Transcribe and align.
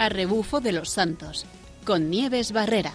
a 0.00 0.08
rebufo 0.08 0.62
de 0.62 0.72
los 0.72 0.88
santos, 0.88 1.44
con 1.84 2.08
Nieves 2.08 2.52
Barrera. 2.52 2.94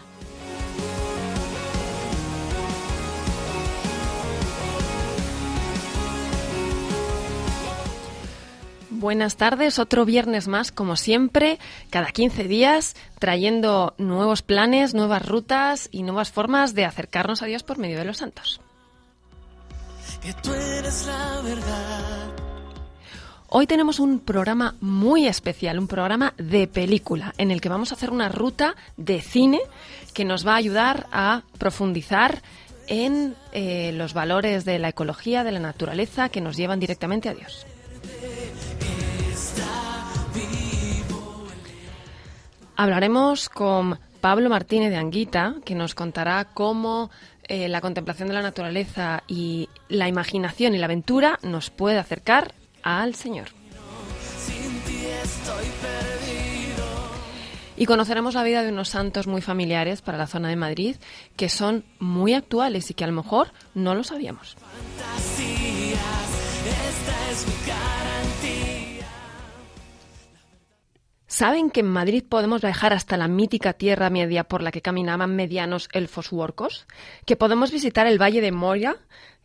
Buenas 8.90 9.38
tardes, 9.38 9.78
otro 9.78 10.04
viernes 10.04 10.48
más, 10.48 10.72
como 10.72 10.96
siempre, 10.96 11.60
cada 11.92 12.08
15 12.08 12.46
días, 12.46 12.96
trayendo 13.20 13.94
nuevos 14.00 14.42
planes, 14.42 14.96
nuevas 14.96 15.24
rutas 15.24 15.90
y 15.92 16.02
nuevas 16.02 16.32
formas 16.32 16.74
de 16.74 16.86
acercarnos 16.86 17.44
a 17.44 17.46
Dios 17.46 17.62
por 17.62 17.78
medio 17.78 18.00
de 18.00 18.06
los 18.06 18.18
santos. 18.18 18.62
Hoy 23.58 23.68
tenemos 23.68 24.02
un 24.02 24.20
programa 24.20 24.76
muy 24.82 25.28
especial, 25.28 25.80
un 25.80 25.88
programa 25.88 26.34
de 26.38 26.68
película, 26.68 27.34
en 27.38 27.52
el 27.52 27.62
que 27.62 27.70
vamos 27.70 27.90
a 27.90 27.96
hacer 27.96 28.10
una 28.10 28.28
ruta 28.28 28.76
de 28.98 29.22
cine 29.22 29.62
que 30.14 30.26
nos 30.26 30.46
va 30.46 30.56
a 30.56 30.58
ayudar 30.58 31.08
a 31.14 31.44
profundizar 31.58 32.42
en 32.88 33.34
eh, 33.54 33.94
los 33.94 34.14
valores 34.14 34.66
de 34.66 34.78
la 34.78 34.90
ecología, 34.90 35.46
de 35.46 35.54
la 35.54 35.62
naturaleza, 35.62 36.28
que 36.28 36.42
nos 36.42 36.58
llevan 36.58 36.82
directamente 36.82 37.30
a 37.30 37.34
Dios. 37.34 37.66
Hablaremos 42.76 43.48
con 43.48 44.00
Pablo 44.20 44.50
Martínez 44.50 44.90
de 44.90 44.98
Anguita, 44.98 45.56
que 45.64 45.76
nos 45.76 45.96
contará 45.96 46.44
cómo 46.44 47.10
eh, 47.48 47.70
la 47.70 47.80
contemplación 47.80 48.28
de 48.28 48.34
la 48.34 48.42
naturaleza 48.42 49.24
y 49.30 49.70
la 49.88 50.10
imaginación 50.10 50.76
y 50.76 50.78
la 50.78 50.88
aventura 50.88 51.40
nos 51.42 51.70
puede 51.70 52.00
acercar 52.00 52.54
al 52.86 53.16
Señor. 53.16 53.48
Y 57.78 57.86
conoceremos 57.86 58.36
la 58.36 58.44
vida 58.44 58.64
de 58.64 58.70
unos 58.70 58.88
santos 58.88 59.28
muy 59.28 59.42
familiares 59.42 60.02
para 60.02 60.18
la 60.18 60.28
zona 60.28 60.48
de 60.48 60.56
Madrid, 60.56 60.96
que 61.36 61.50
son 61.50 61.84
muy 62.00 62.34
actuales 62.34 62.90
y 62.90 62.94
que 62.94 63.04
a 63.04 63.08
lo 63.08 63.14
mejor 63.14 63.52
no 63.74 63.96
lo 63.96 64.06
sabíamos. 64.06 64.56
¿Saben 71.36 71.70
que 71.70 71.82
en 71.82 71.92
Madrid 71.92 72.24
podemos 72.24 72.62
viajar 72.62 72.94
hasta 72.94 73.18
la 73.18 73.28
mítica 73.28 73.74
Tierra 73.74 74.10
Media 74.10 74.46
por 74.46 74.64
la 74.64 74.72
que 74.72 74.82
caminaban 74.82 75.36
medianos 75.36 75.90
elfos 75.92 76.32
u 76.32 76.40
orcos? 76.40 76.88
¿Que 77.26 77.36
podemos 77.36 77.74
visitar 77.74 78.08
el 78.08 78.22
Valle 78.22 78.40
de 78.40 78.54
Moria, 78.54 78.96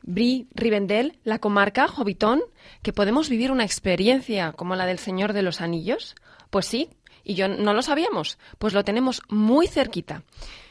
Brie, 0.03 0.47
Rivendell, 0.55 1.19
la 1.25 1.41
comarca, 1.41 1.89
Jovitón? 1.89 2.43
¿Que 2.83 2.93
podemos 2.93 3.29
vivir 3.29 3.51
una 3.51 3.65
experiencia 3.65 4.53
como 4.53 4.77
la 4.77 4.87
del 4.87 5.01
Señor 5.01 5.33
de 5.33 5.43
los 5.43 5.61
Anillos? 5.61 6.15
Pues 6.51 6.67
sí, 6.67 6.91
y 7.25 7.35
yo 7.35 7.49
no 7.49 7.75
lo 7.75 7.83
sabíamos, 7.83 8.39
pues 8.61 8.73
lo 8.73 8.85
tenemos 8.85 9.21
muy 9.29 9.67
cerquita. 9.67 10.23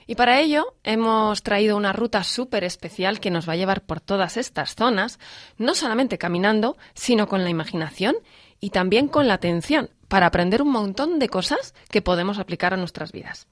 Y 0.07 0.15
para 0.15 0.39
ello 0.39 0.73
hemos 0.85 1.43
traído 1.43 1.75
una 1.75 1.91
ruta 1.91 2.23
súper 2.23 2.63
especial 2.63 3.19
que 3.19 3.29
nos 3.29 3.45
va 3.45 3.53
a 3.53 3.57
llevar 3.57 3.81
por 3.81 3.99
todas 3.99 4.37
estas 4.37 4.73
zonas, 4.73 5.19
no 5.57 5.75
solamente 5.75 6.17
caminando, 6.17 6.77
sino 6.93 7.27
con 7.27 7.43
la 7.43 7.49
imaginación 7.49 8.15
y 8.61 8.69
también 8.69 9.09
con 9.09 9.27
la 9.27 9.33
atención, 9.33 9.89
para 10.09 10.25
aprender 10.25 10.61
un 10.61 10.71
montón 10.71 11.19
de 11.19 11.29
cosas 11.29 11.73
que 11.89 12.01
podemos 12.01 12.37
aplicar 12.39 12.73
a 12.73 12.77
nuestras 12.77 13.13
vidas. 13.13 13.47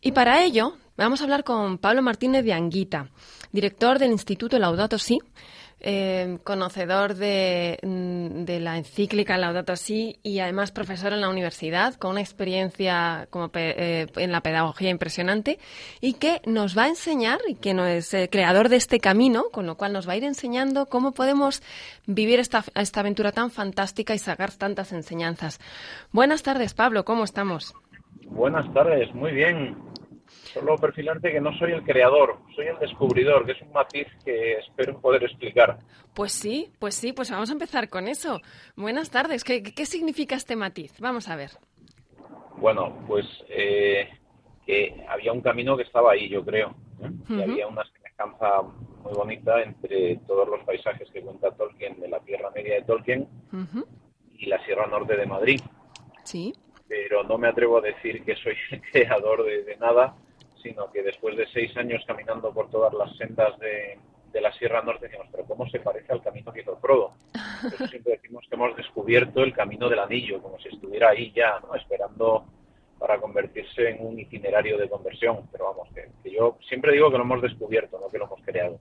Y 0.00 0.12
para 0.12 0.44
ello 0.44 0.76
vamos 0.96 1.20
a 1.20 1.24
hablar 1.24 1.42
con 1.42 1.78
Pablo 1.78 2.02
Martínez 2.02 2.44
de 2.44 2.52
Anguita, 2.52 3.08
director 3.50 3.98
del 3.98 4.12
Instituto 4.12 4.58
Laudato 4.58 4.98
Si, 4.98 5.18
eh, 5.86 6.38
conocedor 6.44 7.12
mm, 7.12 8.44
de, 8.44 8.58
la 8.58 8.78
encíclica 8.78 9.36
Laudato 9.36 9.76
Si 9.76 10.18
y 10.22 10.38
además 10.38 10.72
profesor 10.72 11.12
en 11.12 11.20
la 11.20 11.28
universidad 11.28 11.94
con 11.96 12.12
una 12.12 12.22
experiencia 12.22 13.28
eh, 13.54 14.06
en 14.16 14.32
la 14.32 14.40
pedagogía 14.40 14.88
impresionante 14.88 15.58
y 16.00 16.14
que 16.14 16.40
nos 16.46 16.76
va 16.76 16.84
a 16.84 16.88
enseñar 16.88 17.38
y 17.46 17.56
que 17.56 17.74
no 17.74 17.84
es 17.84 18.14
el 18.14 18.30
creador 18.30 18.70
de 18.70 18.76
este 18.76 18.98
camino, 18.98 19.44
con 19.52 19.66
lo 19.66 19.76
cual 19.76 19.92
nos 19.92 20.08
va 20.08 20.14
a 20.14 20.16
ir 20.16 20.24
enseñando 20.24 20.86
cómo 20.86 21.12
podemos 21.12 21.62
vivir 22.06 22.40
esta, 22.40 22.64
esta 22.74 23.00
aventura 23.00 23.32
tan 23.32 23.50
fantástica 23.50 24.14
y 24.14 24.18
sacar 24.18 24.52
tantas 24.52 24.90
enseñanzas. 24.92 25.60
Buenas 26.12 26.42
tardes, 26.42 26.72
Pablo, 26.72 27.04
¿cómo 27.04 27.24
estamos? 27.24 27.74
Buenas 28.28 28.72
tardes, 28.72 29.14
muy 29.14 29.32
bien. 29.32 29.76
Solo 30.54 30.76
perfilante 30.76 31.30
que 31.30 31.40
no 31.42 31.52
soy 31.58 31.72
el 31.72 31.82
creador, 31.82 32.38
soy 32.56 32.68
el 32.68 32.78
descubridor, 32.78 33.44
que 33.44 33.52
es 33.52 33.60
un 33.60 33.72
matiz 33.72 34.06
que 34.24 34.54
espero. 34.58 34.93
Pues 36.14 36.32
sí, 36.32 36.70
pues 36.78 36.94
sí, 36.94 37.12
pues 37.12 37.30
vamos 37.30 37.50
a 37.50 37.54
empezar 37.54 37.88
con 37.88 38.06
eso. 38.06 38.40
Buenas 38.76 39.10
tardes, 39.10 39.42
¿qué, 39.42 39.62
significa 39.84 40.36
este 40.36 40.54
matiz? 40.54 40.92
Vamos 41.00 41.28
a 41.28 41.34
ver. 41.34 41.50
Bueno, 42.56 43.04
pues 43.08 43.26
eh, 43.48 44.08
que 44.64 45.04
había 45.08 45.32
un 45.32 45.40
camino 45.40 45.76
que 45.76 45.82
estaba 45.82 46.12
ahí, 46.12 46.28
yo 46.28 46.44
creo. 46.44 46.76
¿eh? 47.02 47.10
y 47.28 47.42
había 47.42 47.66
una 47.66 47.82
semejanza 47.92 48.62
muy 49.02 49.12
bonita 49.12 49.60
entre 49.60 50.16
todos 50.26 50.48
los 50.48 50.64
paisajes 50.64 51.10
que 51.10 51.20
cuenta 51.20 51.50
Tolkien 51.50 51.98
de 52.00 52.08
la 52.08 52.20
Tierra 52.20 52.50
Media 52.54 52.74
de 52.76 52.82
Tolkien 52.82 53.28
y 54.38 54.46
la 54.46 54.64
Sierra 54.64 54.86
Norte 54.86 55.16
de 55.16 55.26
Madrid. 55.26 55.60
Sí. 56.22 56.52
Pero 56.86 57.24
no 57.24 57.38
me 57.38 57.48
atrevo 57.48 57.78
a 57.78 57.80
decir 57.80 58.24
que 58.24 58.36
soy 58.36 58.54
el 58.70 58.80
creador 58.92 59.44
de 59.44 59.76
nada, 59.78 60.14
sino 60.62 60.92
que 60.92 61.02
después 61.02 61.36
de 61.36 61.48
seis 61.48 61.76
años 61.76 62.04
caminando 62.06 62.54
por 62.54 62.70
todas 62.70 62.94
las 62.94 63.14
sendas 63.16 63.58
de, 63.58 63.98
la 64.40 64.52
Sierra 64.52 64.82
Norte, 64.82 65.06
decimos, 65.06 65.28
pero 65.30 65.44
¿cómo 65.44 65.68
se 65.68 65.80
parece 65.80 66.12
al 66.12 66.22
camino 66.22 66.52
que 66.52 66.60
hizo 66.60 66.76
Frodo? 66.76 67.12
Por 67.78 67.88
siempre 67.88 68.14
decimos 68.14 68.44
que 68.48 68.54
hemos 68.54 68.76
descubierto 68.76 69.42
el 69.42 69.52
camino 69.52 69.88
del 69.88 69.98
anillo, 69.98 70.40
como 70.42 70.58
si 70.58 70.68
estuviera 70.68 71.10
ahí 71.10 71.32
ya, 71.34 71.60
¿no? 71.60 71.74
esperando 71.74 72.44
para 72.98 73.20
convertirse 73.20 73.90
en 73.90 74.06
un 74.06 74.18
itinerario 74.18 74.78
de 74.78 74.88
conversión. 74.88 75.40
Pero 75.52 75.66
vamos, 75.66 75.88
que, 75.94 76.30
yo 76.30 76.58
siempre 76.68 76.92
digo 76.92 77.10
que 77.10 77.18
lo 77.18 77.24
hemos 77.24 77.42
descubierto, 77.42 77.98
no 78.00 78.08
que 78.08 78.18
lo 78.18 78.26
hemos 78.26 78.40
creado. 78.42 78.78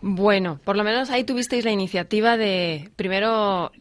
Bueno, 0.00 0.60
por 0.64 0.76
lo 0.76 0.84
menos 0.84 1.10
ahí 1.10 1.24
tuvisteis 1.24 1.64
la 1.64 1.72
iniciativa 1.72 2.36
de, 2.36 2.90
primero, 2.94 3.72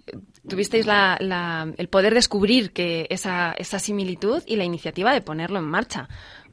tuvisteis 0.50 0.88
la, 0.88 1.72
el 1.78 1.90
poder 1.90 2.16
descubrir 2.16 2.72
que 2.74 3.06
esa, 3.12 3.54
esa 3.54 3.78
similitud 3.78 4.42
y 4.48 4.56
la 4.56 4.64
iniciativa 4.64 5.14
de 5.14 5.22
ponerlo 5.22 5.60
en 5.60 5.66
marcha 5.66 6.08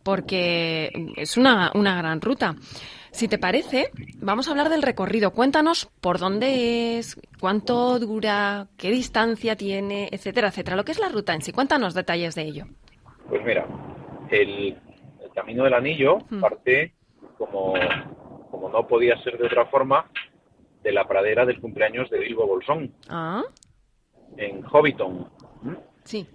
porque 0.04 0.90
es 1.16 1.36
una, 1.36 1.72
una 1.74 1.96
gran 1.96 2.20
ruta. 2.20 2.54
Si 3.14 3.28
te 3.28 3.38
parece, 3.38 3.90
vamos 4.18 4.48
a 4.48 4.50
hablar 4.50 4.68
del 4.68 4.82
recorrido. 4.82 5.30
Cuéntanos 5.30 5.86
por 6.00 6.18
dónde 6.18 6.98
es, 6.98 7.20
cuánto 7.40 7.98
dura, 7.98 8.66
qué 8.76 8.90
distancia 8.90 9.56
tiene, 9.56 10.08
etcétera, 10.10 10.48
etcétera. 10.48 10.76
Lo 10.76 10.84
que 10.84 10.92
es 10.92 10.98
la 10.98 11.08
ruta 11.08 11.32
en 11.32 11.42
sí. 11.42 11.52
Cuéntanos 11.52 11.94
detalles 11.94 12.34
de 12.34 12.42
ello. 12.42 12.64
Pues 13.28 13.42
mira, 13.44 13.66
el, 14.30 14.76
Camino 15.34 15.64
del 15.64 15.74
Anillo 15.74 16.18
hmm. 16.30 16.40
parte, 16.40 16.94
como, 17.38 17.74
como 18.50 18.68
no 18.68 18.86
podía 18.86 19.20
ser 19.22 19.38
de 19.38 19.46
otra 19.46 19.66
forma, 19.66 20.10
de 20.82 20.92
la 20.92 21.08
pradera 21.08 21.46
del 21.46 21.60
cumpleaños 21.60 22.10
de 22.10 22.18
Bilbo 22.18 22.46
Bolsón. 22.46 22.92
Ah. 23.08 23.42
En 24.36 24.62
Hobbiton. 24.64 25.28
Sí 26.04 26.28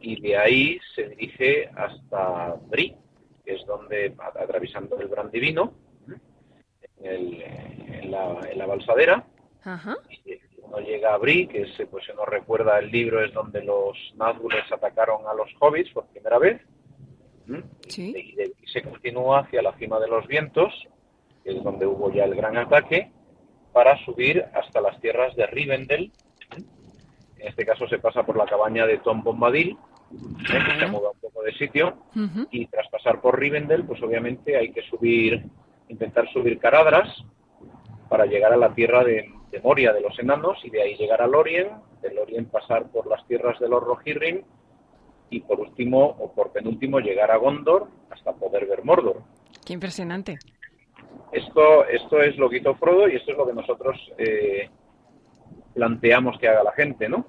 y 0.00 0.20
de 0.20 0.36
ahí 0.36 0.80
se 0.94 1.08
dirige 1.08 1.68
hasta 1.74 2.54
Brie, 2.68 2.96
que 3.44 3.54
es 3.54 3.66
donde, 3.66 4.14
atravesando 4.18 4.98
el 5.00 5.08
Gran 5.08 5.30
Divino, 5.30 5.72
en, 7.00 8.10
la, 8.10 8.66
balsadera, 8.66 9.24
y 10.10 10.38
uno 10.62 10.78
llega 10.78 11.14
a 11.14 11.18
Brie, 11.18 11.48
que 11.48 11.62
es, 11.62 11.70
pues 11.90 12.04
si 12.04 12.12
uno 12.12 12.24
recuerda 12.24 12.78
el 12.78 12.90
libro, 12.90 13.24
es 13.24 13.32
donde 13.32 13.62
los 13.62 13.96
Nazgules 14.16 14.70
atacaron 14.72 15.26
a 15.26 15.34
los 15.34 15.50
hobbits 15.60 15.90
por 15.92 16.06
primera 16.06 16.38
vez, 16.38 16.62
y, 17.96 18.36
se 18.72 18.82
continúa 18.82 19.40
hacia 19.40 19.62
la 19.62 19.72
cima 19.78 20.00
de 20.00 20.08
los 20.08 20.26
vientos, 20.26 20.72
que 21.44 21.50
es 21.50 21.62
donde 21.62 21.86
hubo 21.86 22.12
ya 22.12 22.24
el 22.24 22.34
gran 22.34 22.56
ataque, 22.56 23.12
para 23.72 23.96
subir 24.04 24.44
hasta 24.54 24.80
las 24.80 25.00
tierras 25.00 25.34
de 25.36 25.46
Rivendell, 25.46 26.10
en 27.38 27.48
este 27.48 27.66
caso 27.66 27.86
se 27.88 27.98
pasa 27.98 28.24
por 28.24 28.36
la 28.36 28.46
cabaña 28.46 28.86
de 28.86 28.98
Tom 28.98 29.22
Bombadil, 29.22 29.70
¿eh? 29.70 29.78
que 30.48 30.78
se 30.78 30.84
ha 30.84 30.88
mudado 30.88 31.12
un 31.12 31.20
poco 31.20 31.42
de 31.42 31.52
sitio, 31.52 31.96
y 32.50 32.66
tras 32.66 32.88
pasar 32.88 33.20
por 33.20 33.38
Rivendell, 33.38 33.84
pues 33.84 34.02
obviamente 34.02 34.56
hay 34.56 34.72
que 34.72 34.82
subir, 34.82 35.44
intentar 35.88 36.28
subir 36.32 36.58
Caradras 36.58 37.08
para 38.08 38.26
llegar 38.26 38.52
a 38.52 38.56
la 38.56 38.74
tierra 38.74 39.04
de, 39.04 39.32
Moria 39.62 39.94
de 39.94 40.02
los 40.02 40.18
enanos 40.18 40.58
y 40.64 40.68
de 40.70 40.82
ahí 40.82 40.96
llegar 40.96 41.22
a 41.22 41.26
Lorien, 41.26 41.70
de 42.02 42.12
Lorien 42.12 42.44
pasar 42.44 42.90
por 42.90 43.06
las 43.06 43.26
tierras 43.26 43.58
de 43.58 43.70
los 43.70 43.82
Rohirrim 43.82 44.42
y 45.30 45.40
por 45.40 45.58
último 45.60 46.04
o 46.04 46.30
por 46.30 46.52
penúltimo 46.52 47.00
llegar 47.00 47.30
a 47.30 47.38
Gondor 47.38 47.88
hasta 48.10 48.34
poder 48.34 48.66
ver 48.66 48.84
Mordor. 48.84 49.22
Qué 49.64 49.72
impresionante. 49.72 50.38
Esto, 51.32 51.86
esto 51.86 52.20
es 52.20 52.36
lo 52.36 52.50
que 52.50 52.58
hizo 52.58 52.74
Frodo 52.74 53.08
y 53.08 53.16
esto 53.16 53.32
es 53.32 53.38
lo 53.38 53.46
que 53.46 53.54
nosotros 53.54 53.96
eh, 54.18 54.68
planteamos 55.76 56.38
que 56.38 56.48
haga 56.48 56.64
la 56.64 56.72
gente, 56.72 57.06
¿no? 57.08 57.26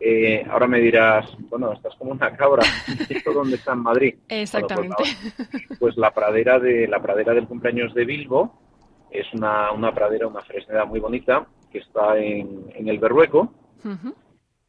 Eh, 0.00 0.44
ahora 0.50 0.66
me 0.66 0.80
dirás, 0.80 1.26
bueno, 1.50 1.72
estás 1.72 1.94
como 1.96 2.12
una 2.12 2.34
cabra, 2.34 2.62
¿esto 3.08 3.32
dónde 3.32 3.56
está 3.56 3.74
en 3.74 3.80
Madrid? 3.80 4.14
Pues 4.28 4.40
Exactamente. 4.42 5.04
pues, 5.78 5.96
la 5.96 6.10
pradera 6.10 6.58
de 6.58 6.88
la 6.88 7.00
pradera 7.00 7.34
del 7.34 7.46
cumpleaños 7.46 7.94
de 7.94 8.04
Bilbo 8.04 8.58
es 9.10 9.26
una, 9.34 9.72
una 9.72 9.92
pradera, 9.94 10.26
una 10.26 10.40
fresneda 10.40 10.84
muy 10.86 11.00
bonita 11.00 11.46
que 11.70 11.78
está 11.78 12.18
en, 12.18 12.66
el 12.74 12.98
Berrueco, 12.98 13.52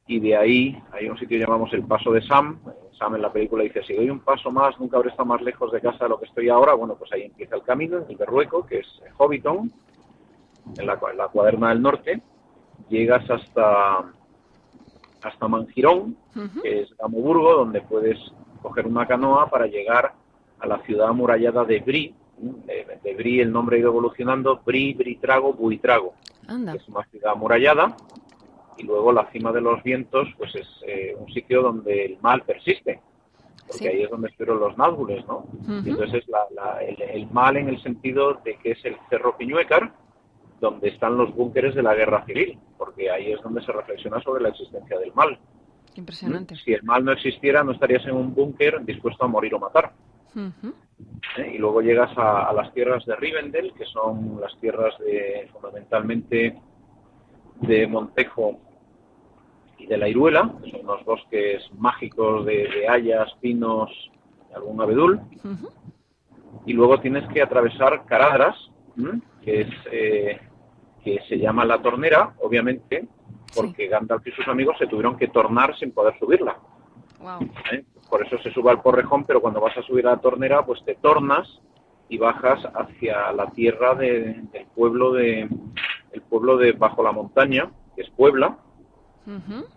y 0.05 0.19
de 0.19 0.35
ahí 0.35 0.83
hay 0.91 1.07
un 1.07 1.17
sitio 1.17 1.37
que 1.37 1.45
llamamos 1.45 1.73
el 1.73 1.83
Paso 1.83 2.11
de 2.11 2.21
Sam. 2.21 2.59
Sam 2.97 3.15
en 3.15 3.21
la 3.21 3.31
película 3.31 3.63
dice, 3.63 3.83
si 3.83 3.93
doy 3.93 4.09
un 4.09 4.19
paso 4.19 4.51
más, 4.51 4.79
nunca 4.79 4.97
habré 4.97 5.09
estado 5.09 5.27
más 5.27 5.41
lejos 5.41 5.71
de 5.71 5.81
casa 5.81 6.05
de 6.05 6.09
lo 6.09 6.19
que 6.19 6.25
estoy 6.25 6.49
ahora. 6.49 6.73
Bueno, 6.73 6.95
pues 6.95 7.11
ahí 7.13 7.23
empieza 7.23 7.55
el 7.55 7.63
camino, 7.63 7.97
en 7.97 8.05
el 8.09 8.15
Berrueco, 8.15 8.65
que 8.65 8.79
es 8.79 9.01
Hobbiton, 9.17 9.71
en 10.77 10.85
la, 10.85 10.99
la 11.15 11.27
cuaderna 11.27 11.69
del 11.69 11.81
norte. 11.81 12.21
Llegas 12.89 13.29
hasta, 13.29 14.11
hasta 15.21 15.47
Mangirón, 15.47 16.17
que 16.61 16.81
es 16.81 16.97
Gamoburgo, 16.97 17.53
donde 17.53 17.81
puedes 17.81 18.17
coger 18.61 18.87
una 18.87 19.05
canoa 19.05 19.49
para 19.49 19.67
llegar 19.67 20.13
a 20.59 20.67
la 20.67 20.79
ciudad 20.79 21.09
amurallada 21.09 21.63
de 21.65 21.79
Bri. 21.79 22.15
De, 22.37 22.99
de 23.03 23.15
Bri 23.15 23.41
el 23.41 23.51
nombre 23.51 23.77
ha 23.77 23.79
ido 23.79 23.89
evolucionando, 23.89 24.61
Bri, 24.63 24.93
Britrago, 24.93 25.53
Buitrago. 25.53 26.13
es 26.43 26.87
una 26.87 27.03
ciudad 27.05 27.31
amurallada 27.31 27.97
y 28.77 28.83
luego 28.83 29.11
la 29.11 29.29
cima 29.31 29.51
de 29.51 29.61
los 29.61 29.81
vientos 29.83 30.27
pues 30.37 30.55
es 30.55 30.67
eh, 30.85 31.15
un 31.17 31.27
sitio 31.33 31.63
donde 31.63 32.05
el 32.05 32.17
mal 32.21 32.43
persiste 32.43 33.01
porque 33.67 33.89
ahí 33.89 34.03
es 34.03 34.09
donde 34.09 34.29
estuvieron 34.29 34.59
los 34.59 34.77
nádules, 34.77 35.25
¿no? 35.27 35.45
entonces 35.67 36.23
es 36.23 36.25
el, 37.13 37.27
mal 37.31 37.57
en 37.57 37.67
el 37.67 37.81
sentido 37.81 38.35
de 38.45 38.55
que 38.57 38.71
es 38.71 38.85
el 38.85 38.95
Cerro 39.09 39.35
Piñuecar, 39.35 39.93
donde 40.59 40.89
están 40.89 41.17
los 41.17 41.33
búnkeres 41.35 41.75
de 41.75 41.83
la 41.83 41.93
guerra 41.93 42.25
civil, 42.25 42.57
porque 42.77 43.09
ahí 43.11 43.31
es 43.31 43.41
donde 43.41 43.61
se 43.63 43.71
reflexiona 43.71 44.21
sobre 44.21 44.43
la 44.43 44.49
existencia 44.49 44.97
del 44.97 45.13
mal. 45.13 45.37
Impresionante. 45.95 46.55
Si 46.55 46.73
el 46.73 46.83
mal 46.83 47.03
no 47.03 47.11
existiera, 47.11 47.63
no 47.63 47.71
estarías 47.71 48.05
en 48.05 48.15
un 48.15 48.33
búnker 48.33 48.83
dispuesto 48.85 49.25
a 49.25 49.27
morir 49.27 49.53
o 49.55 49.59
matar. 49.59 49.93
¿Eh? 50.35 51.53
Y 51.55 51.57
luego 51.57 51.81
llegas 51.81 52.15
a, 52.17 52.47
a, 52.47 52.53
las 52.53 52.73
tierras 52.73 53.05
de 53.05 53.15
Rivendell, 53.15 53.73
que 53.73 53.85
son 53.85 54.39
las 54.39 54.55
tierras 54.59 54.97
de, 54.99 55.49
fundamentalmente 55.51 56.59
de 57.61 57.87
Montejo 57.87 58.59
y 59.79 59.87
de 59.87 59.97
la 59.97 60.07
Iruela, 60.07 60.53
que 60.63 60.71
son 60.71 60.81
unos 60.81 61.03
bosques 61.05 61.63
mágicos 61.77 62.45
de, 62.45 62.87
hayas, 62.87 63.33
pinos 63.41 63.91
y 64.49 64.53
algún 64.53 64.81
abedul. 64.81 65.21
Y 66.65 66.73
luego 66.73 66.99
tienes 66.99 67.27
que 67.29 67.41
atravesar 67.41 68.05
Caradras, 68.05 68.55
que 69.43 69.61
es 69.61 69.69
eh, 69.91 70.39
que 71.15 71.23
se 71.29 71.37
llama 71.37 71.63
la 71.63 71.81
tornera, 71.81 72.33
obviamente, 72.41 73.07
porque 73.55 73.87
Gandalf 73.87 74.27
y 74.27 74.31
sus 74.31 74.47
amigos 74.49 74.75
se 74.77 74.87
tuvieron 74.87 75.15
que 75.15 75.29
tornar 75.29 75.73
sin 75.77 75.91
poder 75.91 76.17
subirla. 76.19 76.57
¿Eh? 77.71 77.85
Por 78.09 78.25
eso 78.25 78.37
se 78.39 78.51
sube 78.51 78.71
al 78.71 78.81
porrejón, 78.81 79.23
pero 79.23 79.41
cuando 79.41 79.61
vas 79.61 79.77
a 79.77 79.83
subir 79.83 80.05
a 80.05 80.11
la 80.11 80.17
tornera, 80.17 80.65
pues 80.65 80.83
te 80.83 80.95
tornas 80.95 81.61
y 82.09 82.17
bajas 82.17 82.59
hacia 82.73 83.31
la 83.31 83.47
tierra 83.51 83.95
del 83.95 84.49
pueblo 84.75 85.13
de 85.13 85.49
el 86.11 86.21
pueblo 86.23 86.57
de 86.57 86.73
bajo 86.73 87.03
la 87.03 87.11
montaña, 87.11 87.69
que 87.95 88.01
es 88.01 88.09
Puebla, 88.09 88.57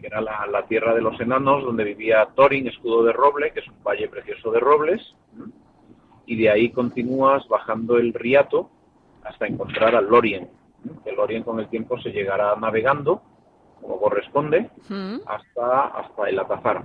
que 0.01 0.07
era 0.07 0.21
la, 0.21 0.65
tierra 0.69 0.95
de 0.95 1.01
los 1.01 1.21
enanos, 1.21 1.65
donde 1.65 1.85
vivía 1.85 2.29
Thorin, 2.35 2.69
escudo 2.69 3.05
de 3.05 3.13
roble, 3.13 3.53
que 3.53 3.61
es 3.61 3.69
un 3.69 3.83
valle 3.85 4.09
precioso 4.09 4.51
de 4.51 4.61
robles, 4.61 5.15
y 6.27 6.37
de 6.37 6.51
ahí 6.51 6.71
continúas 6.71 7.47
bajando 7.49 7.99
el 7.99 8.15
Riato 8.15 8.71
hasta 9.25 9.47
encontrar 9.47 9.95
al 9.97 10.09
Lorien. 10.09 10.49
El 11.05 11.17
Lorien 11.17 11.43
con 11.43 11.61
el 11.61 11.69
tiempo 11.69 11.99
se 12.01 12.11
llegará 12.11 12.55
navegando, 12.57 13.23
como 13.81 14.01
corresponde, 14.01 14.71
hasta, 15.27 15.87
hasta 15.87 16.29
el 16.29 16.39
Atazar. 16.39 16.85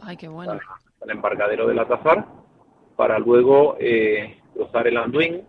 Ay, 0.00 0.16
qué 0.16 0.28
bueno. 0.28 0.58
el 1.02 1.10
embarcadero 1.10 1.66
del 1.66 1.78
Atazar, 1.78 2.26
para 2.96 3.18
luego 3.18 3.76
eh, 3.78 4.40
cruzar 4.54 4.86
el 4.86 4.96
Anduin 4.96 5.42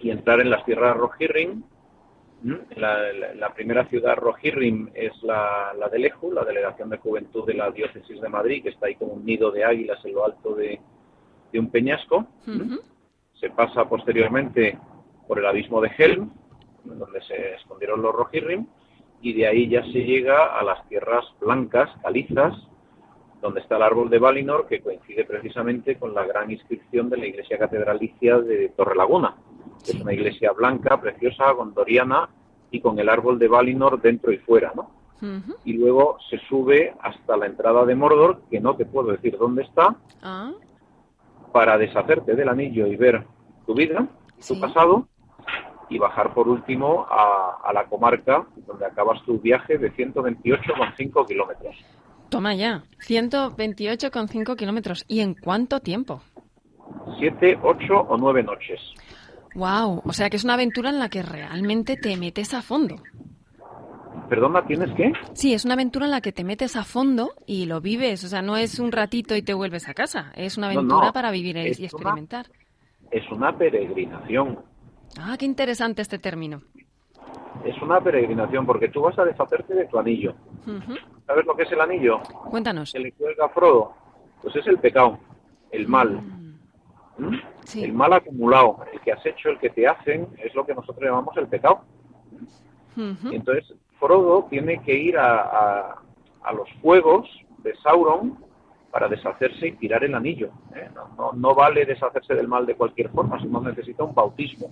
y 0.00 0.10
entrar 0.10 0.40
en 0.40 0.50
las 0.50 0.64
tierras 0.64 0.96
Rohirrim, 0.96 1.62
la, 2.76 3.52
primera 3.54 3.84
ciudad 3.86 4.16
Rohirrim 4.16 4.90
es 4.94 5.12
la, 5.22 5.72
de 5.90 5.98
Leju, 5.98 6.32
la 6.32 6.44
delegación 6.44 6.88
de 6.88 6.98
juventud 6.98 7.44
de 7.44 7.54
la 7.54 7.70
diócesis 7.70 8.20
de 8.20 8.28
Madrid, 8.28 8.62
que 8.62 8.68
está 8.68 8.86
ahí 8.86 8.94
como 8.94 9.14
un 9.14 9.24
nido 9.24 9.50
de 9.50 9.64
águilas 9.64 10.04
en 10.04 10.14
lo 10.14 10.24
alto 10.24 10.54
de, 10.54 10.80
un 11.54 11.70
peñasco. 11.70 12.26
Se 13.40 13.50
pasa 13.50 13.88
posteriormente 13.88 14.78
por 15.28 15.38
el 15.38 15.46
abismo 15.46 15.80
de 15.80 15.92
Helm, 15.96 16.30
donde 16.84 17.22
se 17.22 17.54
escondieron 17.54 18.02
los 18.02 18.14
Rohirrim, 18.14 18.66
y 19.20 19.34
de 19.34 19.46
ahí 19.46 19.68
ya 19.68 19.82
se 19.82 20.04
llega 20.04 20.58
a 20.58 20.64
las 20.64 20.88
tierras 20.88 21.24
blancas, 21.40 21.90
calizas, 22.02 22.56
donde 23.40 23.60
está 23.60 23.76
el 23.76 23.82
árbol 23.82 24.10
de 24.10 24.18
Valinor, 24.18 24.66
que 24.66 24.80
coincide 24.80 25.24
precisamente 25.24 25.96
con 25.96 26.12
la 26.14 26.26
gran 26.26 26.50
inscripción 26.50 27.08
de 27.08 27.18
la 27.18 27.26
iglesia 27.26 27.58
catedralicia 27.58 28.38
de 28.38 28.70
Torrelaguna 28.70 29.36
es 29.86 30.00
una 30.00 30.12
iglesia 30.12 30.52
blanca, 30.52 31.00
preciosa, 31.00 31.50
gondoriana 31.52 32.28
y 32.70 32.80
con 32.80 32.98
el 32.98 33.08
árbol 33.08 33.38
de 33.38 33.48
Valinor 33.48 34.00
dentro 34.00 34.32
y 34.32 34.38
fuera, 34.38 34.72
¿no? 34.74 34.90
Y 35.64 35.72
luego 35.72 36.16
se 36.30 36.38
sube 36.48 36.94
hasta 37.00 37.36
la 37.36 37.46
entrada 37.46 37.84
de 37.84 37.96
Mordor, 37.96 38.42
que 38.48 38.60
no 38.60 38.76
te 38.76 38.86
puedo 38.86 39.10
decir 39.10 39.36
dónde 39.36 39.62
está, 39.62 39.96
ah. 40.22 40.52
para 41.52 41.76
deshacerte 41.76 42.36
del 42.36 42.48
anillo 42.48 42.86
y 42.86 42.94
ver 42.94 43.24
tu 43.66 43.74
vida, 43.74 44.06
tu 44.46 44.60
pasado, 44.60 45.08
y 45.88 45.98
bajar 45.98 46.34
por 46.34 46.48
último 46.48 47.06
a, 47.08 47.58
a, 47.64 47.72
la 47.72 47.84
comarca 47.86 48.46
donde 48.66 48.86
acabas 48.86 49.22
tu 49.24 49.40
viaje 49.40 49.78
de 49.78 49.92
128,5 49.92 51.26
kilómetros. 51.26 51.76
Toma 52.28 52.54
ya, 52.54 52.82
128,5 53.06 54.56
kilómetros. 54.56 55.04
¿Y 55.08 55.20
en 55.20 55.34
cuánto 55.34 55.80
tiempo? 55.80 56.20
Siete, 57.18 57.58
ocho 57.62 58.00
o 58.00 58.16
nueve 58.16 58.42
noches. 58.42 58.80
Wow, 59.54 60.02
o 60.04 60.12
sea 60.12 60.28
que 60.30 60.36
es 60.36 60.44
una 60.44 60.54
aventura 60.54 60.90
en 60.90 60.98
la 60.98 61.08
que 61.08 61.22
realmente 61.22 61.96
te 61.96 62.16
metes 62.16 62.54
a 62.54 62.62
fondo. 62.62 62.96
Perdona, 64.28 64.66
¿tienes 64.66 64.90
qué? 64.94 65.12
Sí, 65.32 65.54
es 65.54 65.64
una 65.64 65.74
aventura 65.74 66.04
en 66.04 66.10
la 66.10 66.20
que 66.20 66.32
te 66.32 66.44
metes 66.44 66.76
a 66.76 66.84
fondo 66.84 67.30
y 67.46 67.64
lo 67.64 67.80
vives. 67.80 68.24
O 68.24 68.28
sea, 68.28 68.42
no 68.42 68.56
es 68.56 68.78
un 68.78 68.92
ratito 68.92 69.34
y 69.34 69.42
te 69.42 69.54
vuelves 69.54 69.88
a 69.88 69.94
casa. 69.94 70.32
Es 70.36 70.58
una 70.58 70.68
aventura 70.70 71.12
para 71.12 71.30
vivir 71.30 71.56
y 71.56 71.84
experimentar. 71.84 72.46
es 73.10 73.30
una 73.32 73.56
peregrinación. 73.56 74.58
Ah, 75.18 75.36
qué 75.38 75.44
interesante 75.44 76.02
este 76.02 76.18
término. 76.18 76.62
Es 77.64 77.80
una 77.82 78.00
peregrinación 78.00 78.64
porque 78.64 78.88
tú 78.88 79.02
vas 79.02 79.18
a 79.18 79.24
deshacerte 79.24 79.74
de 79.74 79.86
tu 79.86 79.98
anillo. 79.98 80.34
¿Sabes 81.26 81.44
lo 81.44 81.56
que 81.56 81.64
es 81.64 81.72
el 81.72 81.80
anillo? 81.80 82.20
Cuéntanos. 82.50 82.94
El 82.94 83.04
que 83.04 83.12
cuelga 83.12 83.48
Frodo. 83.48 83.94
Pues 84.40 84.54
es 84.56 84.66
el 84.68 84.78
pecado, 84.78 85.18
el 85.72 85.88
mal. 85.88 86.10
Mm. 86.10 86.58
¿Mm? 87.18 87.40
El 87.76 87.92
mal 87.92 88.12
acumulado, 88.12 88.78
el 88.92 89.00
que 89.00 89.12
has 89.12 89.24
hecho, 89.26 89.50
el 89.50 89.58
que 89.58 89.70
te 89.70 89.86
hacen, 89.86 90.28
es 90.38 90.54
lo 90.54 90.64
que 90.64 90.74
nosotros 90.74 91.04
llamamos 91.04 91.36
el 91.36 91.48
pecado. 91.48 91.82
entonces 92.96 93.74
Frodo 93.98 94.46
tiene 94.48 94.80
que 94.82 94.94
ir 94.94 95.18
a, 95.18 95.96
a, 96.42 96.52
los 96.52 96.68
fuegos 96.80 97.28
de 97.58 97.74
Sauron 97.82 98.38
para 98.90 99.08
deshacerse 99.08 99.68
y 99.68 99.72
tirar 99.72 100.04
el 100.04 100.14
anillo. 100.14 100.50
¿eh? 100.74 100.88
No, 100.94 101.32
no, 101.32 101.54
vale 101.54 101.84
deshacerse 101.84 102.34
del 102.34 102.48
mal 102.48 102.64
de 102.64 102.76
cualquier 102.76 103.10
forma, 103.10 103.38
sino 103.40 103.60
necesita 103.60 104.04
un 104.04 104.14
bautismo. 104.14 104.70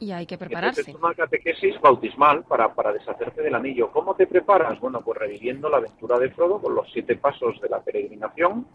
Y 0.00 0.10
hay 0.10 0.26
que 0.26 0.36
prepararse. 0.36 0.80
es 0.80 0.94
una 0.94 1.14
catequesis 1.14 1.80
bautismal 1.80 2.44
para, 2.44 2.74
para 2.74 2.92
deshacerte 2.92 3.42
del 3.42 3.54
anillo. 3.54 3.90
¿Cómo 3.92 4.14
te 4.14 4.26
preparas? 4.26 4.80
Bueno, 4.80 5.00
pues 5.02 5.18
reviviendo 5.18 5.68
la 5.68 5.76
aventura 5.76 6.18
de 6.18 6.30
Frodo 6.30 6.60
con 6.60 6.74
los 6.74 6.90
siete 6.92 7.16
pasos 7.16 7.60
de 7.60 7.68
la 7.68 7.80
peregrinación, 7.80 8.66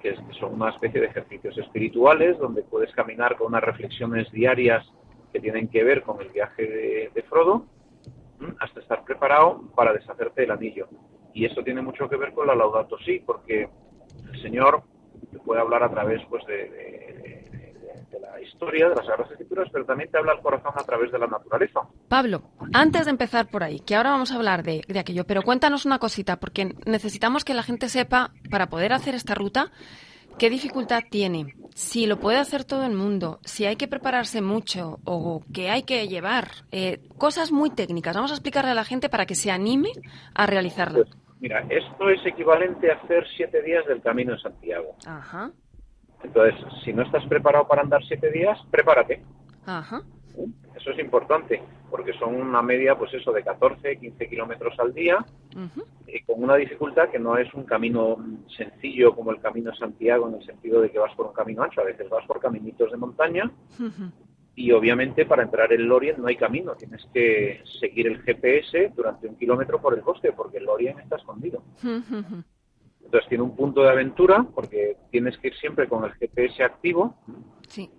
que, 0.00 0.16
son 0.38 0.54
una 0.54 0.70
especie 0.70 1.00
de 1.00 1.06
ejercicios 1.06 1.56
espirituales 1.58 2.38
donde 2.38 2.62
puedes 2.62 2.92
caminar 2.94 3.36
con 3.36 3.48
unas 3.48 3.64
reflexiones 3.64 4.30
diarias 4.30 4.86
que 5.32 5.40
tienen 5.40 5.68
que 5.68 5.82
ver 5.82 6.02
con 6.02 6.20
el 6.20 6.28
viaje 6.28 7.10
de, 7.12 7.22
Frodo 7.28 7.66
hasta 8.58 8.80
estar 8.80 9.04
preparado 9.04 9.62
para 9.74 9.92
deshacerte 9.92 10.42
del 10.42 10.50
anillo. 10.50 10.88
Y 11.32 11.46
eso 11.46 11.62
tiene 11.62 11.80
mucho 11.80 12.08
que 12.08 12.16
ver 12.16 12.32
con 12.32 12.46
la 12.46 12.54
Laudato 12.54 12.98
Si, 12.98 13.20
porque 13.20 13.68
el 14.32 14.42
Señor 14.42 14.82
te 15.30 15.38
puede 15.38 15.60
hablar 15.60 15.82
a 15.82 15.90
través 15.90 16.20
pues, 16.28 16.44
de 16.46 17.12
de 17.22 17.41
la 18.20 18.40
historia, 18.40 18.88
de 18.88 18.94
las 18.94 19.06
Sagradas 19.06 19.32
Escrituras, 19.32 19.68
pero 19.72 19.84
también 19.84 20.10
te 20.10 20.18
habla 20.18 20.32
el 20.32 20.40
corazón 20.40 20.72
a 20.74 20.84
través 20.84 21.12
de 21.12 21.18
la 21.18 21.26
naturaleza. 21.26 21.80
Pablo, 22.08 22.42
antes 22.72 23.04
de 23.04 23.10
empezar 23.10 23.48
por 23.48 23.62
ahí, 23.62 23.80
que 23.80 23.94
ahora 23.94 24.10
vamos 24.10 24.32
a 24.32 24.36
hablar 24.36 24.62
de, 24.62 24.82
aquello, 24.98 25.24
pero 25.24 25.42
cuéntanos 25.42 25.86
una 25.86 25.98
cosita, 25.98 26.36
porque 26.36 26.74
necesitamos 26.86 27.44
que 27.44 27.54
la 27.54 27.62
gente 27.62 27.88
sepa, 27.88 28.30
para 28.50 28.68
poder 28.68 28.92
hacer 28.92 29.14
esta 29.14 29.34
ruta, 29.34 29.70
qué 30.38 30.50
dificultad 30.50 31.02
tiene, 31.10 31.54
si 31.74 32.06
lo 32.06 32.18
puede 32.18 32.38
hacer 32.38 32.64
todo 32.64 32.84
el 32.86 32.92
mundo, 32.92 33.38
si 33.44 33.66
hay 33.66 33.76
que 33.76 33.88
prepararse 33.88 34.42
mucho 34.42 34.98
o 35.04 35.42
qué 35.52 35.70
hay 35.70 35.82
que 35.82 36.08
llevar, 36.08 36.48
eh, 36.70 37.00
cosas 37.18 37.52
muy 37.52 37.70
técnicas. 37.70 38.14
Vamos 38.14 38.30
a 38.30 38.34
explicarle 38.34 38.70
a 38.70 38.74
la 38.74 38.84
gente 38.84 39.08
para 39.08 39.26
que 39.26 39.34
se 39.34 39.50
anime 39.50 39.90
a 40.34 40.46
realizarlo. 40.46 41.04
Pues, 41.04 41.16
mira, 41.40 41.64
esto 41.68 42.08
es 42.08 42.24
equivalente 42.26 42.90
a 42.90 42.96
hacer 42.96 43.26
siete 43.36 43.62
días 43.62 43.86
del 43.86 44.02
Camino 44.02 44.32
de 44.32 44.40
Santiago. 44.40 44.96
Ajá. 45.06 45.50
Entonces, 46.24 46.54
si 46.84 46.92
no 46.92 47.02
estás 47.02 47.24
preparado 47.26 47.66
para 47.66 47.82
andar 47.82 48.02
siete 48.04 48.30
días, 48.30 48.58
prepárate. 48.70 49.22
Ajá. 49.66 50.02
Eso 50.74 50.90
es 50.90 50.98
importante, 50.98 51.62
porque 51.90 52.12
son 52.14 52.34
una 52.34 52.62
media, 52.62 52.96
pues 52.96 53.12
eso, 53.14 53.32
de 53.32 53.42
14, 53.42 53.98
15 53.98 54.28
kilómetros 54.28 54.74
al 54.80 54.92
día, 54.94 55.24
y 56.06 56.20
con 56.22 56.42
una 56.42 56.56
dificultad 56.56 57.10
que 57.10 57.18
no 57.18 57.36
es 57.36 57.52
un 57.54 57.64
camino 57.64 58.16
sencillo 58.56 59.14
como 59.14 59.30
el 59.30 59.40
camino 59.40 59.70
de 59.70 59.76
Santiago, 59.76 60.28
en 60.28 60.36
el 60.36 60.46
sentido 60.46 60.80
de 60.80 60.90
que 60.90 60.98
vas 60.98 61.14
por 61.14 61.26
un 61.26 61.34
camino 61.34 61.62
ancho, 61.62 61.82
a 61.82 61.84
veces 61.84 62.08
vas 62.08 62.26
por 62.26 62.40
caminitos 62.40 62.90
de 62.90 62.96
montaña, 62.96 63.50
y 64.54 64.72
obviamente 64.72 65.24
para 65.24 65.42
entrar 65.42 65.72
en 65.72 65.86
Lorien 65.86 66.16
no 66.18 66.28
hay 66.28 66.36
camino, 66.36 66.74
tienes 66.74 67.06
que 67.12 67.62
seguir 67.80 68.06
el 68.06 68.22
GPS 68.22 68.92
durante 68.94 69.28
un 69.28 69.36
kilómetro 69.36 69.80
por 69.80 69.94
el 69.94 70.00
bosque 70.00 70.32
porque 70.32 70.58
el 70.58 70.64
Lorien 70.64 70.98
está 70.98 71.16
escondido. 71.16 71.62
Entonces 73.04 73.28
tiene 73.28 73.44
un 73.44 73.54
punto 73.54 73.82
de 73.82 73.90
aventura 73.90 74.46
porque 74.54 74.96
tienes 75.10 75.36
que 75.38 75.48
ir 75.48 75.56
siempre 75.56 75.88
con 75.88 76.04
el 76.04 76.12
GPS 76.12 76.62
activo. 76.64 77.14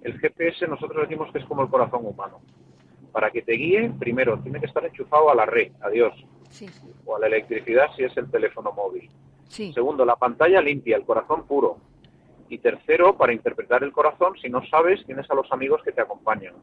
El 0.01 0.19
GPS 0.19 0.67
nosotros 0.67 1.07
decimos 1.07 1.31
que 1.31 1.39
es 1.39 1.45
como 1.45 1.63
el 1.63 1.69
corazón 1.69 2.05
humano. 2.05 2.41
Para 3.11 3.29
que 3.29 3.41
te 3.43 3.53
guíe, 3.53 3.91
primero 3.99 4.39
tiene 4.39 4.59
que 4.59 4.65
estar 4.65 4.83
enchufado 4.85 5.29
a 5.29 5.35
la 5.35 5.45
red, 5.45 5.71
adiós, 5.81 6.13
o 7.05 7.15
a 7.15 7.19
la 7.19 7.27
electricidad 7.27 7.87
si 7.95 8.03
es 8.03 8.15
el 8.17 8.29
teléfono 8.31 8.71
móvil. 8.71 9.09
Segundo, 9.73 10.03
la 10.03 10.15
pantalla 10.15 10.61
limpia, 10.61 10.97
el 10.97 11.03
corazón 11.03 11.45
puro. 11.45 11.77
Y 12.49 12.57
tercero, 12.57 13.15
para 13.15 13.33
interpretar 13.33 13.83
el 13.83 13.91
corazón, 13.91 14.33
si 14.41 14.49
no 14.49 14.65
sabes, 14.65 15.05
tienes 15.05 15.29
a 15.29 15.35
los 15.35 15.51
amigos 15.51 15.81
que 15.83 15.91
te 15.91 16.01
acompañan. 16.01 16.55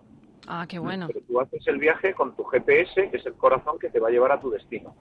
Ah, 0.47 0.67
qué 0.69 0.81
bueno. 0.81 1.07
Pero 1.07 1.21
tú 1.27 1.41
haces 1.41 1.67
el 1.69 1.79
viaje 1.79 2.15
con 2.15 2.35
tu 2.35 2.43
GPS, 2.45 3.11
que 3.11 3.17
es 3.17 3.27
el 3.27 3.35
corazón 3.35 3.79
que 3.79 3.91
te 3.91 4.01
va 4.01 4.09
a 4.09 4.11
llevar 4.11 4.33
a 4.33 4.41
tu 4.41 4.51
destino. 4.51 4.95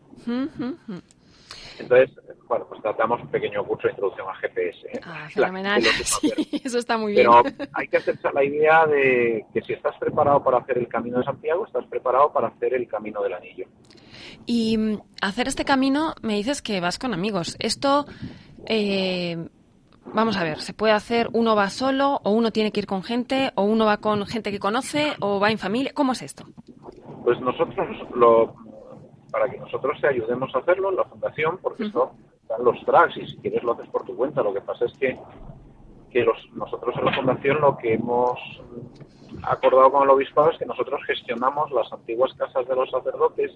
Entonces, 1.80 2.12
bueno, 2.48 2.66
pues 2.68 2.82
tratamos 2.82 3.22
un 3.22 3.30
pequeño 3.30 3.64
curso 3.64 3.88
de 3.88 3.92
introducción 3.92 4.28
al 4.28 4.36
GPS. 4.38 4.88
¿eh? 4.88 5.00
Ah, 5.04 5.28
fenomenal. 5.30 5.82
Sí, 6.04 6.32
eso 6.64 6.78
está 6.78 6.98
muy 6.98 7.14
bien. 7.14 7.28
Pero 7.28 7.68
hay 7.74 7.88
que 7.88 7.98
hacerse 7.98 8.28
la 8.34 8.44
idea 8.44 8.86
de 8.86 9.46
que 9.54 9.62
si 9.62 9.74
estás 9.74 9.98
preparado 9.98 10.44
para 10.44 10.58
hacer 10.58 10.78
el 10.78 10.88
Camino 10.88 11.20
de 11.20 11.26
Santiago, 11.26 11.66
estás 11.66 11.86
preparado 11.86 12.32
para 12.32 12.48
hacer 12.48 12.74
el 12.74 12.88
Camino 12.88 13.22
del 13.22 13.34
Anillo. 13.34 13.66
Y 14.46 14.78
mm, 14.78 15.02
hacer 15.22 15.48
este 15.48 15.66
camino, 15.66 16.14
me 16.22 16.36
dices 16.36 16.62
que 16.62 16.80
vas 16.82 17.00
con 17.00 17.14
amigos. 17.14 17.56
Esto 17.60 18.06
eh, 18.66 19.38
Vamos 20.14 20.38
a 20.38 20.44
ver, 20.44 20.60
¿se 20.60 20.74
puede 20.74 20.94
hacer 20.94 21.30
uno 21.34 21.56
va 21.56 21.70
solo 21.70 22.20
o 22.24 22.32
uno 22.32 22.52
tiene 22.52 22.72
que 22.72 22.80
ir 22.80 22.88
con 22.88 23.04
gente 23.04 23.52
o 23.56 23.64
uno 23.64 23.86
va 23.86 23.98
con 23.98 24.26
gente 24.26 24.52
que 24.52 24.60
conoce 24.60 25.14
o 25.20 25.40
va 25.40 25.52
en 25.52 25.60
familia? 25.60 25.92
¿Cómo 25.94 26.14
es 26.14 26.22
esto? 26.22 26.46
Pues 27.24 27.40
nosotros, 27.42 27.88
lo, 28.16 28.56
para 29.32 29.50
que 29.50 29.58
nosotros 29.58 30.00
te 30.02 30.08
ayudemos 30.08 30.54
a 30.56 30.60
hacerlo, 30.60 30.92
la 30.92 31.04
fundación, 31.06 31.58
porque 31.62 31.84
están 31.84 32.64
los 32.64 32.84
tracks 32.86 33.18
y 33.18 33.28
si 33.28 33.38
quieres 33.38 33.64
lo 33.64 33.74
haces 33.74 33.88
por 33.90 34.06
tu 34.06 34.16
cuenta. 34.16 34.42
Lo 34.42 34.54
que 34.54 34.62
pasa 34.62 34.86
es 34.86 34.94
que, 34.94 35.18
que 36.12 36.24
los, 36.24 36.38
nosotros 36.54 36.96
en 36.98 37.06
la 37.06 37.14
fundación 37.14 37.62
lo 37.62 37.78
que 37.78 37.94
hemos 37.94 38.40
acordado 39.44 39.92
con 39.92 40.04
el 40.04 40.10
obispado 40.10 40.52
es 40.52 40.58
que 40.58 40.66
nosotros 40.66 41.02
gestionamos 41.06 41.72
las 41.72 41.92
antiguas 41.94 42.34
casas 42.34 42.68
de 42.68 42.76
los 42.76 42.90
sacerdotes 42.90 43.52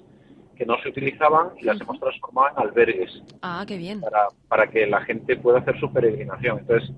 que 0.56 0.66
no 0.66 0.78
se 0.84 0.90
utilizaban 0.90 1.50
y 1.58 1.66
las 1.66 1.82
hemos 1.82 2.00
transformado 2.00 2.50
en 2.50 2.68
albergues. 2.68 3.24
Ah, 3.42 3.66
qué 3.68 3.78
bien. 3.78 4.02
Para, 4.02 4.28
para 4.48 4.70
que 4.70 4.86
la 4.86 5.02
gente 5.02 5.36
pueda 5.38 5.60
hacer 5.60 5.80
su 5.80 5.92
peregrinación. 5.92 6.60
Entonces, 6.60 6.92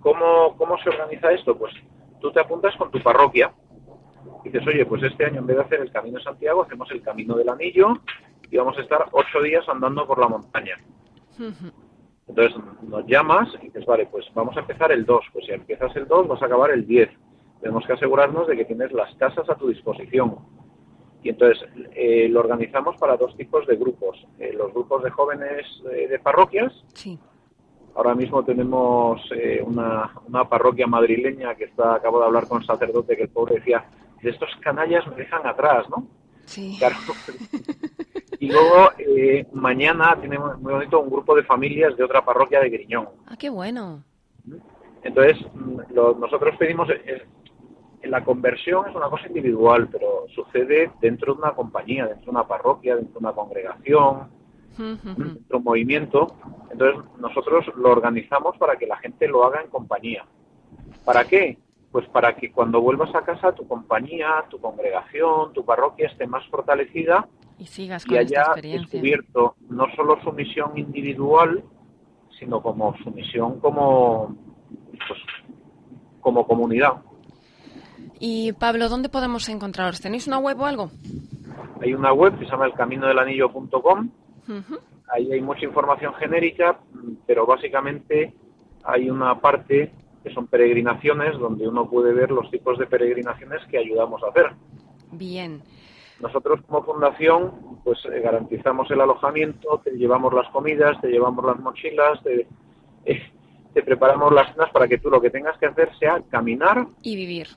¿cómo, 0.00 0.56
¿cómo 0.56 0.76
se 0.78 0.88
organiza 0.88 1.30
esto? 1.30 1.56
Pues 1.56 1.72
tú 2.20 2.32
te 2.32 2.40
apuntas 2.40 2.74
con 2.76 2.90
tu 2.90 3.00
parroquia 3.00 3.52
dices, 4.44 4.66
oye, 4.66 4.86
pues 4.86 5.02
este 5.02 5.26
año 5.26 5.40
en 5.40 5.46
vez 5.46 5.56
de 5.56 5.62
hacer 5.62 5.80
el 5.80 5.92
Camino 5.92 6.18
de 6.18 6.24
Santiago, 6.24 6.62
hacemos 6.62 6.90
el 6.90 7.02
Camino 7.02 7.36
del 7.36 7.48
Anillo 7.48 7.98
y 8.50 8.56
vamos 8.56 8.76
a 8.78 8.82
estar 8.82 9.06
ocho 9.12 9.42
días 9.42 9.68
andando 9.68 10.06
por 10.06 10.18
la 10.18 10.28
montaña. 10.28 10.76
Entonces 12.26 12.56
nos 12.82 13.06
llamas 13.06 13.48
y 13.60 13.66
dices, 13.66 13.86
vale, 13.86 14.06
pues 14.06 14.26
vamos 14.34 14.56
a 14.56 14.60
empezar 14.60 14.92
el 14.92 15.04
2. 15.04 15.20
Pues 15.32 15.46
si 15.46 15.52
empiezas 15.52 15.94
el 15.96 16.06
2 16.06 16.28
vas 16.28 16.42
a 16.42 16.46
acabar 16.46 16.70
el 16.70 16.86
10. 16.86 17.08
Tenemos 17.60 17.86
que 17.86 17.92
asegurarnos 17.92 18.46
de 18.46 18.56
que 18.56 18.64
tienes 18.64 18.92
las 18.92 19.14
casas 19.16 19.48
a 19.48 19.54
tu 19.56 19.68
disposición 19.68 20.36
y 21.22 21.30
entonces 21.30 21.68
eh, 21.94 22.28
lo 22.28 22.40
organizamos 22.40 22.96
para 22.96 23.16
dos 23.16 23.36
tipos 23.36 23.66
de 23.66 23.76
grupos. 23.76 24.24
Eh, 24.38 24.52
los 24.52 24.72
grupos 24.72 25.02
de 25.02 25.10
jóvenes 25.10 25.66
eh, 25.92 26.08
de 26.08 26.18
parroquias. 26.18 26.72
Sí. 26.94 27.18
Ahora 27.94 28.14
mismo 28.14 28.44
tenemos 28.44 29.20
una, 29.64 30.12
una, 30.28 30.48
parroquia 30.48 30.86
madrileña 30.86 31.56
que 31.56 31.64
está, 31.64 31.96
acabo 31.96 32.20
de 32.20 32.26
hablar 32.26 32.46
con 32.46 32.60
el 32.60 32.66
sacerdote 32.66 33.16
que 33.16 33.24
el 33.24 33.28
pobre 33.28 33.56
decía, 33.56 33.86
de 34.22 34.30
estos 34.30 34.50
canallas 34.60 35.06
me 35.06 35.16
dejan 35.16 35.46
atrás, 35.46 35.88
¿no? 35.90 36.06
Sí. 36.44 36.76
Claro. 36.78 36.96
y 38.38 38.50
luego 38.50 38.90
mañana 39.52 40.16
tenemos 40.20 40.58
muy 40.60 40.72
bonito 40.72 41.00
un 41.00 41.10
grupo 41.10 41.34
de 41.34 41.44
familias 41.44 41.96
de 41.96 42.04
otra 42.04 42.24
parroquia 42.24 42.60
de 42.60 42.70
Griñón. 42.70 43.08
Ah, 43.26 43.36
qué 43.38 43.50
bueno. 43.50 44.02
Entonces, 45.02 45.36
mm, 45.54 45.94
lo, 45.94 46.14
nosotros 46.14 46.56
pedimos 46.58 46.88
la 48.04 48.24
conversión 48.24 48.88
es 48.88 48.94
una 48.94 49.08
cosa 49.08 49.26
individual, 49.26 49.88
pero 49.90 50.26
sucede 50.34 50.90
dentro 51.00 51.34
de 51.34 51.40
una 51.40 51.52
compañía, 51.52 52.06
dentro 52.06 52.26
de 52.26 52.30
una 52.30 52.46
parroquia, 52.46 52.96
dentro 52.96 53.14
de 53.14 53.26
una 53.26 53.34
congregación, 53.34 54.30
dentro 54.76 55.42
de 55.48 55.56
un 55.56 55.64
movimiento. 55.64 56.26
Entonces 56.70 57.02
nosotros 57.18 57.66
lo 57.76 57.90
organizamos 57.90 58.56
para 58.56 58.76
que 58.76 58.86
la 58.86 58.96
gente 58.98 59.26
lo 59.28 59.44
haga 59.44 59.62
en 59.62 59.70
compañía. 59.70 60.24
¿Para 61.04 61.24
qué? 61.24 61.58
Pues 61.98 62.10
para 62.10 62.36
que 62.36 62.52
cuando 62.52 62.80
vuelvas 62.80 63.12
a 63.12 63.22
casa 63.22 63.50
tu 63.56 63.66
compañía, 63.66 64.44
tu 64.48 64.60
congregación, 64.60 65.52
tu 65.52 65.64
parroquia 65.64 66.06
esté 66.06 66.28
más 66.28 66.46
fortalecida 66.46 67.26
y, 67.58 67.66
sigas 67.66 68.06
y 68.08 68.16
haya 68.16 68.54
descubierto 68.54 69.56
no 69.68 69.84
solo 69.96 70.16
su 70.22 70.30
misión 70.30 70.78
individual, 70.78 71.64
sino 72.38 72.62
como 72.62 72.96
su 72.98 73.10
misión 73.10 73.58
como, 73.58 74.32
pues, 75.08 75.18
como 76.20 76.46
comunidad. 76.46 77.02
Y 78.20 78.52
Pablo, 78.52 78.88
¿dónde 78.88 79.08
podemos 79.08 79.48
encontraros? 79.48 80.00
¿Tenéis 80.00 80.28
una 80.28 80.38
web 80.38 80.60
o 80.60 80.66
algo? 80.66 80.92
Hay 81.82 81.94
una 81.94 82.12
web 82.12 82.38
que 82.38 82.44
se 82.44 82.52
llama 82.52 82.66
elcaminodelanillo.com. 82.66 84.08
Ahí 85.12 85.32
hay 85.32 85.40
mucha 85.40 85.64
información 85.64 86.14
genérica, 86.14 86.78
pero 87.26 87.44
básicamente 87.44 88.36
hay 88.84 89.10
una 89.10 89.40
parte 89.40 89.90
que 90.22 90.32
son 90.32 90.46
peregrinaciones 90.46 91.38
donde 91.38 91.68
uno 91.68 91.88
puede 91.88 92.12
ver 92.12 92.30
los 92.30 92.50
tipos 92.50 92.78
de 92.78 92.86
peregrinaciones 92.86 93.64
que 93.70 93.78
ayudamos 93.78 94.22
a 94.22 94.28
hacer. 94.28 94.52
Bien. 95.12 95.62
Nosotros 96.20 96.60
como 96.66 96.82
fundación 96.84 97.80
pues 97.84 97.98
eh, 98.06 98.20
garantizamos 98.20 98.90
el 98.90 99.00
alojamiento, 99.00 99.80
te 99.84 99.92
llevamos 99.92 100.34
las 100.34 100.48
comidas, 100.48 101.00
te 101.00 101.08
llevamos 101.08 101.44
las 101.44 101.58
mochilas, 101.60 102.22
te, 102.22 102.46
eh, 103.04 103.22
te 103.72 103.82
preparamos 103.82 104.32
las 104.32 104.52
cenas 104.52 104.70
para 104.70 104.88
que 104.88 104.98
tú 104.98 105.10
lo 105.10 105.20
que 105.20 105.30
tengas 105.30 105.56
que 105.58 105.66
hacer 105.66 105.90
sea 105.98 106.20
caminar 106.30 106.86
y 107.02 107.14
vivir 107.14 107.48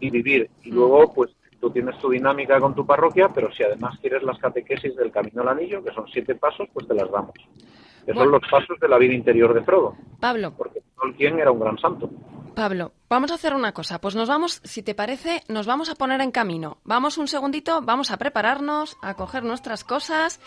y 0.00 0.10
vivir. 0.10 0.50
Y 0.64 0.70
luego, 0.70 1.12
pues 1.12 1.30
tú 1.60 1.70
tienes 1.70 1.96
tu 1.98 2.10
dinámica 2.10 2.60
con 2.60 2.74
tu 2.74 2.84
parroquia, 2.84 3.28
pero 3.28 3.52
si 3.52 3.62
además 3.62 3.98
quieres 4.00 4.22
las 4.22 4.38
catequesis 4.38 4.96
del 4.96 5.12
Camino 5.12 5.42
al 5.42 5.48
Anillo, 5.48 5.82
que 5.82 5.92
son 5.92 6.06
siete 6.08 6.34
pasos, 6.34 6.68
pues 6.72 6.86
te 6.88 6.94
las 6.94 7.10
damos. 7.10 7.34
Que 8.04 8.14
son 8.14 8.30
los 8.30 8.42
pasos 8.50 8.78
de 8.80 8.88
la 8.88 8.98
vida 8.98 9.14
interior 9.14 9.54
de 9.54 9.62
Frodo. 9.62 9.96
Pablo. 10.20 10.52
Porque 10.56 10.80
Tolkien 11.00 11.38
era 11.38 11.50
un 11.50 11.60
gran 11.60 11.78
santo. 11.78 12.10
Pablo, 12.54 12.92
vamos 13.08 13.30
a 13.30 13.34
hacer 13.34 13.54
una 13.54 13.72
cosa. 13.72 14.00
Pues 14.00 14.14
nos 14.14 14.28
vamos, 14.28 14.60
si 14.64 14.82
te 14.82 14.94
parece, 14.94 15.42
nos 15.48 15.66
vamos 15.66 15.88
a 15.88 15.94
poner 15.94 16.20
en 16.20 16.30
camino. 16.30 16.78
Vamos 16.84 17.16
un 17.16 17.28
segundito, 17.28 17.80
vamos 17.82 18.10
a 18.10 18.18
prepararnos, 18.18 18.96
a 19.02 19.14
coger 19.14 19.44
nuestras 19.44 19.84
cosas 19.84 20.40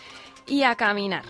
y 0.46 0.62
a 0.62 0.76
caminar. 0.76 1.24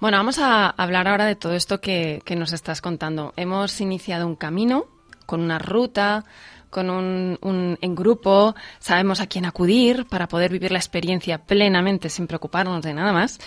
Bueno, 0.00 0.16
vamos 0.16 0.38
a 0.38 0.70
hablar 0.70 1.08
ahora 1.08 1.26
de 1.26 1.34
todo 1.34 1.54
esto 1.54 1.80
que, 1.80 2.22
nos 2.36 2.52
estás 2.52 2.80
contando. 2.80 3.32
Hemos 3.36 3.80
iniciado 3.80 4.28
un 4.28 4.36
camino 4.36 4.86
con 5.26 5.40
una 5.40 5.58
ruta, 5.58 6.24
con 6.70 6.88
un, 6.88 7.78
en 7.80 7.94
grupo, 7.96 8.54
sabemos 8.78 9.20
a 9.20 9.26
quién 9.26 9.44
acudir 9.44 10.06
para 10.06 10.28
poder 10.28 10.52
vivir 10.52 10.70
la 10.70 10.78
experiencia 10.78 11.38
plenamente 11.38 12.10
sin 12.10 12.28
preocuparnos 12.28 12.80
de 12.82 12.94
nada 12.94 13.12
más. 13.12 13.40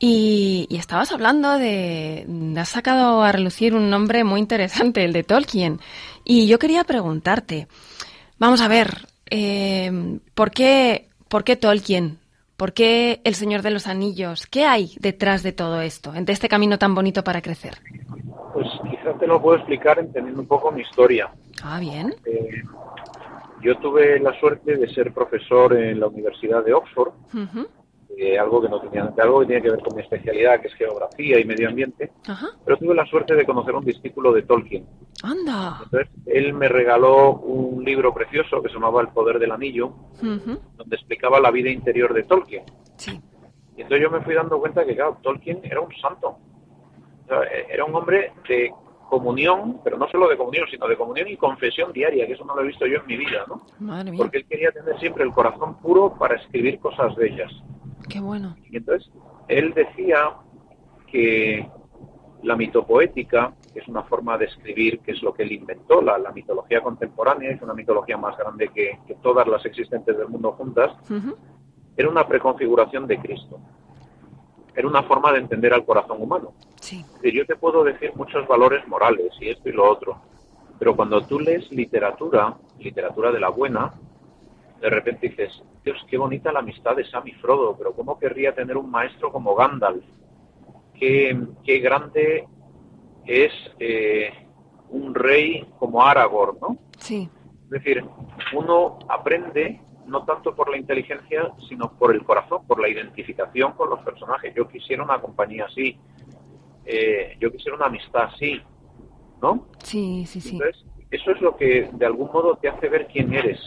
Y, 0.00 0.66
estabas 0.70 1.12
hablando 1.12 1.56
de, 1.56 2.26
has 2.56 2.68
sacado 2.68 3.22
a 3.22 3.30
relucir 3.30 3.72
un 3.72 3.88
nombre 3.88 4.24
muy 4.24 4.40
interesante, 4.40 5.04
el 5.04 5.12
de 5.12 5.22
Tolkien. 5.22 5.78
Y 6.24 6.48
yo 6.48 6.58
quería 6.58 6.82
preguntarte, 6.82 7.68
vamos 8.38 8.60
a 8.60 8.66
ver, 8.66 9.06
eh, 9.30 10.18
¿por, 10.34 10.50
qué, 10.50 11.08
¿por 11.28 11.44
qué 11.44 11.54
Tolkien? 11.54 12.18
¿Por 12.56 12.72
qué 12.72 13.20
El 13.24 13.34
Señor 13.34 13.60
de 13.60 13.70
los 13.70 13.86
Anillos? 13.86 14.46
¿Qué 14.46 14.64
hay 14.64 14.96
detrás 14.98 15.42
de 15.42 15.52
todo 15.52 15.82
esto, 15.82 16.12
de 16.12 16.32
este 16.32 16.48
camino 16.48 16.78
tan 16.78 16.94
bonito 16.94 17.22
para 17.22 17.42
crecer? 17.42 17.74
Pues 18.54 18.66
quizás 18.90 19.18
te 19.18 19.26
lo 19.26 19.42
puedo 19.42 19.58
explicar 19.58 19.98
entendiendo 19.98 20.40
un 20.40 20.48
poco 20.48 20.72
mi 20.72 20.80
historia. 20.80 21.30
Ah, 21.62 21.78
bien. 21.78 22.14
Eh, 22.24 22.62
yo 23.60 23.76
tuve 23.78 24.18
la 24.20 24.38
suerte 24.40 24.76
de 24.76 24.88
ser 24.94 25.12
profesor 25.12 25.76
en 25.76 26.00
la 26.00 26.06
Universidad 26.06 26.64
de 26.64 26.72
Oxford 26.72 27.12
eh, 28.18 28.38
algo 28.38 28.62
que 28.62 28.68
no 28.68 28.80
tenía 28.80 29.12
algo 29.18 29.40
que 29.40 29.46
tiene 29.46 29.62
que 29.62 29.70
ver 29.70 29.80
con 29.80 29.94
mi 29.94 30.02
especialidad, 30.02 30.60
que 30.60 30.68
es 30.68 30.74
geografía 30.74 31.38
y 31.38 31.44
medio 31.44 31.68
ambiente. 31.68 32.12
Pero 32.64 32.78
tuve 32.78 32.94
la 32.94 33.04
suerte 33.04 33.34
de 33.34 33.44
conocer 33.44 33.74
a 33.74 33.78
un 33.78 33.84
discípulo 33.84 34.32
de 34.32 34.42
Tolkien. 34.42 34.86
Anda. 35.22 35.80
Entonces, 35.84 36.08
él 36.26 36.54
me 36.54 36.68
regaló 36.68 37.32
un 37.32 37.84
libro 37.84 38.14
precioso 38.14 38.62
que 38.62 38.68
se 38.68 38.74
llamaba 38.74 39.02
El 39.02 39.08
poder 39.08 39.38
del 39.38 39.52
anillo, 39.52 39.92
donde 40.20 40.96
explicaba 40.96 41.40
la 41.40 41.50
vida 41.50 41.68
interior 41.70 42.14
de 42.14 42.22
Tolkien. 42.22 42.64
Sí. 42.96 43.20
Y 43.76 43.82
entonces 43.82 44.02
yo 44.02 44.10
me 44.10 44.22
fui 44.22 44.34
dando 44.34 44.58
cuenta 44.58 44.86
que, 44.86 44.94
claro, 44.94 45.18
Tolkien 45.22 45.60
era 45.62 45.82
un 45.82 45.94
santo. 45.96 46.38
era 47.68 47.84
un 47.84 47.94
hombre 47.94 48.32
de 48.48 48.72
comunión, 49.10 49.80
pero 49.84 49.98
no 49.98 50.08
solo 50.08 50.28
de 50.28 50.36
comunión, 50.36 50.66
sino 50.70 50.88
de 50.88 50.96
comunión 50.96 51.28
y 51.28 51.36
confesión 51.36 51.92
diaria, 51.92 52.26
que 52.26 52.32
eso 52.32 52.44
no 52.44 52.54
lo 52.54 52.62
he 52.62 52.66
visto 52.66 52.86
yo 52.86 53.00
en 53.00 53.06
mi 53.06 53.16
vida, 53.16 53.44
¿no? 53.46 53.60
Porque 54.16 54.38
él 54.38 54.46
quería 54.46 54.72
tener 54.72 54.98
siempre 54.98 55.22
el 55.24 55.32
corazón 55.32 55.76
puro 55.80 56.14
para 56.18 56.36
escribir 56.36 56.78
cosas 56.80 57.14
bellas. 57.16 57.52
Qué 58.08 58.20
bueno. 58.20 58.56
Y 58.70 58.76
entonces, 58.76 59.10
él 59.48 59.72
decía 59.74 60.34
que 61.10 61.68
la 62.42 62.56
mitopoética, 62.56 63.54
que 63.72 63.80
es 63.80 63.88
una 63.88 64.02
forma 64.04 64.38
de 64.38 64.46
escribir, 64.46 65.00
que 65.00 65.12
es 65.12 65.22
lo 65.22 65.32
que 65.34 65.42
él 65.42 65.52
inventó, 65.52 66.00
la, 66.00 66.18
mitología 66.32 66.80
contemporánea, 66.80 67.50
es 67.50 67.62
una 67.62 67.74
mitología 67.74 68.16
más 68.16 68.36
grande 68.36 68.68
que, 68.68 68.98
todas 69.22 69.46
las 69.48 69.64
existentes 69.66 70.16
del 70.16 70.28
mundo 70.28 70.52
juntas, 70.52 70.92
era 71.96 72.08
una 72.08 72.26
preconfiguración 72.26 73.06
de 73.06 73.18
Cristo. 73.18 73.58
Era 74.74 74.86
una 74.86 75.02
forma 75.02 75.32
de 75.32 75.38
entender 75.38 75.72
al 75.72 75.84
corazón 75.84 76.20
humano. 76.20 76.52
Sí. 76.80 77.04
yo 77.22 77.46
te 77.46 77.56
puedo 77.56 77.82
decir 77.82 78.12
muchos 78.14 78.46
valores 78.46 78.86
morales 78.86 79.32
y 79.40 79.48
esto 79.48 79.68
y 79.68 79.72
lo 79.72 79.90
otro, 79.90 80.20
pero 80.78 80.94
cuando 80.94 81.22
tú 81.22 81.40
lees 81.40 81.70
literatura, 81.72 82.54
literatura 82.78 83.32
de 83.32 83.40
la 83.40 83.48
buena, 83.48 83.94
de 84.80 84.90
repente 84.90 85.28
dices, 85.28 85.62
Dios, 85.84 85.98
qué 86.08 86.18
bonita 86.18 86.52
la 86.52 86.60
amistad 86.60 86.96
de 86.96 87.04
Sam 87.04 87.26
y 87.26 87.32
Frodo, 87.32 87.76
pero 87.76 87.94
¿cómo 87.94 88.18
querría 88.18 88.54
tener 88.54 88.76
un 88.76 88.90
maestro 88.90 89.32
como 89.32 89.54
Gandalf? 89.54 90.04
Qué, 90.94 91.38
qué 91.64 91.78
grande 91.78 92.46
es 93.26 93.52
eh, 93.78 94.30
un 94.90 95.14
rey 95.14 95.66
como 95.78 96.02
Aragorn, 96.02 96.58
¿no? 96.60 96.78
Sí. 96.98 97.28
Es 97.64 97.70
decir, 97.70 98.04
uno 98.52 98.98
aprende 99.08 99.80
no 100.06 100.24
tanto 100.24 100.54
por 100.54 100.70
la 100.70 100.76
inteligencia, 100.76 101.52
sino 101.68 101.92
por 101.92 102.14
el 102.14 102.24
corazón, 102.24 102.66
por 102.66 102.80
la 102.80 102.88
identificación 102.88 103.72
con 103.72 103.90
los 103.90 104.00
personajes. 104.00 104.54
Yo 104.54 104.68
quisiera 104.68 105.02
una 105.02 105.20
compañía 105.20 105.66
así, 105.66 105.98
eh, 106.84 107.36
yo 107.40 107.50
quisiera 107.50 107.76
una 107.76 107.86
amistad 107.86 108.28
así, 108.32 108.60
¿no? 109.42 109.66
Sí, 109.82 110.24
sí, 110.26 110.40
sí. 110.40 110.56
Entonces, 110.56 110.84
eso 111.10 111.30
es 111.32 111.40
lo 111.40 111.56
que 111.56 111.90
de 111.92 112.06
algún 112.06 112.30
modo 112.32 112.56
te 112.56 112.68
hace 112.68 112.88
ver 112.88 113.08
quién 113.08 113.32
eres. 113.32 113.58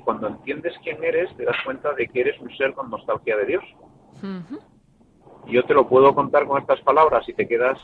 Y 0.00 0.02
cuando 0.02 0.28
entiendes 0.28 0.72
quién 0.82 1.04
eres, 1.04 1.28
te 1.36 1.44
das 1.44 1.56
cuenta 1.62 1.92
de 1.92 2.08
que 2.08 2.22
eres 2.22 2.40
un 2.40 2.50
ser 2.56 2.72
con 2.72 2.88
nostalgia 2.88 3.36
de 3.36 3.44
Dios. 3.44 3.64
Yo 5.46 5.62
te 5.64 5.74
lo 5.74 5.86
puedo 5.86 6.14
contar 6.14 6.46
con 6.46 6.58
estas 6.58 6.80
palabras 6.80 7.28
y 7.28 7.34
te 7.34 7.46
quedas 7.46 7.78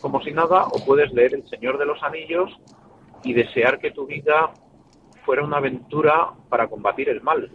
como 0.00 0.22
si 0.22 0.30
nada, 0.30 0.66
o 0.66 0.84
puedes 0.86 1.12
leer 1.12 1.34
El 1.34 1.48
Señor 1.48 1.76
de 1.76 1.86
los 1.86 2.00
Anillos 2.04 2.56
y 3.24 3.32
desear 3.32 3.80
que 3.80 3.90
tu 3.90 4.06
vida 4.06 4.52
fuera 5.24 5.42
una 5.42 5.56
aventura 5.56 6.30
para 6.48 6.68
combatir 6.68 7.08
el 7.08 7.20
mal. 7.20 7.50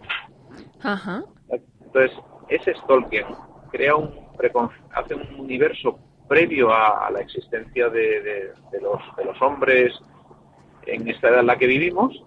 Entonces, 1.80 2.18
ese 2.50 2.72
es 2.72 2.86
Tolkien. 2.86 3.28
Crea 3.70 3.96
un, 3.96 4.12
hace 4.92 5.14
un 5.14 5.40
universo 5.40 5.98
previo 6.28 6.70
a, 6.70 7.10
la 7.10 7.20
existencia 7.20 7.88
de, 7.88 8.52
los, 8.82 9.16
de 9.16 9.24
los 9.24 9.40
hombres 9.40 9.98
en 10.84 11.08
esta 11.08 11.28
edad 11.28 11.40
en 11.40 11.46
la 11.46 11.56
que 11.56 11.66
vivimos 11.66 12.22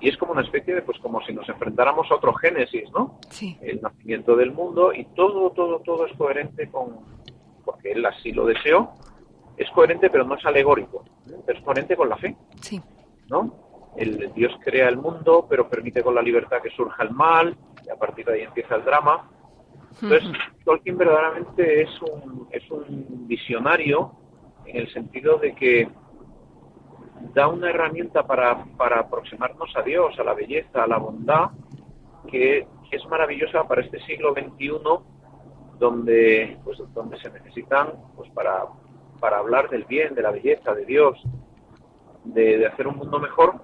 y 0.00 0.08
es 0.08 0.16
como 0.16 0.32
una 0.32 0.42
especie 0.42 0.74
de, 0.74 0.82
pues 0.82 0.98
como 0.98 1.20
si 1.22 1.32
nos 1.32 1.48
enfrentáramos 1.48 2.10
a 2.10 2.14
otro 2.14 2.32
génesis, 2.34 2.90
¿no? 2.92 3.18
Sí. 3.28 3.58
El 3.60 3.80
nacimiento 3.80 4.34
del 4.36 4.52
mundo 4.52 4.92
y 4.92 5.04
todo, 5.14 5.50
todo, 5.50 5.80
todo 5.80 6.06
es 6.06 6.12
coherente 6.16 6.70
con, 6.70 7.00
porque 7.64 7.92
él 7.92 8.04
así 8.06 8.32
lo 8.32 8.46
deseó, 8.46 8.90
es 9.56 9.70
coherente 9.70 10.10
pero 10.10 10.24
no 10.24 10.36
es 10.36 10.44
alegórico, 10.44 11.04
es 11.46 11.60
coherente 11.62 11.96
con 11.96 12.08
la 12.08 12.16
fe, 12.16 12.36
sí. 12.60 12.80
¿no? 13.28 13.70
el 13.96 14.32
Dios 14.34 14.52
crea 14.62 14.88
el 14.88 14.96
mundo, 14.96 15.46
pero 15.48 15.68
permite 15.68 16.02
con 16.02 16.14
la 16.14 16.22
libertad 16.22 16.62
que 16.62 16.70
surja 16.70 17.02
el 17.02 17.10
mal, 17.10 17.56
y 17.84 17.90
a 17.90 17.96
partir 17.96 18.26
de 18.26 18.34
ahí 18.34 18.42
empieza 18.42 18.76
el 18.76 18.84
drama. 18.84 19.28
Entonces, 20.00 20.30
Tolkien 20.64 20.96
verdaderamente 20.96 21.82
es 21.82 21.90
un, 22.02 22.48
es 22.50 22.70
un 22.70 23.26
visionario 23.26 24.12
en 24.64 24.76
el 24.76 24.92
sentido 24.92 25.38
de 25.38 25.54
que 25.54 25.88
da 27.34 27.48
una 27.48 27.70
herramienta 27.70 28.26
para, 28.26 28.64
para 28.76 29.00
aproximarnos 29.00 29.74
a 29.76 29.82
Dios, 29.82 30.18
a 30.18 30.24
la 30.24 30.34
belleza, 30.34 30.82
a 30.82 30.86
la 30.86 30.98
bondad, 30.98 31.50
que, 32.28 32.66
es 32.90 33.06
maravillosa 33.06 33.68
para 33.68 33.82
este 33.82 34.00
siglo 34.00 34.34
XXI, 34.34 34.72
donde, 35.78 36.58
pues, 36.64 36.76
donde 36.92 37.16
se 37.20 37.30
necesitan 37.30 37.92
pues, 38.16 38.28
para, 38.32 38.64
para 39.20 39.38
hablar 39.38 39.70
del 39.70 39.84
bien, 39.84 40.12
de 40.16 40.22
la 40.22 40.32
belleza, 40.32 40.74
de 40.74 40.84
Dios, 40.84 41.22
de, 42.24 42.58
de 42.58 42.66
hacer 42.66 42.88
un 42.88 42.96
mundo 42.96 43.20
mejor, 43.20 43.60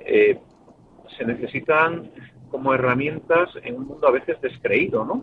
eh, 0.00 0.38
se 1.16 1.24
necesitan 1.24 2.10
como 2.50 2.74
herramientas 2.74 3.48
en 3.62 3.76
un 3.76 3.86
mundo 3.86 4.06
a 4.06 4.10
veces 4.10 4.38
descreído, 4.42 5.06
¿no? 5.06 5.22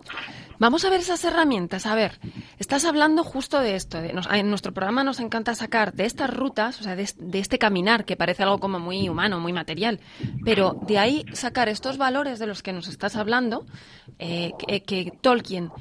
Vamos 0.60 0.84
a 0.84 0.90
ver 0.90 1.00
esas 1.00 1.24
herramientas. 1.24 1.86
A 1.86 1.94
ver, 1.94 2.18
estás 2.58 2.84
hablando 2.84 3.24
justo 3.24 3.60
de 3.60 3.76
esto. 3.76 3.96
en 3.98 4.50
nuestro 4.50 4.72
programa 4.72 5.02
nos 5.02 5.18
encanta 5.18 5.54
sacar 5.54 5.94
de 5.94 6.04
estas 6.04 6.28
rutas, 6.28 6.78
o 6.80 6.84
sea, 6.84 6.94
de, 6.96 7.08
este 7.32 7.58
caminar 7.58 8.04
que 8.04 8.14
parece 8.14 8.42
algo 8.42 8.60
como 8.60 8.78
muy 8.78 9.08
humano, 9.08 9.40
muy 9.40 9.54
material, 9.54 10.00
pero 10.44 10.76
de 10.86 10.98
ahí 10.98 11.24
sacar 11.32 11.70
estos 11.70 11.96
valores 11.96 12.38
de 12.38 12.46
los 12.46 12.62
que 12.62 12.74
nos 12.74 12.88
estás 12.88 13.16
hablando, 13.16 13.64
eh, 14.18 14.52
que, 14.86 15.12
Tolkien 15.22 15.72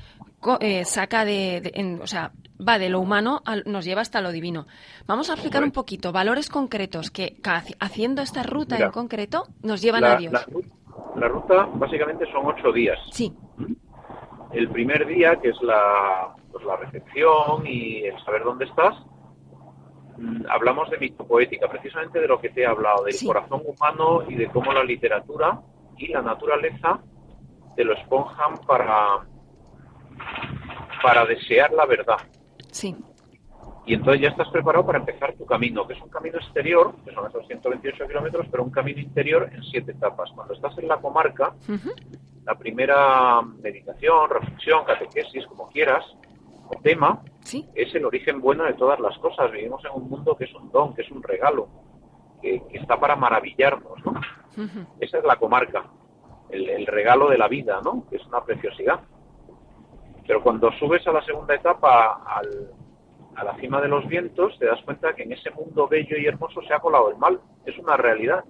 eh, 0.61 0.85
saca 0.85 1.25
de, 1.25 1.99
o 2.01 2.07
sea, 2.07 2.31
va 2.65 2.79
de 2.79 2.87
lo 2.87 3.01
humano, 3.01 3.41
nos 3.65 3.83
lleva 3.83 3.99
hasta 3.99 4.21
lo 4.21 4.31
divino. 4.31 4.65
Vamos 5.05 5.29
a 5.29 5.33
explicar 5.33 5.61
un 5.61 5.71
poquito 5.71 6.13
valores 6.13 6.49
concretos 6.49 7.11
que 7.11 7.35
haciendo 7.81 8.21
esta 8.21 8.43
ruta 8.43 8.77
en 8.77 8.91
concreto 8.91 9.43
nos 9.61 9.81
llevan 9.81 10.05
a 10.05 10.15
Dios. 10.15 10.31
La, 11.17 11.27
ruta 11.27 11.67
básicamente 11.73 12.25
son 12.31 12.45
ocho 12.45 12.71
días. 12.71 12.97
Sí. 13.11 13.33
El 14.51 14.69
primer 14.69 15.05
día, 15.05 15.35
que 15.39 15.49
es 15.49 15.62
la, 15.62 16.33
pues 16.51 16.65
la 16.65 16.77
recepción 16.77 17.65
y 17.65 18.05
el 18.05 18.19
saber 18.23 18.43
dónde 18.43 18.65
estás, 18.65 18.95
mm, 20.17 20.45
hablamos 20.49 20.89
de 20.89 20.97
mitopoética, 20.97 21.67
precisamente 21.67 22.19
de 22.19 22.27
lo 22.27 22.39
que 22.39 22.49
te 22.49 22.62
he 22.62 22.65
hablado, 22.65 23.03
del 23.03 23.15
corazón 23.25 23.62
humano 23.65 24.23
y 24.27 24.35
de 24.35 24.47
cómo 24.47 24.73
la 24.73 24.83
literatura 24.83 25.62
y 25.97 26.07
la 26.07 26.21
naturaleza 26.21 26.99
te 27.75 27.83
lo 27.83 27.93
esponjan 27.93 28.57
para, 28.65 29.25
para 31.03 31.25
desear 31.25 31.71
la 31.71 31.85
verdad. 31.85 32.17
Sí. 32.71 32.95
Y 33.89 33.95
entonces 33.95 34.21
ya 34.21 34.28
estás 34.30 34.47
preparado 34.49 34.86
para 34.86 34.99
empezar 34.99 35.34
tu 35.34 35.47
camino, 35.47 35.88
que 35.88 35.93
es 35.93 36.02
un 36.04 36.10
camino 36.10 36.38
exterior, 36.38 36.93
que 37.04 37.12
son 37.12 37.25
esos 37.25 37.47
128 37.47 38.08
kilómetros, 38.08 38.45
pero 38.52 38.63
un 38.63 38.69
camino 38.69 38.99
interior 38.99 39.49
en 39.52 39.63
siete 39.63 39.93
etapas. 39.93 40.30
Cuando 40.36 40.54
estás 40.54 40.78
en 40.78 40.88
la 40.88 40.97
comarca, 40.97 41.56
la 42.45 42.54
primera 42.54 43.41
meditación, 43.41 44.30
reflexión, 44.30 44.86
catequesis, 44.86 45.43
como 45.47 45.69
quieras, 45.69 46.06
o 46.67 46.80
tema, 46.84 47.23
es 47.73 47.95
el 47.95 48.06
origen 48.06 48.39
bueno 48.41 48.65
de 48.65 48.75
todas 48.75 48.99
las 48.99 49.17
cosas. 49.17 49.52
Vivimos 49.52 49.84
en 49.84 49.99
un 49.99 50.08
mundo 50.08 50.38
que 50.38 50.43
es 50.43 50.54
un 50.54 50.71
don, 50.71 50.93
que 50.93 51.02
es 51.02 51.10
un 51.10 51.23
regalo, 51.23 51.67
que, 52.43 52.62
está 52.73 52.99
para 52.99 53.15
maravillarnos, 53.15 54.06
¿no? 54.06 54.21
Esa 54.99 55.17
es 55.17 55.23
la 55.23 55.38
comarca, 55.38 55.86
el, 56.52 56.69
el 56.69 56.86
regalo 56.86 57.28
de 57.28 57.39
la 57.39 57.47
vida, 57.47 57.82
¿no? 57.84 58.06
Que 58.08 58.17
es 58.17 58.25
una 58.28 58.45
preciosidad. 58.45 58.99
Pero 60.28 60.43
cuando 60.43 60.71
subes 60.73 61.08
a 61.08 61.12
la 61.12 61.25
segunda 61.25 61.56
etapa, 61.56 62.21
a 63.39 63.43
la 63.45 63.56
cima 63.56 63.80
de 63.80 63.88
los 63.88 64.06
vientos, 64.08 64.58
te 64.60 64.65
das 64.65 64.82
cuenta 64.84 65.13
que 65.15 65.23
en 65.23 65.32
ese 65.32 65.49
mundo 65.52 65.88
bello 65.88 66.17
y 66.17 66.25
hermoso 66.25 66.62
se 66.62 66.73
ha 66.73 66.80
colado 66.80 67.10
el 67.10 67.17
mal. 67.17 67.39
Es 67.65 67.78
una 67.78 67.95
realidad. 67.95 68.43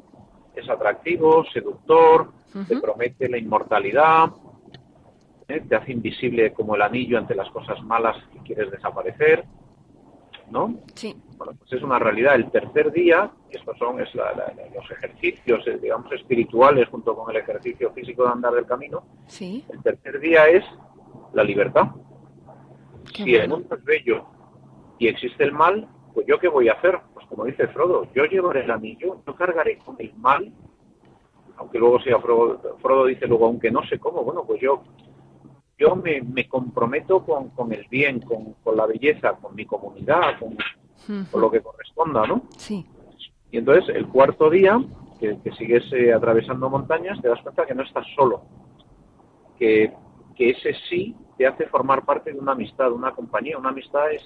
Es 0.55 0.67
atractivo, 0.67 1.45
seductor, 1.53 2.31
te 2.67 2.79
promete 2.81 3.29
la 3.29 3.37
inmortalidad, 3.37 4.31
¿eh? 5.47 5.61
te 5.61 5.75
hace 5.75 5.91
invisible 5.91 6.51
como 6.53 6.75
el 6.75 6.81
anillo 6.81 7.19
ante 7.19 7.35
las 7.35 7.49
cosas 7.51 7.81
malas 7.83 8.17
que 8.33 8.39
quieres 8.39 8.71
desaparecer. 8.71 9.45
¿No? 10.49 10.79
Sí. 10.95 11.15
Bueno, 11.37 11.53
pues 11.59 11.73
es 11.73 11.83
una 11.83 11.99
realidad. 11.99 12.33
El 12.33 12.49
tercer 12.49 12.91
día, 12.91 13.29
estos 13.51 13.77
son 13.77 14.01
es 14.01 14.09
los 14.15 14.91
ejercicios, 14.91 15.67
eh, 15.67 15.77
digamos, 15.79 16.11
espirituales 16.11 16.89
junto 16.89 17.15
con 17.15 17.29
el 17.29 17.39
ejercicio 17.39 17.91
físico 17.91 18.23
de 18.23 18.31
andar 18.31 18.53
del 18.53 18.65
camino. 18.65 19.03
Sí. 19.27 19.63
El 19.69 19.83
tercer 19.83 20.19
día 20.19 20.47
es 20.47 20.65
la 21.33 21.43
libertad. 21.43 21.89
si 23.13 23.35
el 23.35 23.47
mundo 23.47 23.75
es 23.75 23.83
bello 23.83 24.38
y 24.99 25.07
existe 25.07 25.43
el 25.43 25.53
mal, 25.53 25.87
pues 26.13 26.27
yo 26.27 26.39
qué 26.39 26.47
voy 26.47 26.69
a 26.69 26.73
hacer? 26.73 26.99
Pues 27.13 27.25
como 27.27 27.45
dice 27.45 27.67
Frodo, 27.69 28.07
yo 28.13 28.25
llevaré 28.25 28.65
el 28.65 28.71
anillo, 28.71 29.21
yo 29.25 29.35
cargaré 29.35 29.79
con 29.79 29.95
el 29.99 30.13
mal, 30.15 30.51
aunque 31.57 31.79
luego 31.79 31.99
sea 32.01 32.19
Frodo, 32.19 32.77
Frodo 32.81 33.05
dice 33.05 33.25
luego, 33.25 33.47
aunque 33.47 33.71
no 33.71 33.83
sé 33.87 33.97
cómo, 33.97 34.23
bueno, 34.23 34.43
pues 34.45 34.61
yo 34.61 34.83
yo 35.77 35.95
me, 35.95 36.21
me 36.21 36.45
comprometo 36.49 37.23
con, 37.23 37.51
con, 37.51 37.71
el 37.71 37.87
bien, 37.89 38.19
con, 38.19 38.53
con, 38.65 38.75
la 38.75 38.85
belleza, 38.85 39.37
con 39.37 39.55
mi 39.55 39.65
comunidad, 39.65 40.37
con, 40.37 40.57
lo 41.41 41.49
que 41.49 41.61
corresponda, 41.61 42.27
¿no? 42.27 42.41
Sí. 42.57 42.85
Y 43.49 43.59
entonces 43.59 43.95
el 43.95 44.05
cuarto 44.09 44.49
día, 44.49 44.77
que, 45.21 45.39
que 45.41 45.51
sigues 45.53 45.83
eh, 45.93 46.11
atravesando 46.11 46.69
montañas, 46.69 47.21
te 47.21 47.29
das 47.29 47.41
cuenta 47.41 47.65
que 47.65 47.73
no 47.73 47.83
estás 47.83 48.05
solo, 48.13 48.41
que 49.57 49.93
que 50.39 50.51
ese 50.51 50.73
sí 50.89 51.13
te 51.37 51.45
hace 51.45 51.67
formar 51.67 52.05
parte 52.05 52.31
de 52.31 52.39
una 52.39 52.53
amistad, 52.53 52.93
una 52.93 53.11
compañía. 53.11 53.57
Una 53.57 53.69
amistad 53.69 54.09
es 54.09 54.23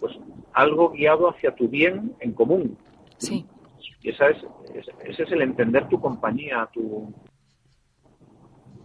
pues 0.00 0.16
algo 0.52 0.90
guiado 0.90 1.30
hacia 1.30 1.54
tu 1.54 1.68
bien 1.68 2.14
en 2.20 2.32
común. 2.32 2.78
Sí. 3.18 3.46
Y 4.02 4.10
esa 4.10 4.28
es, 4.28 4.38
ese 5.04 5.22
es 5.22 5.32
el 5.32 5.42
entender 5.42 5.88
tu 5.88 6.00
compañía, 6.00 6.68
tu, 6.72 7.12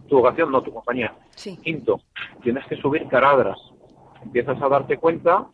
tu 0.08 0.16
vocación, 0.16 0.50
no 0.50 0.62
tu 0.62 0.72
compañía. 0.72 1.14
Quinto, 1.62 2.00
tienes 2.42 2.66
que 2.66 2.76
subir 2.76 3.06
caradras. 3.08 3.58
Empiezas 4.22 4.60
a 4.60 4.68
darte 4.68 4.98
cuenta 4.98 5.48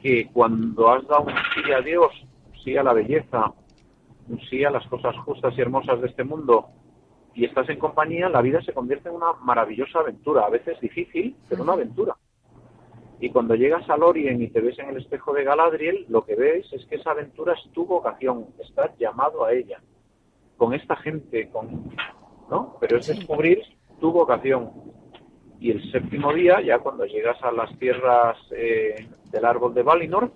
que 0.00 0.28
cuando 0.32 0.90
has 0.90 1.06
dado 1.06 1.22
un 1.22 1.32
sí 1.54 1.72
a 1.72 1.80
Dios, 1.80 2.12
sí 2.62 2.76
a 2.76 2.82
la 2.82 2.92
belleza, 2.92 3.52
un 4.28 4.40
sí 4.48 4.64
a 4.64 4.70
las 4.70 4.86
cosas 4.86 5.16
justas 5.18 5.54
y 5.56 5.60
hermosas 5.60 6.00
de 6.00 6.08
este 6.08 6.24
mundo, 6.24 6.68
y 7.34 7.44
estás 7.44 7.68
en 7.68 7.78
compañía, 7.78 8.28
la 8.28 8.42
vida 8.42 8.62
se 8.62 8.72
convierte 8.72 9.08
en 9.08 9.16
una 9.16 9.32
maravillosa 9.42 9.98
aventura, 9.98 10.44
a 10.46 10.50
veces 10.50 10.80
difícil, 10.80 11.36
pero 11.48 11.64
una 11.64 11.72
aventura. 11.72 12.16
Y 13.20 13.30
cuando 13.30 13.54
llegas 13.54 13.88
al 13.88 14.02
Orien 14.02 14.42
y 14.42 14.48
te 14.48 14.60
ves 14.60 14.78
en 14.78 14.90
el 14.90 14.98
espejo 14.98 15.32
de 15.32 15.44
Galadriel, 15.44 16.06
lo 16.08 16.24
que 16.24 16.34
ves 16.34 16.66
es 16.72 16.84
que 16.86 16.96
esa 16.96 17.12
aventura 17.12 17.54
es 17.54 17.72
tu 17.72 17.86
vocación, 17.86 18.46
estás 18.58 18.96
llamado 18.98 19.44
a 19.44 19.52
ella, 19.52 19.80
con 20.56 20.74
esta 20.74 20.96
gente, 20.96 21.48
con, 21.50 21.94
¿no? 22.50 22.76
Pero 22.80 22.98
es 22.98 23.06
descubrir 23.06 23.62
tu 24.00 24.12
vocación. 24.12 24.70
Y 25.60 25.70
el 25.70 25.90
séptimo 25.92 26.32
día, 26.32 26.60
ya 26.60 26.80
cuando 26.80 27.06
llegas 27.06 27.42
a 27.42 27.52
las 27.52 27.76
tierras 27.78 28.36
eh, 28.50 29.08
del 29.30 29.44
árbol 29.44 29.72
de 29.72 29.82
Valinor, 29.82 30.32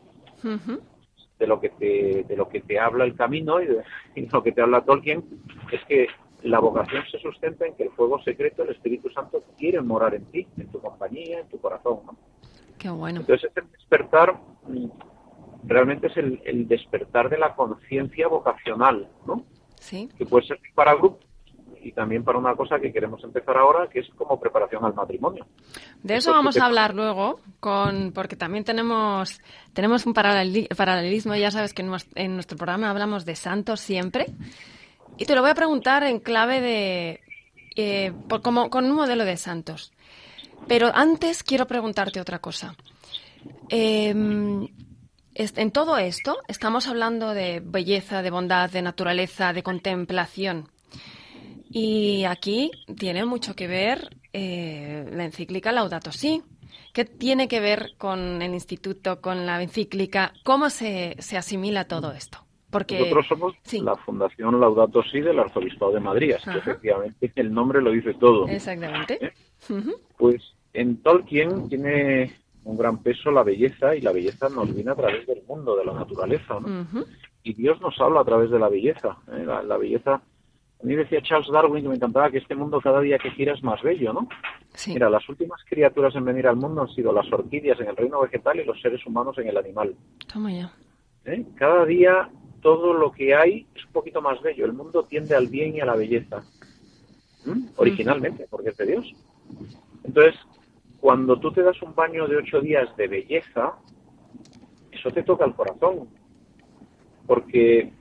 de 1.38 1.46
lo 1.46 1.60
que 1.60 1.70
te 1.70 2.24
de 2.24 2.36
lo 2.36 2.48
que 2.48 2.60
te 2.60 2.78
habla 2.78 3.04
el 3.04 3.14
camino 3.14 3.60
y 3.60 3.66
de, 3.66 3.82
y 4.14 4.26
lo 4.26 4.42
que 4.42 4.52
te 4.52 4.62
habla 4.62 4.84
Tolkien 4.84 5.24
es 5.70 5.84
que 5.84 6.08
la 6.42 6.60
vocación 6.60 7.02
se 7.10 7.18
sustenta 7.18 7.66
en 7.66 7.74
que 7.74 7.84
el 7.84 7.90
fuego 7.90 8.22
secreto, 8.22 8.62
el 8.62 8.70
Espíritu 8.70 9.10
Santo, 9.10 9.42
quiere 9.56 9.80
morar 9.80 10.14
en 10.14 10.24
ti, 10.26 10.46
en 10.56 10.68
tu 10.68 10.80
compañía, 10.80 11.40
en 11.40 11.48
tu 11.48 11.60
corazón. 11.60 12.00
¿no? 12.06 12.16
Qué 12.78 12.90
bueno. 12.90 13.20
Entonces, 13.20 13.50
el 13.54 13.70
despertar 13.70 14.38
realmente 15.64 16.06
es 16.08 16.16
el, 16.16 16.68
despertar 16.68 17.28
de 17.28 17.38
la 17.38 17.54
conciencia 17.54 18.28
vocacional, 18.28 19.08
¿no? 19.26 19.44
Sí. 19.80 20.08
Que 20.16 20.26
puede 20.26 20.46
ser 20.46 20.58
para 20.74 20.94
grupo 20.94 21.20
y 21.80 21.92
también 21.92 22.24
para 22.24 22.38
una 22.38 22.54
cosa 22.56 22.80
que 22.80 22.92
queremos 22.92 23.22
empezar 23.22 23.56
ahora, 23.56 23.88
que 23.88 24.00
es 24.00 24.08
como 24.16 24.38
preparación 24.40 24.84
al 24.84 24.94
matrimonio. 24.94 25.46
De 26.02 26.16
eso 26.16 26.32
vamos 26.32 26.56
a 26.56 26.66
hablar 26.66 26.94
luego, 26.94 27.40
con, 27.60 28.12
porque 28.12 28.36
también 28.36 28.64
tenemos, 28.64 29.40
tenemos 29.72 30.06
un 30.06 30.14
paralelismo. 30.14 31.34
Ya 31.36 31.50
sabes 31.50 31.74
que 31.74 31.82
en 32.14 32.34
nuestro 32.34 32.56
programa 32.56 32.90
hablamos 32.90 33.24
de 33.24 33.36
santos 33.36 33.80
siempre. 33.80 34.26
Y 35.16 35.24
te 35.24 35.34
lo 35.34 35.40
voy 35.40 35.50
a 35.50 35.54
preguntar 35.54 36.04
en 36.04 36.20
clave 36.20 36.60
de. 36.60 37.20
Eh, 37.76 38.12
como, 38.42 38.70
con 38.70 38.84
un 38.86 38.96
modelo 38.96 39.24
de 39.24 39.36
santos. 39.36 39.92
Pero 40.68 40.90
antes 40.94 41.42
quiero 41.42 41.66
preguntarte 41.66 42.20
otra 42.20 42.40
cosa. 42.40 42.76
Em, 43.70 44.68
en 45.34 45.70
todo 45.70 45.96
esto 45.98 46.38
estamos 46.46 46.88
hablando 46.88 47.32
de 47.32 47.60
belleza, 47.64 48.22
de 48.22 48.30
bondad, 48.30 48.70
de 48.70 48.82
naturaleza, 48.82 49.52
de 49.52 49.62
contemplación. 49.62 50.68
Y 51.70 52.24
aquí 52.24 52.70
tiene 52.98 53.24
mucho 53.24 53.54
que 53.54 53.66
ver 53.66 54.10
eh, 54.32 55.06
la 55.10 55.24
encíclica 55.24 55.72
Laudato 55.72 56.12
Si. 56.12 56.42
¿Qué 56.92 57.04
tiene 57.04 57.48
que 57.48 57.60
ver 57.60 57.94
con 57.96 58.42
el 58.42 58.52
instituto, 58.54 59.20
con 59.20 59.46
la 59.46 59.62
encíclica? 59.62 60.32
¿Cómo 60.44 60.70
se, 60.70 61.16
se 61.18 61.36
asimila 61.36 61.86
todo 61.86 62.12
esto? 62.12 62.44
Porque... 62.70 62.98
Nosotros 62.98 63.26
somos 63.28 63.54
la 63.72 63.96
Fundación 63.96 64.60
Laudato 64.60 65.02
Si 65.04 65.20
del 65.20 65.38
Arzobispado 65.38 65.92
de 65.92 66.00
Madrid, 66.00 66.34
así 66.34 66.50
que 66.50 66.58
efectivamente 66.58 67.32
el 67.36 67.52
nombre 67.52 67.80
lo 67.80 67.90
dice 67.90 68.14
todo. 68.14 68.46
Exactamente. 68.48 69.18
¿Eh? 69.24 69.32
Pues 70.16 70.42
en 70.72 71.02
Tolkien 71.02 71.68
tiene 71.68 72.32
un 72.64 72.76
gran 72.76 72.98
peso 73.02 73.30
la 73.30 73.42
belleza 73.42 73.96
y 73.96 74.02
la 74.02 74.12
belleza 74.12 74.48
nos 74.48 74.74
viene 74.74 74.90
a 74.90 74.94
través 74.94 75.26
del 75.26 75.42
mundo, 75.46 75.74
de 75.76 75.84
la 75.84 75.94
naturaleza. 75.94 76.60
¿no? 76.60 76.86
Y 77.42 77.54
Dios 77.54 77.80
nos 77.80 77.98
habla 77.98 78.20
a 78.20 78.24
través 78.24 78.50
de 78.50 78.58
la 78.58 78.68
belleza. 78.68 79.16
¿eh? 79.32 79.44
La, 79.44 79.76
belleza. 79.78 80.14
A 80.14 80.86
mí 80.86 80.94
decía 80.94 81.22
Charles 81.22 81.50
Darwin 81.50 81.82
que 81.82 81.88
me 81.88 81.94
encantaba 81.94 82.30
que 82.30 82.38
este 82.38 82.54
mundo 82.54 82.80
cada 82.80 83.00
día 83.00 83.18
que 83.18 83.30
gira 83.30 83.54
es 83.54 83.62
más 83.62 83.82
bello, 83.82 84.12
¿no? 84.12 84.28
Mira, 84.86 85.08
las 85.08 85.26
últimas 85.28 85.60
criaturas 85.68 86.14
en 86.14 86.24
venir 86.24 86.46
al 86.46 86.56
mundo 86.56 86.82
han 86.82 86.88
sido 86.88 87.12
las 87.12 87.32
orquídeas 87.32 87.80
en 87.80 87.88
el 87.88 87.96
reino 87.96 88.20
vegetal 88.20 88.60
y 88.60 88.64
los 88.64 88.80
seres 88.80 89.04
humanos 89.06 89.36
en 89.38 89.48
el 89.48 89.56
animal. 89.56 89.96
Toma 90.30 90.52
ya. 90.52 90.72
¿Eh? 91.24 91.44
Cada 91.56 91.84
día 91.86 92.28
todo 92.60 92.92
lo 92.92 93.10
que 93.12 93.34
hay 93.34 93.66
es 93.74 93.84
un 93.86 93.92
poquito 93.92 94.20
más 94.20 94.40
bello. 94.42 94.66
El 94.66 94.72
mundo 94.72 95.04
tiende 95.04 95.34
al 95.34 95.48
bien 95.48 95.74
y 95.74 95.80
a 95.80 95.86
la 95.86 95.96
belleza. 95.96 96.42
Originalmente, 97.76 98.46
porque 98.50 98.70
es 98.70 98.76
de 98.76 98.86
Dios. 98.86 99.14
Entonces, 100.04 100.34
cuando 101.00 101.38
tú 101.38 101.52
te 101.52 101.62
das 101.62 101.80
un 101.82 101.94
baño 101.94 102.26
de 102.26 102.36
ocho 102.36 102.60
días 102.60 102.94
de 102.96 103.08
belleza, 103.08 103.74
eso 104.90 105.10
te 105.10 105.22
toca 105.22 105.44
el 105.44 105.54
corazón. 105.54 106.08
Porque 107.26 107.92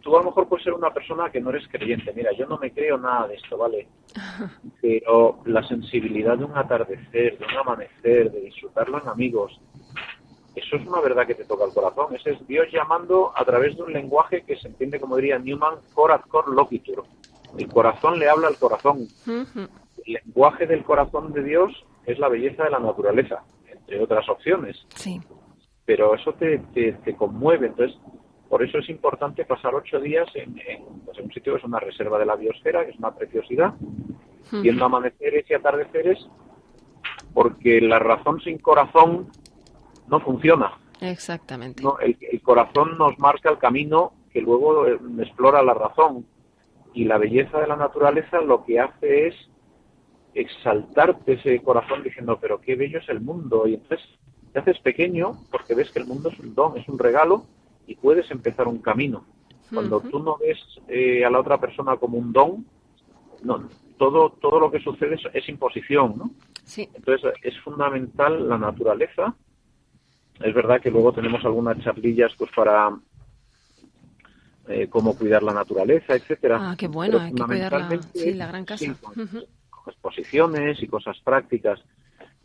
tú 0.00 0.16
a 0.16 0.20
lo 0.20 0.26
mejor 0.26 0.48
puedes 0.48 0.64
ser 0.64 0.72
una 0.72 0.92
persona 0.92 1.30
que 1.30 1.40
no 1.40 1.50
eres 1.50 1.68
creyente. 1.68 2.12
Mira, 2.12 2.32
yo 2.32 2.46
no 2.46 2.58
me 2.58 2.72
creo 2.72 2.98
nada 2.98 3.28
de 3.28 3.36
esto, 3.36 3.56
¿vale? 3.56 3.88
Pero 4.80 5.40
la 5.44 5.62
sensibilidad 5.66 6.38
de 6.38 6.44
un 6.44 6.56
atardecer, 6.56 7.38
de 7.38 7.44
un 7.44 7.56
amanecer, 7.56 8.32
de 8.32 8.40
disfrutarlo 8.40 9.00
en 9.00 9.08
amigos, 9.08 9.60
eso 10.54 10.76
es 10.76 10.86
una 10.86 11.00
verdad 11.00 11.26
que 11.26 11.34
te 11.34 11.44
toca 11.44 11.64
el 11.64 11.72
corazón. 11.72 12.14
Ese 12.14 12.30
es 12.30 12.46
Dios 12.46 12.66
llamando 12.72 13.32
a 13.36 13.44
través 13.44 13.76
de 13.76 13.82
un 13.82 13.92
lenguaje 13.92 14.42
que 14.42 14.56
se 14.56 14.68
entiende 14.68 14.98
como 14.98 15.16
diría 15.16 15.38
Newman, 15.38 15.76
coraz 15.94 16.26
cor 16.26 16.48
loquitur. 16.48 17.04
El 17.56 17.68
corazón 17.68 18.18
le 18.18 18.28
habla 18.28 18.48
al 18.48 18.56
corazón. 18.56 19.06
El 19.26 20.14
lenguaje 20.24 20.66
del 20.66 20.82
corazón 20.84 21.32
de 21.32 21.42
Dios 21.44 21.72
es 22.12 22.18
la 22.18 22.28
belleza 22.28 22.64
de 22.64 22.70
la 22.70 22.78
naturaleza, 22.78 23.42
entre 23.66 24.02
otras 24.02 24.28
opciones. 24.28 24.76
Sí. 24.94 25.20
Pero 25.84 26.14
eso 26.14 26.32
te, 26.34 26.58
te, 26.58 27.16
conmueve. 27.16 27.68
Entonces, 27.68 27.98
por 28.48 28.62
eso 28.62 28.78
es 28.78 28.88
importante 28.88 29.44
pasar 29.44 29.74
ocho 29.74 29.98
días 30.00 30.28
en, 30.34 30.54
pues, 31.04 31.18
un 31.18 31.32
sitio 31.32 31.54
que 31.54 31.58
es 31.58 31.64
una 31.64 31.80
reserva 31.80 32.18
de 32.18 32.26
la 32.26 32.36
biosfera, 32.36 32.84
que 32.84 32.92
es 32.92 32.98
una 32.98 33.14
preciosidad, 33.14 33.74
viendo 34.52 34.84
amaneceres 34.84 35.48
y 35.50 35.54
atardeceres, 35.54 36.18
porque 37.32 37.80
la 37.80 37.98
razón 37.98 38.40
sin 38.40 38.58
corazón 38.58 39.28
no 40.08 40.20
funciona. 40.20 40.72
Exactamente. 41.00 41.82
No, 41.82 41.98
el, 41.98 42.16
corazón 42.42 42.98
nos 42.98 43.18
marca 43.18 43.50
el 43.50 43.58
camino 43.58 44.12
que 44.32 44.40
luego 44.40 44.86
eh, 44.86 44.98
explora 45.20 45.62
la 45.62 45.74
razón. 45.74 46.26
Y 46.92 47.04
la 47.04 47.18
belleza 47.18 47.60
de 47.60 47.68
la 47.68 47.76
naturaleza 47.76 48.40
lo 48.40 48.64
que 48.64 48.80
hace 48.80 49.28
es 49.28 49.34
exaltarte 50.34 51.34
ese 51.34 51.60
corazón 51.62 52.02
diciendo, 52.02 52.38
pero 52.40 52.60
qué 52.60 52.76
bello 52.76 52.98
es 52.98 53.08
el 53.08 53.20
mundo. 53.20 53.66
Y 53.66 53.74
entonces 53.74 54.06
te 54.52 54.58
haces 54.58 54.78
pequeño 54.80 55.32
porque 55.50 55.74
ves 55.74 55.90
que 55.90 56.00
el 56.00 56.06
mundo 56.06 56.30
es 56.30 56.38
un 56.38 56.54
don, 56.54 56.76
es 56.76 56.88
un 56.88 56.98
regalo 56.98 57.44
y 57.86 57.94
puedes 57.94 58.30
empezar 58.30 58.68
un 58.68 58.78
camino. 58.78 59.24
Cuando 59.72 60.00
tú 60.00 60.18
no 60.18 60.36
ves 60.38 60.58
eh, 60.88 61.24
a 61.24 61.30
la 61.30 61.38
otra 61.38 61.58
persona 61.58 61.96
como 61.96 62.18
un 62.18 62.32
don, 62.32 62.66
no, 63.44 63.68
todo, 63.98 64.30
todo 64.30 64.58
lo 64.58 64.70
que 64.70 64.80
sucede 64.80 65.14
es, 65.14 65.22
es 65.32 65.48
imposición, 65.48 66.14
¿no? 66.18 66.30
Sí. 66.64 66.88
Entonces 66.94 67.32
es 67.42 67.58
fundamental 67.60 68.48
la 68.48 68.58
naturaleza 68.58 69.36
es 70.40 70.54
verdad 70.54 70.80
que 70.80 70.90
luego 70.90 71.12
tenemos 71.12 71.44
algunas 71.44 71.78
charlillas 71.80 72.32
pues 72.36 72.50
para 72.54 72.98
eh, 74.68 74.88
cómo 74.88 75.16
cuidar 75.16 75.42
la 75.42 75.52
naturaleza, 75.52 76.14
etcétera. 76.14 76.70
Ah, 76.70 76.74
qué 76.76 76.88
bueno, 76.88 77.18
hay 77.18 77.32
que 77.32 77.42
sí, 78.14 78.34
la 78.34 78.46
gran 78.46 78.64
casa. 78.64 78.96
Exposiciones 79.86 80.82
y 80.82 80.86
cosas 80.86 81.18
prácticas, 81.24 81.80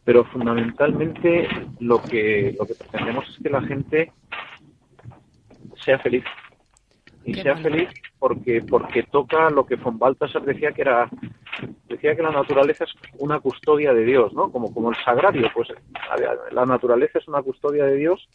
pero 0.04 0.24
fundamentalmente 0.26 1.48
lo 1.80 2.02
que 2.02 2.56
lo 2.58 2.66
que 2.66 2.76
pretendemos 2.76 3.28
es 3.30 3.44
que 3.44 3.50
la 3.50 3.62
gente 3.62 4.12
sea 5.84 6.00
feliz 6.00 6.24
y 7.24 7.34
sea 7.34 7.58
feliz 7.58 7.90
porque 8.20 8.62
porque 8.62 9.04
toca 9.04 9.50
lo 9.50 9.66
que 9.66 9.76
von 9.76 9.98
Baltasar 9.98 10.44
decía 10.44 10.72
que 10.72 10.82
era 10.82 11.10
decía 11.88 12.16
que 12.16 12.22
la 12.22 12.32
naturaleza 12.32 12.84
es 12.84 12.94
una 13.18 13.40
custodia 13.40 13.94
de 13.94 14.06
Dios, 14.06 14.34
¿no? 14.34 14.52
Como 14.52 14.74
como 14.74 14.92
el 14.92 14.96
sagrario, 15.04 15.50
pues 15.54 15.70
la 16.52 16.66
naturaleza 16.66 17.20
es 17.20 17.28
una 17.28 17.42
custodia 17.42 17.86
de 17.86 17.96
Dios 17.98 18.30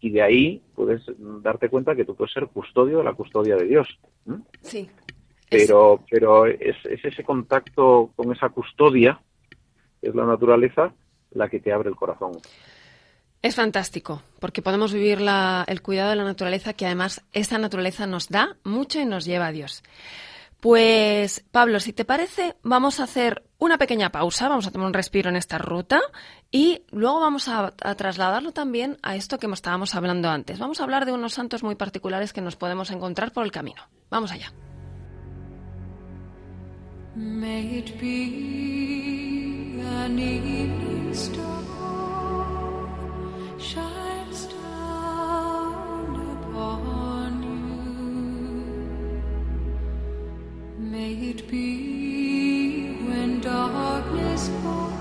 y 0.00 0.10
de 0.10 0.22
ahí 0.22 0.62
puedes 0.74 1.02
darte 1.42 1.68
cuenta 1.68 1.94
que 1.94 2.04
tú 2.04 2.14
puedes 2.14 2.32
ser 2.32 2.46
custodio 2.46 2.98
de 2.98 3.04
la 3.04 3.14
custodia 3.14 3.56
de 3.56 3.66
Dios. 3.66 3.98
Sí. 4.62 4.88
Pero 5.48 6.04
pero 6.10 6.46
es, 6.46 6.76
es 6.84 7.04
ese 7.04 7.22
contacto 7.22 8.10
con 8.16 8.32
esa 8.32 8.48
custodia 8.48 9.20
es 10.02 10.14
la 10.14 10.26
naturaleza 10.26 10.92
la 11.32 11.48
que 11.48 11.60
te 11.60 11.72
abre 11.72 11.88
el 11.88 11.96
corazón. 11.96 12.32
Es 13.42 13.54
fantástico, 13.54 14.22
porque 14.40 14.62
podemos 14.62 14.92
vivir 14.92 15.20
el 15.20 15.82
cuidado 15.82 16.10
de 16.10 16.16
la 16.16 16.24
naturaleza, 16.24 16.72
que 16.72 16.86
además 16.86 17.24
esa 17.32 17.58
naturaleza 17.58 18.06
nos 18.06 18.28
da 18.28 18.56
mucho 18.64 18.98
y 18.98 19.04
nos 19.04 19.24
lleva 19.24 19.46
a 19.46 19.52
Dios. 19.52 19.82
Pues, 20.60 21.44
Pablo, 21.52 21.78
si 21.78 21.92
te 21.92 22.04
parece, 22.04 22.56
vamos 22.62 22.98
a 22.98 23.04
hacer 23.04 23.44
una 23.58 23.78
pequeña 23.78 24.10
pausa, 24.10 24.48
vamos 24.48 24.66
a 24.66 24.72
tomar 24.72 24.88
un 24.88 24.94
respiro 24.94 25.28
en 25.28 25.36
esta 25.36 25.58
ruta 25.58 26.00
y 26.50 26.82
luego 26.90 27.20
vamos 27.20 27.46
a, 27.48 27.70
trasladarlo 27.72 28.52
también 28.52 28.96
a 29.02 29.14
esto 29.14 29.38
que 29.38 29.46
estábamos 29.46 29.94
hablando 29.94 30.28
antes. 30.28 30.58
Vamos 30.58 30.80
a 30.80 30.84
hablar 30.84 31.04
de 31.04 31.12
unos 31.12 31.34
santos 31.34 31.62
muy 31.62 31.74
particulares 31.74 32.32
que 32.32 32.40
nos 32.40 32.56
podemos 32.56 32.90
encontrar 32.90 33.32
por 33.32 33.44
el 33.44 33.52
camino. 33.52 33.82
Vamos 34.10 34.32
allá. 34.32 34.52
May 37.16 37.78
it 37.78 37.98
be 37.98 39.80
an 39.80 41.14
star 41.14 41.62
shines 43.58 44.44
down 44.44 46.14
upon 46.36 47.42
you. 47.42 47.62
May 50.78 51.14
it 51.30 51.48
be 51.48 52.98
when 53.08 53.40
darkness 53.40 54.50
falls. 54.62 54.95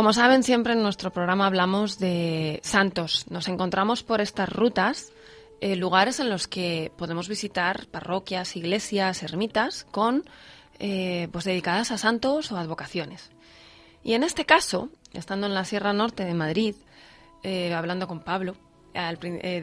Como 0.00 0.14
saben, 0.14 0.42
siempre 0.42 0.72
en 0.72 0.82
nuestro 0.82 1.12
programa 1.12 1.44
hablamos 1.44 1.98
de 1.98 2.60
santos. 2.62 3.26
Nos 3.28 3.48
encontramos 3.48 4.02
por 4.02 4.22
estas 4.22 4.48
rutas 4.48 5.12
eh, 5.60 5.76
lugares 5.76 6.20
en 6.20 6.30
los 6.30 6.48
que 6.48 6.90
podemos 6.96 7.28
visitar 7.28 7.86
parroquias, 7.88 8.56
iglesias, 8.56 9.22
ermitas 9.22 9.84
con 9.90 10.24
eh, 10.78 11.28
pues 11.32 11.44
dedicadas 11.44 11.90
a 11.90 11.98
santos 11.98 12.50
o 12.50 12.56
advocaciones. 12.56 13.30
Y 14.02 14.14
en 14.14 14.22
este 14.22 14.46
caso, 14.46 14.88
estando 15.12 15.46
en 15.48 15.52
la 15.52 15.66
Sierra 15.66 15.92
Norte 15.92 16.24
de 16.24 16.32
Madrid, 16.32 16.76
eh, 17.42 17.74
hablando 17.74 18.08
con 18.08 18.20
Pablo 18.20 18.56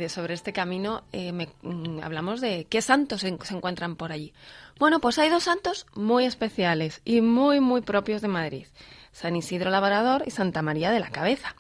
sobre 0.08 0.36
este 0.36 0.54
camino, 0.54 1.02
mm, 1.14 2.00
hablamos 2.04 2.42
de 2.42 2.68
qué 2.70 2.84
santos 2.84 3.22
se, 3.22 3.36
se 3.44 3.56
encuentran 3.56 3.96
por 3.96 4.12
allí. 4.12 4.34
Bueno, 4.78 5.00
pues 5.00 5.18
hay 5.18 5.30
dos 5.30 5.46
santos 5.46 5.88
muy 5.96 6.26
especiales 6.26 7.02
y 7.06 7.22
muy, 7.22 7.60
muy 7.60 7.82
propios 7.82 8.22
de 8.22 8.28
Madrid. 8.28 8.68
San 9.18 9.36
Isidro 9.36 9.72
Labrador 9.72 10.22
y 10.28 10.30
Santa 10.30 10.62
María 10.62 10.92
de 10.92 11.00
la 11.00 11.10
Cabeza. 11.10 11.56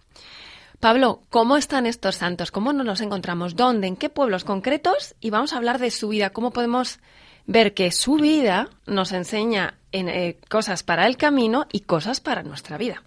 Pablo, 0.79 1.21
¿cómo 1.31 1.57
están 1.57 1.87
estos 1.87 2.13
santos? 2.13 2.51
¿Cómo 2.51 2.71
nos 2.71 2.85
los 2.85 3.01
encontramos? 3.01 3.55
¿Dónde? 3.55 3.87
¿En 3.87 3.95
qué 3.95 4.09
pueblos 4.09 4.43
concretos? 4.43 5.15
Y 5.21 5.31
vamos 5.31 5.53
a 5.53 5.57
hablar 5.57 5.79
de 5.79 5.89
su 5.89 6.09
vida. 6.09 6.29
¿Cómo 6.29 6.51
podemos 6.51 6.99
ver 7.47 7.73
que 7.73 7.89
su 7.89 8.17
vida 8.17 8.67
nos 8.85 9.11
enseña 9.11 9.73
en, 9.91 10.07
eh, 10.07 10.37
cosas 10.51 10.83
para 10.83 11.07
el 11.07 11.17
camino 11.17 11.65
y 11.71 11.79
cosas 11.79 12.21
para 12.21 12.43
nuestra 12.43 12.77
vida? 12.77 13.01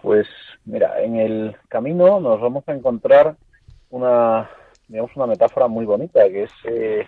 Pues 0.00 0.26
mira, 0.64 1.02
en 1.02 1.16
el 1.16 1.56
camino 1.68 2.20
nos 2.20 2.40
vamos 2.40 2.64
a 2.68 2.72
encontrar 2.72 3.36
una, 3.90 4.48
digamos, 4.86 5.14
una 5.14 5.26
metáfora 5.26 5.68
muy 5.68 5.84
bonita, 5.84 6.26
que 6.30 6.44
es 6.44 6.52
eh, 6.64 7.06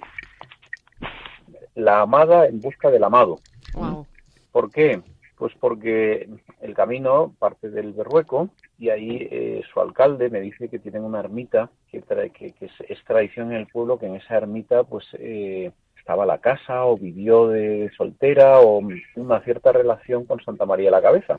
la 1.76 2.02
amada 2.02 2.44
en 2.44 2.60
busca 2.60 2.90
del 2.90 3.04
amado. 3.04 3.38
¿Por 4.52 4.70
qué? 4.70 5.00
Pues 5.40 5.54
porque 5.58 6.28
el 6.60 6.74
camino 6.74 7.34
parte 7.38 7.70
del 7.70 7.94
Berrueco 7.94 8.50
y 8.78 8.90
ahí 8.90 9.26
eh, 9.30 9.62
su 9.72 9.80
alcalde 9.80 10.28
me 10.28 10.38
dice 10.38 10.68
que 10.68 10.78
tienen 10.78 11.02
una 11.02 11.20
ermita 11.20 11.70
que, 11.90 12.02
que, 12.02 12.54
es, 12.60 13.04
tradición 13.06 13.50
en 13.50 13.56
el 13.56 13.66
pueblo 13.66 13.98
que 13.98 14.04
en 14.04 14.16
esa 14.16 14.36
ermita 14.36 14.84
pues 14.84 15.06
eh, 15.14 15.72
estaba 15.96 16.26
la 16.26 16.42
casa 16.42 16.84
o 16.84 16.98
vivió 16.98 17.48
de 17.48 17.90
soltera 17.96 18.60
o 18.60 18.82
una 19.16 19.40
cierta 19.40 19.72
relación 19.72 20.26
con 20.26 20.44
Santa 20.44 20.66
María 20.66 20.88
de 20.88 20.90
la 20.90 21.00
Cabeza. 21.00 21.38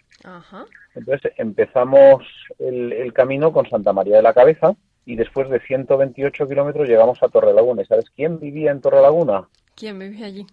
Entonces 0.95 1.31
empezamos 1.37 2.25
el, 2.57 2.93
el, 2.93 3.13
camino 3.13 3.53
con 3.53 3.69
Santa 3.69 3.93
María 3.93 4.15
de 4.15 4.23
la 4.23 4.33
Cabeza 4.33 4.73
y 5.05 5.15
después 5.15 5.47
de 5.51 5.59
128 5.59 6.47
kilómetros 6.47 6.89
llegamos 6.89 7.21
a 7.21 7.29
Torrelaguna. 7.29 7.83
¿Y 7.83 7.85
sabes 7.85 8.05
quién 8.15 8.39
vivía 8.39 8.71
en 8.71 8.81
Torrelaguna? 8.81 9.47
¿Quién 9.75 9.99
vivía 9.99 10.25
allí? 10.25 10.47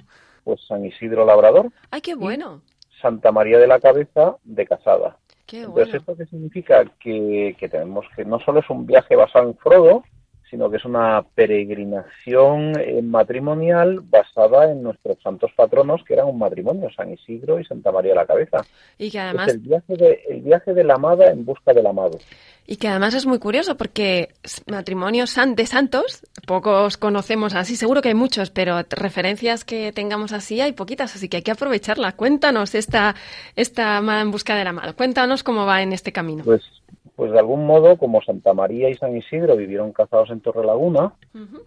Pues 0.44 0.60
San 0.68 0.84
Isidro 0.84 1.24
Labrador. 1.24 1.72
¡Ay, 1.90 2.02
qué 2.02 2.14
bueno! 2.14 2.60
Santa 3.00 3.32
María 3.32 3.58
de 3.58 3.66
la 3.66 3.80
Cabeza 3.80 4.36
de 4.44 4.66
Casada. 4.66 5.16
Entonces, 5.50 5.94
¿esto 5.94 6.16
qué 6.16 6.26
significa? 6.26 6.84
Que, 7.00 7.56
que 7.58 7.68
tenemos 7.68 8.04
que 8.14 8.24
no 8.24 8.38
solo 8.40 8.60
es 8.60 8.68
un 8.68 8.86
viaje 8.86 9.16
basado 9.16 9.48
en 9.48 9.56
Frodo, 9.56 10.04
sino 10.50 10.70
que 10.70 10.76
es 10.76 10.84
una 10.84 11.22
peregrinación 11.34 12.78
eh, 12.78 13.02
matrimonial 13.02 14.00
basada 14.00 14.70
en 14.70 14.82
nuestros 14.82 15.20
santos 15.22 15.50
patronos, 15.56 16.02
que 16.04 16.14
eran 16.14 16.28
un 16.28 16.38
matrimonio, 16.38 16.88
San 16.94 17.12
Isidro 17.12 17.60
y 17.60 17.64
Santa 17.64 17.92
María 17.92 18.14
la 18.14 18.26
Cabeza. 18.26 18.58
Y 18.98 19.10
que 19.10 19.18
además... 19.18 19.48
Es 19.48 19.54
el 19.54 19.60
viaje, 19.60 19.96
de, 19.96 20.22
el 20.28 20.40
viaje 20.42 20.74
de 20.74 20.84
la 20.84 20.94
amada 20.94 21.30
en 21.30 21.44
busca 21.44 21.72
del 21.72 21.86
amado. 21.86 22.18
Y 22.66 22.76
que 22.76 22.88
además 22.88 23.14
es 23.14 23.24
muy 23.24 23.38
curioso 23.38 23.78
porque 23.78 24.28
matrimonios 24.66 25.34
de 25.34 25.66
santos, 25.66 26.26
pocos 26.46 26.98
conocemos 26.98 27.54
así, 27.54 27.76
seguro 27.76 28.02
que 28.02 28.08
hay 28.08 28.14
muchos, 28.14 28.50
pero 28.50 28.82
referencias 28.90 29.64
que 29.64 29.90
tengamos 29.92 30.32
así 30.32 30.60
hay 30.60 30.72
poquitas, 30.72 31.16
así 31.16 31.30
que 31.30 31.38
hay 31.38 31.42
que 31.42 31.50
aprovecharla. 31.50 32.12
Cuéntanos 32.12 32.74
esta, 32.74 33.14
esta 33.56 33.96
amada 33.96 34.20
en 34.20 34.30
busca 34.30 34.54
del 34.54 34.66
amado. 34.66 34.94
Cuéntanos 34.96 35.42
cómo 35.42 35.64
va 35.64 35.80
en 35.80 35.94
este 35.94 36.12
camino. 36.12 36.44
Pues 36.44 36.62
pues 37.18 37.32
de 37.32 37.38
algún 37.40 37.66
modo, 37.66 37.96
como 37.96 38.22
Santa 38.22 38.54
María 38.54 38.88
y 38.90 38.94
San 38.94 39.16
Isidro 39.16 39.56
vivieron 39.56 39.90
casados 39.90 40.30
en 40.30 40.40
Torrelaguna 40.40 41.14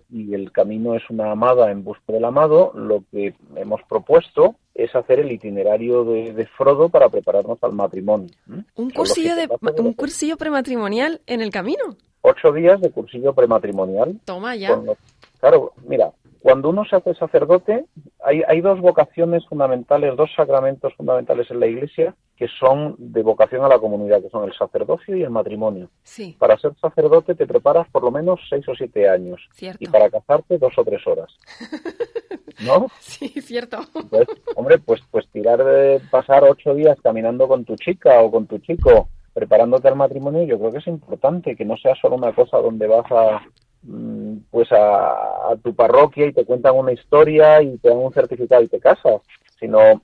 y 0.10 0.34
el 0.34 0.50
camino 0.54 0.96
es 0.96 1.04
una 1.10 1.30
amada 1.30 1.72
en 1.72 1.84
busca 1.84 2.14
del 2.14 2.24
amado, 2.24 2.72
lo 2.74 3.04
que 3.12 3.36
hemos 3.58 3.82
propuesto 3.84 4.56
es 4.74 4.96
hacer 4.96 5.20
el 5.20 5.30
itinerario 5.30 6.06
de, 6.06 6.48
Frodo 6.58 6.88
para 6.88 7.10
prepararnos 7.10 7.62
al 7.64 7.74
matrimonio. 7.74 8.30
¿Un, 8.76 8.92
cursillo, 8.92 9.36
de, 9.36 9.50
un 9.80 9.92
cursillo 9.92 10.38
prematrimonial 10.38 11.20
en 11.28 11.42
el 11.42 11.52
camino? 11.52 11.98
Ocho 12.22 12.54
días 12.54 12.80
de 12.80 12.90
cursillo 12.90 13.34
prematrimonial. 13.34 14.22
Toma 14.24 14.56
ya. 14.56 14.80
claro, 15.42 15.74
mira, 15.86 16.14
cuando 16.40 16.70
uno 16.70 16.86
se 16.86 16.96
hace 16.96 17.14
sacerdote, 17.16 17.84
hay, 18.24 18.42
hay 18.48 18.62
dos 18.62 18.80
vocaciones 18.80 19.46
fundamentales, 19.50 20.16
dos 20.16 20.30
sacramentos 20.34 20.94
fundamentales 20.96 21.52
en 21.52 21.60
la 21.60 21.68
Iglesia 21.68 22.16
que 22.42 22.48
son 22.60 22.96
de 22.98 23.22
vocación 23.22 23.64
a 23.64 23.68
la 23.68 23.78
comunidad, 23.78 24.20
que 24.20 24.32
son 24.32 24.46
el 24.46 24.54
sacerdocio 24.58 25.16
y 25.16 25.22
el 25.22 25.30
matrimonio. 25.30 25.92
Sí. 26.02 26.36
Para 26.40 26.58
ser 26.58 26.72
sacerdote 26.82 27.36
te 27.36 27.46
preparas 27.46 27.88
por 27.92 28.02
lo 28.02 28.10
menos 28.10 28.40
seis 28.50 28.68
o 28.68 28.74
siete 28.74 29.08
años. 29.08 29.48
Cierto. 29.54 29.78
Y 29.80 29.86
para 29.86 30.10
casarte 30.10 30.58
dos 30.58 30.74
o 30.76 30.84
tres 30.84 31.06
horas. 31.06 31.30
¿No? 32.66 32.88
Sí, 33.00 33.28
cierto. 33.42 33.78
hombre, 34.56 34.80
pues, 34.80 35.02
pues 35.12 35.28
tirar 35.30 35.64
de 35.64 36.02
pasar 36.10 36.44
ocho 36.44 36.74
días 36.74 36.98
caminando 37.04 37.48
con 37.48 37.64
tu 37.64 37.76
chica 37.76 38.20
o 38.22 38.32
con 38.32 38.48
tu 38.48 38.58
chico 38.58 39.10
preparándote 39.34 39.88
al 39.88 39.96
matrimonio, 39.96 40.44
yo 40.44 40.58
creo 40.58 40.72
que 40.72 40.80
es 40.80 40.88
importante, 40.88 41.56
que 41.56 41.64
no 41.64 41.78
sea 41.78 41.94
solo 41.96 42.16
una 42.16 42.34
cosa 42.34 42.58
donde 42.58 42.86
vas 42.88 43.10
a, 43.12 43.42
Mm, 43.84 44.38
pues 44.52 44.72
a, 44.72 45.56
tu 45.64 45.74
parroquia 45.74 46.28
y 46.28 46.34
te 46.34 46.46
cuentan 46.46 46.76
una 46.76 46.92
historia 46.92 47.62
y 47.64 47.78
te 47.80 47.90
dan 47.90 47.98
un 47.98 48.14
certificado 48.14 48.62
y 48.62 48.68
te 48.68 48.80
casas, 48.80 49.22
sino 49.60 50.04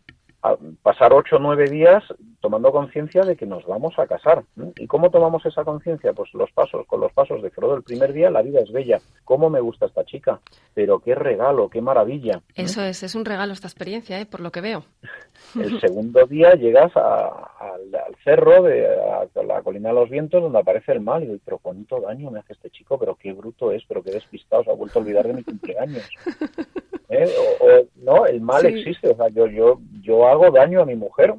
pasar 0.83 1.13
ocho 1.13 1.37
o 1.37 1.39
nueve 1.39 1.69
días 1.69 2.03
tomando 2.39 2.71
conciencia 2.71 3.23
de 3.23 3.35
que 3.35 3.45
nos 3.45 3.65
vamos 3.65 3.97
a 3.97 4.05
casar. 4.05 4.43
¿Y 4.77 4.87
cómo 4.87 5.09
tomamos 5.09 5.45
esa 5.45 5.63
conciencia? 5.63 6.13
Pues 6.13 6.33
los 6.33 6.51
pasos, 6.51 6.85
con 6.85 6.99
los 6.99 7.11
pasos 7.11 7.41
de 7.41 7.49
Frodo. 7.49 7.75
El 7.75 7.83
primer 7.83 8.13
día 8.13 8.29
la 8.29 8.41
vida 8.41 8.59
es 8.61 8.71
bella. 8.71 8.99
¿Cómo 9.23 9.49
me 9.49 9.59
gusta 9.59 9.87
esta 9.87 10.05
chica? 10.05 10.39
Pero 10.73 10.99
qué 10.99 11.15
regalo, 11.15 11.69
qué 11.69 11.81
maravilla. 11.81 12.41
Eso 12.55 12.83
es, 12.83 13.03
es 13.03 13.15
un 13.15 13.25
regalo 13.25 13.53
esta 13.53 13.67
experiencia, 13.67 14.19
¿eh? 14.19 14.25
por 14.25 14.41
lo 14.41 14.51
que 14.51 14.61
veo. 14.61 14.85
El 15.55 15.79
segundo 15.79 16.25
día 16.25 16.53
llegas 16.53 16.91
al 16.95 18.15
cerro, 18.23 18.63
de, 18.63 18.87
a, 18.87 19.43
la 19.43 19.61
colina 19.61 19.89
de 19.89 19.95
los 19.95 20.09
vientos, 20.09 20.41
donde 20.41 20.59
aparece 20.59 20.91
el 20.91 21.01
mal. 21.01 21.23
Y 21.23 21.27
digo, 21.27 21.39
pero 21.43 21.57
cuánto 21.57 22.01
daño 22.01 22.29
me 22.31 22.39
hace 22.39 22.53
este 22.53 22.69
chico, 22.69 22.97
pero 22.99 23.15
qué 23.15 23.33
bruto 23.33 23.71
es, 23.71 23.83
pero 23.87 24.03
qué 24.03 24.11
despistado, 24.11 24.63
se 24.63 24.71
ha 24.71 24.75
vuelto 24.75 24.99
a 24.99 25.01
olvidar 25.01 25.27
de 25.27 25.33
mi 25.33 25.43
cumpleaños. 25.43 26.07
¿Eh? 27.09 27.87
no, 27.95 28.25
el 28.25 28.41
mal 28.41 28.65
existe. 28.65 29.09
O 29.09 29.15
sea, 29.15 29.29
yo, 29.29 29.47
yo, 29.47 29.79
yo 30.01 30.27
hago 30.27 30.51
daño 30.51 30.81
a 30.81 30.85
mi 30.85 30.95
mujer, 30.95 31.33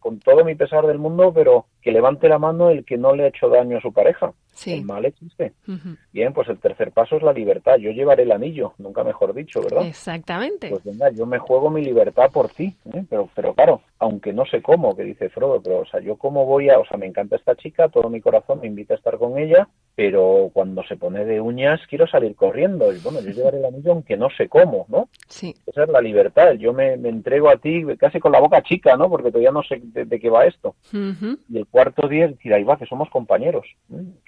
con 0.00 0.18
todo 0.18 0.33
mi 0.42 0.54
pesar 0.54 0.86
del 0.86 0.98
mundo, 0.98 1.32
pero 1.34 1.66
que 1.82 1.92
levante 1.92 2.28
la 2.28 2.38
mano 2.38 2.70
el 2.70 2.84
que 2.84 2.96
no 2.96 3.14
le 3.14 3.24
ha 3.24 3.28
hecho 3.28 3.48
daño 3.48 3.76
a 3.78 3.82
su 3.82 3.92
pareja. 3.92 4.32
El 4.66 4.84
mal 4.84 5.04
existe. 5.04 5.52
Bien, 6.12 6.32
pues 6.32 6.48
el 6.48 6.58
tercer 6.58 6.92
paso 6.92 7.16
es 7.16 7.22
la 7.22 7.32
libertad. 7.32 7.76
Yo 7.76 7.90
llevaré 7.90 8.22
el 8.22 8.32
anillo, 8.32 8.74
nunca 8.78 9.04
mejor 9.04 9.34
dicho, 9.34 9.60
¿verdad? 9.62 9.86
Exactamente. 9.86 10.70
Pues 10.70 10.84
venga, 10.84 11.10
yo 11.10 11.26
me 11.26 11.38
juego 11.38 11.70
mi 11.70 11.82
libertad 11.84 12.30
por 12.32 12.48
ti, 12.48 12.74
¿eh? 12.92 13.04
pero, 13.08 13.28
pero 13.34 13.54
claro, 13.54 13.82
aunque 13.98 14.32
no 14.32 14.44
sé 14.46 14.62
cómo, 14.62 14.96
que 14.96 15.02
dice 15.02 15.28
Frodo, 15.30 15.60
pero 15.62 15.80
o 15.80 15.86
sea, 15.86 16.00
yo 16.00 16.16
cómo 16.16 16.46
voy 16.46 16.68
a, 16.68 16.78
o 16.78 16.84
sea, 16.86 16.96
me 16.96 17.06
encanta 17.06 17.36
esta 17.36 17.56
chica, 17.56 17.88
todo 17.88 18.08
mi 18.08 18.20
corazón 18.20 18.60
me 18.60 18.66
invita 18.66 18.94
a 18.94 18.96
estar 18.96 19.18
con 19.18 19.38
ella, 19.38 19.68
pero 19.94 20.50
cuando 20.52 20.82
se 20.84 20.96
pone 20.96 21.24
de 21.24 21.40
uñas 21.40 21.80
quiero 21.88 22.06
salir 22.06 22.34
corriendo. 22.34 22.92
Y 22.92 22.98
bueno, 22.98 23.20
yo 23.20 23.30
llevaré 23.30 23.58
el 23.58 23.64
anillo 23.64 23.92
aunque 23.92 24.16
no 24.16 24.28
sé 24.36 24.48
cómo, 24.48 24.86
¿no? 24.88 25.08
Sí. 25.28 25.54
Esa 25.66 25.84
es 25.84 25.88
la 25.88 26.00
libertad. 26.00 26.52
Yo 26.52 26.72
me, 26.72 26.94
entrego 26.94 27.48
a 27.48 27.56
ti 27.56 27.84
casi 27.98 28.18
con 28.20 28.32
la 28.32 28.40
boca 28.40 28.62
chica, 28.62 28.96
¿no? 28.96 29.08
Porque 29.08 29.30
todavía 29.30 29.52
no 29.52 29.62
sé 29.62 29.80
de, 29.82 30.20
qué 30.20 30.30
va 30.30 30.46
esto. 30.46 30.74
Y 30.92 31.58
el 31.58 31.66
cuarto 31.66 32.08
día 32.08 32.26
es 32.26 32.32
decir, 32.32 32.52
ahí 32.52 32.64
va, 32.64 32.76
que 32.76 32.86
somos 32.86 33.08
compañeros. 33.10 33.66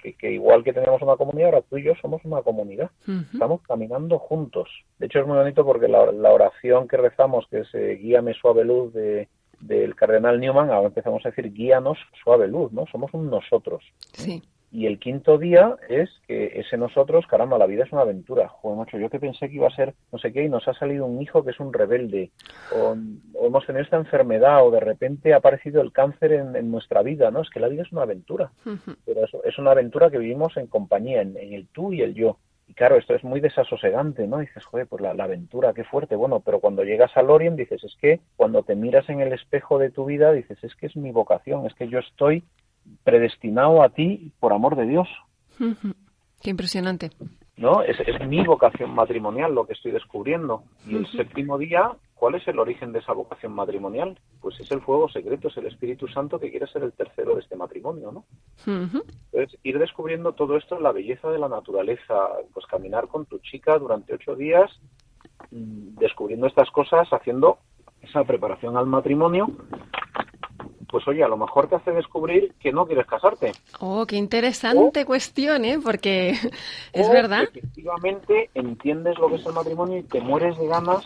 Que, 0.01 0.15
que, 0.17 0.31
igual 0.31 0.63
que 0.63 0.73
tenemos 0.73 1.01
una 1.01 1.15
comunidad, 1.15 1.49
ahora 1.49 1.65
tú 1.69 1.77
y 1.77 1.83
yo 1.83 1.93
somos 2.01 2.23
una 2.25 2.41
comunidad. 2.41 2.91
Estamos 3.31 3.61
caminando 3.61 4.19
juntos. 4.19 4.69
De 4.99 5.05
hecho, 5.05 5.19
es 5.19 5.27
muy 5.27 5.37
bonito 5.37 5.65
porque 5.65 5.87
la, 5.87 6.31
oración 6.31 6.87
que 6.87 6.97
rezamos, 6.97 7.45
que 7.49 7.59
es 7.59 7.73
eh, 7.73 7.97
Guíame 8.01 8.33
suave 8.33 8.63
luz 8.63 8.93
de 8.93 9.27
del 9.59 9.95
cardenal 9.95 10.39
Newman, 10.39 10.69
ahora 10.69 10.87
empezamos 10.87 11.25
a 11.25 11.29
decir 11.29 11.51
guíanos 11.51 11.97
suave 12.23 12.47
luz, 12.47 12.71
¿no? 12.71 12.85
Somos 12.91 13.11
un 13.13 13.29
nosotros. 13.29 13.83
Sí. 14.13 14.43
Y 14.77 14.85
el 14.85 14.99
quinto 14.99 15.39
día 15.39 15.75
es 15.89 16.07
que 16.27 16.59
ese 16.59 16.77
nosotros, 16.77 17.25
caramba, 17.25 17.57
la 17.57 17.65
vida 17.65 17.83
es 17.83 17.91
una 17.91 18.03
aventura. 18.03 18.47
Joder, 18.47 18.77
macho, 18.77 18.99
yo 18.99 19.09
que 19.09 19.19
pensé 19.19 19.49
que 19.49 19.55
iba 19.55 19.65
a 19.65 19.75
ser 19.75 19.95
no 20.11 20.19
sé 20.19 20.31
qué 20.31 20.43
y 20.43 20.49
nos 20.49 20.67
ha 20.67 20.75
salido 20.75 21.07
un 21.07 21.19
hijo 21.19 21.43
que 21.43 21.49
es 21.49 21.59
un 21.59 21.73
rebelde. 21.73 22.29
O, 22.75 22.95
hemos 23.43 23.65
tenido 23.65 23.83
esta 23.83 23.97
enfermedad 23.97 24.63
o 24.63 24.69
de 24.69 24.79
repente 24.79 25.33
ha 25.33 25.37
aparecido 25.37 25.81
el 25.81 25.91
cáncer 25.91 26.31
en, 26.31 26.69
nuestra 26.69 27.01
vida, 27.01 27.31
¿no? 27.31 27.41
Es 27.41 27.49
que 27.49 27.59
la 27.59 27.69
vida 27.69 27.81
es 27.81 27.91
una 27.91 28.03
aventura. 28.03 28.51
Pero 29.03 29.25
eso, 29.25 29.43
es 29.45 29.57
una 29.57 29.71
aventura 29.71 30.11
que 30.11 30.19
vivimos 30.19 30.55
en 30.57 30.67
compañía, 30.67 31.23
en, 31.23 31.35
el 31.37 31.67
tú 31.69 31.91
y 31.91 32.03
el 32.03 32.13
yo. 32.13 32.37
Y 32.67 32.75
claro, 32.75 32.97
esto 32.97 33.15
es 33.15 33.23
muy 33.23 33.39
desasosegante, 33.39 34.27
¿no? 34.27 34.37
Dices, 34.37 34.63
joder, 34.63 34.85
pues 34.85 35.01
la, 35.01 35.09
aventura, 35.23 35.73
qué 35.73 35.85
fuerte. 35.85 36.15
Bueno, 36.15 36.41
pero 36.41 36.59
cuando 36.59 36.83
llegas 36.83 37.17
al 37.17 37.31
Orient 37.31 37.57
dices, 37.57 37.83
es 37.83 37.97
que 37.99 38.19
cuando 38.35 38.61
te 38.61 38.75
miras 38.75 39.09
en 39.09 39.21
el 39.21 39.33
espejo 39.33 39.79
de 39.79 39.89
tu 39.89 40.05
vida, 40.05 40.33
dices, 40.33 40.63
es 40.63 40.75
que 40.75 40.85
es 40.85 40.95
mi 40.95 41.09
vocación, 41.09 41.65
es 41.65 41.73
que 41.73 41.87
yo 41.87 41.97
estoy 41.97 42.43
predestinado 43.03 43.83
a 43.83 43.89
ti 43.89 44.31
por 44.39 44.53
amor 44.53 44.75
de 44.75 44.87
Dios. 44.87 45.07
Qué 46.41 46.49
impresionante. 46.49 47.11
¿No? 47.55 47.81
Es, 47.81 47.97
mi 48.27 48.45
vocación 48.45 48.93
matrimonial 48.93 49.55
lo 49.55 49.65
que 49.65 49.73
estoy 49.73 49.91
descubriendo. 49.91 50.63
Y 50.85 50.95
el 50.95 51.07
séptimo 51.07 51.57
día 51.57 51.91
¿cuál 52.17 52.35
es 52.35 52.47
el 52.47 52.59
origen 52.59 52.91
de 52.91 52.99
esa 52.99 53.13
vocación 53.13 53.53
matrimonial? 53.53 54.19
Pues 54.41 54.59
es 54.59 54.71
el 54.71 54.81
fuego 54.81 55.07
secreto, 55.09 55.47
es 55.47 55.57
el 55.57 55.67
Espíritu 55.67 56.07
Santo 56.07 56.39
que 56.39 56.49
quiere 56.49 56.67
ser 56.67 56.83
el 56.83 56.93
tercero 56.93 57.35
de 57.35 57.41
este 57.41 57.55
matrimonio, 57.55 58.11
¿no? 58.11 58.25
Entonces, 58.65 59.59
ir 59.63 59.79
descubriendo 59.79 60.33
todo 60.33 60.57
esto, 60.57 60.79
la 60.79 60.91
belleza 60.91 61.29
de 61.29 61.39
la 61.39 61.47
naturaleza, 61.47 62.15
pues 62.53 62.65
caminar 62.65 63.07
con 63.07 63.25
tu 63.25 63.39
chica 63.39 63.77
durante 63.77 64.13
ocho 64.13 64.35
días, 64.35 64.69
mm, 65.51 65.97
descubriendo 65.99 66.47
estas 66.47 66.69
cosas, 66.71 67.07
haciendo 67.11 67.59
esa 68.01 68.23
preparación 68.23 68.77
al 68.77 68.87
matrimonio 68.87 69.47
pues 70.89 71.07
oye, 71.07 71.23
a 71.23 71.27
lo 71.27 71.37
mejor 71.37 71.67
te 71.67 71.75
hace 71.75 71.91
descubrir 71.91 72.53
que 72.59 72.71
no 72.71 72.85
quieres 72.85 73.05
casarte. 73.05 73.51
Oh, 73.79 74.05
qué 74.05 74.15
interesante 74.15 75.05
cuestión, 75.05 75.65
¿eh? 75.65 75.79
Porque 75.83 76.31
es 76.93 77.09
verdad. 77.09 77.43
Efectivamente, 77.43 78.49
entiendes 78.53 79.17
lo 79.17 79.29
que 79.29 79.35
es 79.35 79.45
el 79.45 79.53
matrimonio 79.53 79.97
y 79.97 80.03
te 80.03 80.21
mueres 80.21 80.57
de 80.57 80.67
ganas 80.67 81.05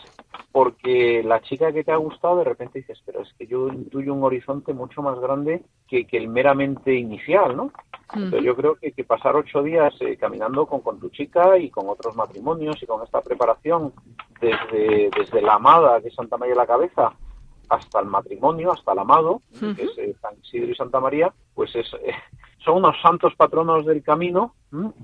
porque 0.50 1.22
la 1.24 1.40
chica 1.40 1.72
que 1.72 1.82
te 1.82 1.92
ha 1.92 1.96
gustado 1.96 2.38
de 2.38 2.44
repente 2.44 2.80
dices, 2.80 3.00
pero 3.06 3.22
es 3.22 3.32
que 3.38 3.46
yo 3.46 3.68
intuyo 3.68 4.12
un 4.12 4.22
horizonte 4.22 4.74
mucho 4.74 5.02
más 5.02 5.18
grande 5.18 5.62
que, 5.88 6.06
que 6.06 6.18
el 6.18 6.28
meramente 6.28 6.94
inicial, 6.94 7.56
¿no? 7.56 7.72
Entonces 8.14 8.44
yo 8.44 8.54
creo 8.54 8.74
que, 8.74 8.92
que 8.92 9.04
pasar 9.04 9.34
ocho 9.36 9.62
días 9.62 9.94
eh, 10.00 10.18
caminando 10.18 10.66
con, 10.66 10.82
con 10.82 11.00
tu 11.00 11.08
chica 11.08 11.56
y 11.56 11.70
con 11.70 11.88
otros 11.88 12.14
matrimonios 12.14 12.82
y 12.82 12.86
con 12.86 13.02
esta 13.02 13.22
preparación 13.22 13.94
desde, 14.38 15.08
desde 15.16 15.40
la 15.40 15.54
amada, 15.54 16.00
que 16.02 16.08
es 16.08 16.14
Santa 16.14 16.36
María 16.36 16.54
la 16.54 16.66
Cabeza, 16.66 17.14
hasta 17.72 18.00
el 18.00 18.06
matrimonio, 18.06 18.70
hasta 18.70 18.92
el 18.92 18.98
amado, 18.98 19.40
que 19.58 19.82
es 19.82 19.96
eh, 19.96 20.14
San 20.20 20.34
Isidro 20.42 20.72
y 20.72 20.74
Santa 20.74 21.00
María, 21.00 21.32
pues 21.54 21.74
es, 21.74 21.86
eh, 21.94 22.12
son 22.64 22.76
unos 22.76 23.00
santos 23.00 23.34
patronos 23.34 23.86
del 23.86 24.02
camino 24.02 24.54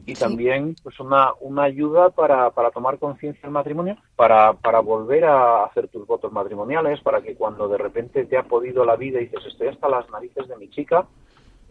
y 0.05 0.13
también 0.15 0.77
pues 0.83 1.01
una, 1.01 1.33
una 1.41 1.63
ayuda 1.63 2.11
para, 2.11 2.51
para 2.51 2.71
tomar 2.71 2.99
conciencia 2.99 3.41
del 3.43 3.53
matrimonio, 3.53 3.97
para, 4.17 4.53
para 4.53 4.81
volver 4.81 5.25
a 5.25 5.65
hacer 5.65 5.89
tus 5.89 6.07
votos 6.07 6.31
matrimoniales, 6.31 7.01
para 7.01 7.23
que 7.23 7.35
cuando 7.35 7.69
de 7.69 7.79
repente 7.79 8.27
te 8.27 8.37
ha 8.37 8.43
podido 8.43 8.85
la 8.85 8.97
vida 8.97 9.19
y 9.19 9.29
dices 9.29 9.47
estoy 9.47 9.69
hasta 9.69 9.89
las 9.89 10.09
narices 10.11 10.47
de 10.47 10.57
mi 10.59 10.69
chica, 10.69 11.07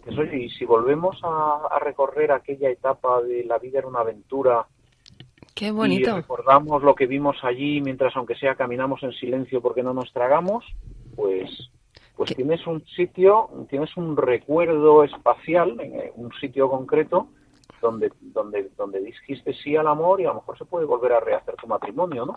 pues 0.03 0.17
oye, 0.17 0.45
y 0.45 0.49
si 0.49 0.65
volvemos 0.65 1.19
a, 1.23 1.67
a 1.69 1.79
recorrer 1.79 2.31
aquella 2.31 2.69
etapa 2.69 3.21
de 3.21 3.43
la 3.43 3.59
vida 3.59 3.79
era 3.79 3.87
una 3.87 3.99
aventura, 3.99 4.65
Qué 5.57 5.71
bonito. 5.71 6.11
Y 6.11 6.13
recordamos 6.13 6.83
lo 6.83 6.93
que 6.93 7.07
vimos 7.07 7.37
allí 7.41 7.81
mientras, 7.81 8.15
aunque 8.15 8.35
sea, 8.35 8.53
caminamos 8.53 9.01
en 9.01 9.11
silencio 9.13 9.59
porque 9.59 9.81
no 9.81 9.91
nos 9.91 10.13
tragamos, 10.13 10.63
pues, 11.15 11.71
pues 12.15 12.35
tienes 12.35 12.67
un 12.67 12.85
sitio, 12.85 13.49
tienes 13.67 13.97
un 13.97 14.15
recuerdo 14.15 15.03
espacial, 15.03 15.79
en 15.81 15.95
eh, 15.95 16.11
un 16.15 16.31
sitio 16.39 16.69
concreto, 16.69 17.29
donde, 17.81 18.11
donde, 18.21 18.69
donde 18.77 19.01
dijiste 19.01 19.51
sí 19.53 19.75
al 19.75 19.87
amor 19.87 20.21
y 20.21 20.25
a 20.25 20.29
lo 20.29 20.35
mejor 20.35 20.59
se 20.59 20.65
puede 20.65 20.85
volver 20.85 21.13
a 21.13 21.21
rehacer 21.21 21.55
tu 21.55 21.65
matrimonio, 21.65 22.27
¿no? 22.27 22.35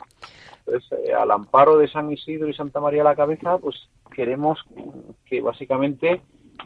Entonces, 0.64 0.90
eh, 1.06 1.12
al 1.12 1.30
amparo 1.30 1.76
de 1.76 1.88
San 1.88 2.10
Isidro 2.10 2.48
y 2.48 2.54
Santa 2.54 2.80
María 2.80 3.04
la 3.04 3.14
Cabeza, 3.14 3.58
pues 3.58 3.76
queremos 4.14 4.58
que 5.26 5.42
básicamente 5.42 6.22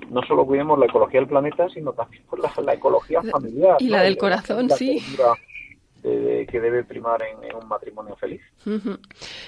no 0.08 0.22
solo 0.22 0.46
cuidemos 0.46 0.78
la 0.78 0.86
ecología 0.86 1.18
del 1.18 1.28
planeta, 1.28 1.68
sino 1.70 1.92
también 1.94 2.22
pues, 2.30 2.42
la, 2.58 2.74
ecología 2.74 3.22
familiar. 3.22 3.76
Y 3.80 3.88
la 3.88 4.02
del 4.02 4.16
corazón, 4.16 4.70
sí 4.70 5.02
que 6.04 6.60
debe 6.60 6.84
primar 6.84 7.22
en, 7.22 7.54
un 7.56 7.66
matrimonio 7.66 8.14
feliz. 8.16 8.42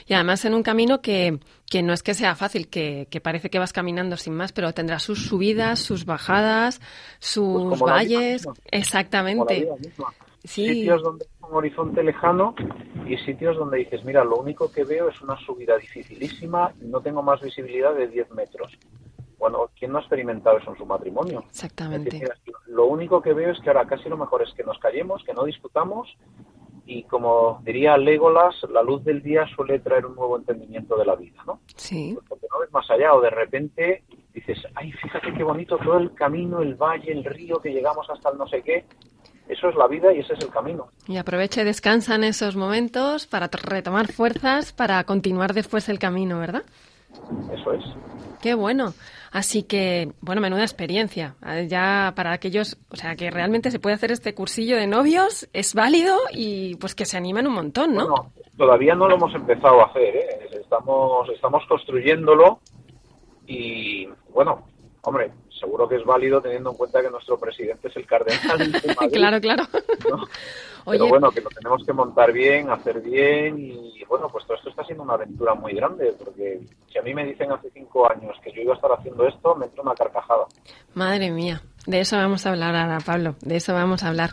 Y 0.07 0.15
además 0.15 0.45
en 0.47 0.55
un 0.55 0.63
camino 0.63 1.03
que, 1.03 1.39
que 1.71 1.83
no 1.83 1.93
es 1.93 2.03
que 2.03 2.15
sea 2.15 2.35
fácil, 2.35 2.69
que, 2.69 3.09
que, 3.11 3.21
parece 3.21 3.51
que 3.51 3.59
vas 3.59 3.75
caminando 3.75 4.17
sin 4.17 4.35
más, 4.35 4.53
pero 4.53 4.73
tendrá 4.73 4.99
sus 4.99 5.27
subidas, 5.27 5.81
sus 5.81 6.07
bajadas, 6.07 6.81
sus 7.19 7.69
pues 7.69 7.81
valles. 7.81 8.49
Exactamente. 8.71 9.69
Sitios 10.45 11.03
donde 11.03 11.25
es 11.25 11.31
un 11.43 11.57
horizonte 11.57 12.03
lejano 12.03 12.55
y 13.07 13.17
sitios 13.19 13.57
donde 13.57 13.79
dices, 13.79 14.05
mira, 14.05 14.25
lo 14.25 14.37
único 14.37 14.71
que 14.71 14.85
veo 14.85 15.09
es 15.09 15.21
una 15.21 15.37
subida 15.45 15.77
dificilísima, 15.77 16.73
no 16.81 17.01
tengo 17.01 17.23
más 17.23 17.41
visibilidad 17.41 17.95
de 17.95 18.07
10 18.07 18.31
metros. 18.31 18.73
Bueno, 19.39 19.71
¿quién 19.79 19.93
no 19.93 19.99
ha 19.99 20.01
experimentado 20.01 20.59
eso 20.59 20.71
en 20.71 20.79
su 20.79 20.87
matrimonio? 20.87 21.45
Exactamente. 21.49 22.27
lo 22.67 22.87
único 22.87 23.21
que 23.21 23.33
veo 23.33 23.51
es 23.53 23.61
que 23.61 23.71
ahora 23.71 23.87
casi 23.87 24.09
lo 24.09 24.17
mejor 24.17 24.43
es 24.43 24.53
que 24.55 24.65
nos 24.65 24.79
callemos, 24.79 25.23
que 25.25 25.35
no 25.35 25.45
discutamos 25.45 26.09
y 26.87 27.03
como 27.03 27.61
diría 27.65 27.97
Legolas, 27.97 28.55
la 28.71 28.83
luz 28.83 29.03
del 29.05 29.21
día 29.21 29.45
suele 29.57 29.81
traer 29.81 30.07
un 30.07 30.15
nuevo 30.15 30.39
entendimiento 30.39 30.97
de 30.97 31.05
la 31.05 31.17
vida, 31.17 31.43
¿no? 31.45 31.61
Sí. 31.75 32.13
Pues 32.15 32.27
porque 32.29 32.47
no 32.53 32.61
ves 32.61 32.73
más 32.73 32.89
allá 32.91 33.13
o 33.13 33.21
de 33.21 33.31
repente 33.31 34.05
dices, 34.33 34.59
ay, 34.77 34.93
fíjate 34.93 35.35
qué 35.35 35.43
bonito 35.43 35.79
todo 35.79 35.99
el 35.99 36.15
camino, 36.15 36.63
el 36.63 36.77
valle, 36.77 37.11
el 37.11 37.25
río, 37.25 37.61
que 37.61 37.71
llegamos 37.71 38.09
hasta 38.09 38.31
el 38.31 38.39
no 38.39 38.47
sé 38.47 38.63
qué. 38.63 38.85
Eso 39.49 39.69
es 39.69 39.77
la 39.77 39.89
vida 39.89 40.13
y 40.13 40.21
ese 40.21 40.35
es 40.35 40.41
el 40.41 40.51
camino. 40.51 40.89
Y 41.09 41.17
aprovecha 41.17 41.63
y 41.63 41.65
descansa 41.65 42.15
en 42.15 42.25
esos 42.25 42.55
momentos 42.55 43.27
para 43.27 43.49
retomar 43.49 44.13
fuerzas 44.13 44.73
para 44.73 45.03
continuar 45.05 45.55
después 45.55 45.89
el 45.89 45.99
camino, 45.99 46.39
¿verdad? 46.39 46.63
Eso 47.53 47.73
es. 47.73 47.85
Qué 48.41 48.55
bueno. 48.55 48.95
Así 49.37 49.65
que, 49.65 50.13
bueno, 50.23 50.41
menuda 50.41 50.63
experiencia. 50.63 51.37
Ya 51.69 52.15
para 52.17 52.33
aquellos, 52.33 52.79
o 52.89 52.97
sea, 52.97 53.17
que 53.17 53.31
realmente 53.31 53.71
se 53.71 53.79
puede 53.79 53.95
hacer 53.95 54.11
este 54.11 54.35
cursillo 54.35 54.79
de 54.79 54.87
novios, 54.87 55.47
es 55.53 55.75
válido 55.75 56.17
y 56.33 56.77
pues 56.77 56.95
que 56.95 57.05
se 57.05 57.19
animan 57.19 57.47
un 57.47 57.53
montón, 57.53 57.95
¿no? 57.95 58.09
Bueno, 58.09 58.33
todavía 58.57 58.95
no 58.95 59.07
lo 59.07 59.17
hemos 59.17 59.35
empezado 59.35 59.83
a 59.83 59.89
hacer, 59.89 60.17
¿eh? 60.17 60.49
Estamos, 60.59 61.29
estamos 61.29 61.63
construyéndolo 61.69 62.61
y, 63.47 64.09
bueno, 64.33 64.65
hombre, 65.07 65.31
seguro 65.49 65.89
que 65.89 65.97
es 65.97 66.05
válido 66.05 66.41
teniendo 66.41 66.71
en 66.71 66.77
cuenta 66.77 67.01
que 67.01 67.11
nuestro 67.11 67.39
presidente 67.39 67.89
es 67.89 67.97
el 67.97 68.07
cardenal. 68.07 68.73
claro, 69.13 69.41
claro. 69.41 69.65
Pero 70.85 71.09
bueno, 71.09 71.31
que 71.31 71.41
lo 71.41 71.49
tenemos 71.49 71.85
que 71.85 71.93
montar 71.93 72.33
bien, 72.33 72.71
hacer 72.71 73.01
bien 73.01 73.59
y 73.59 74.05
bueno, 74.09 74.29
pues 74.29 74.45
todo 74.47 74.57
esto 74.57 74.71
está 74.71 74.85
siendo 74.85 75.03
una 75.03 75.15
aventura 75.15 75.55
muy 75.55 75.75
grande 75.75 76.15
porque 76.17 76.61
si 76.93 76.99
a 76.99 77.03
mí 77.03 77.13
me 77.13 77.25
dicen 77.25 77.51
hace 77.51 77.71
cinco 77.71 78.09
años 78.09 78.37
que 78.43 78.53
yo 78.53 78.63
iba 78.63 78.73
a 78.73 78.77
estar 78.77 78.93
haciendo 78.93 79.27
esto, 79.27 79.57
me 79.57 79.67
entra 79.67 79.83
una 79.83 79.95
carcajada. 79.95 80.47
Madre 80.95 81.33
mía, 81.33 81.63
de 81.87 82.01
eso 82.01 82.17
vamos 82.17 82.47
a 82.47 82.51
hablar 82.51 82.77
ahora, 82.77 82.99
Pablo, 83.05 83.35
de 83.41 83.57
eso 83.57 83.75
vamos 83.75 84.05
a 84.05 84.09
hablar. 84.09 84.31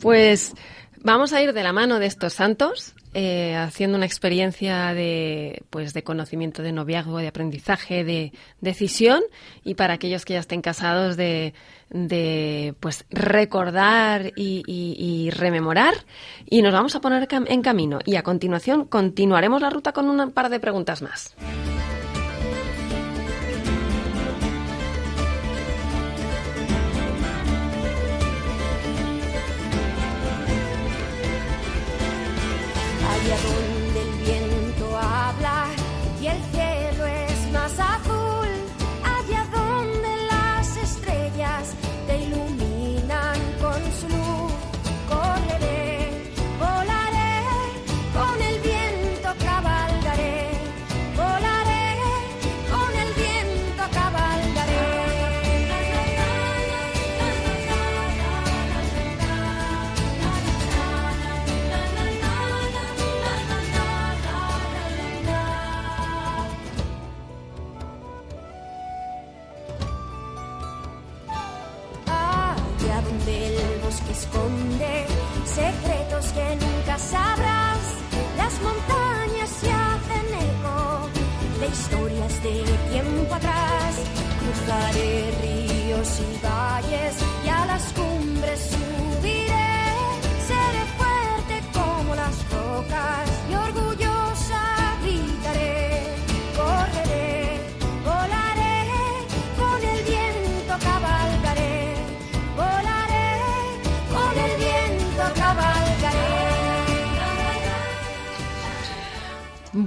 Pues 0.00 0.54
vamos 1.02 1.34
a 1.34 1.42
ir 1.42 1.52
de 1.52 1.62
la 1.62 1.74
mano 1.74 1.98
de 1.98 2.06
estos 2.06 2.32
santos 2.32 2.94
eh, 3.12 3.56
haciendo 3.56 3.96
una 3.96 4.06
experiencia 4.06 4.94
de, 4.94 5.62
pues, 5.70 5.92
de 5.94 6.04
conocimiento 6.04 6.62
de 6.62 6.70
noviazgo, 6.70 7.18
de 7.18 7.28
aprendizaje, 7.28 8.04
de 8.04 8.32
decisión 8.60 9.20
y 9.64 9.74
para 9.74 9.94
aquellos 9.94 10.24
que 10.24 10.34
ya 10.34 10.40
estén 10.40 10.62
casados 10.62 11.16
de, 11.16 11.54
pues, 12.78 13.04
recordar 13.10 14.32
y, 14.36 15.30
rememorar 15.32 15.94
y 16.46 16.62
nos 16.62 16.72
vamos 16.72 16.94
a 16.94 17.00
poner 17.00 17.26
en 17.30 17.62
camino 17.62 17.98
y 18.04 18.16
a 18.16 18.22
continuación 18.22 18.84
continuaremos 18.84 19.60
la 19.60 19.70
ruta 19.70 19.92
con 19.92 20.08
un 20.08 20.30
par 20.30 20.48
de 20.48 20.60
preguntas 20.60 21.02
más. 21.02 21.34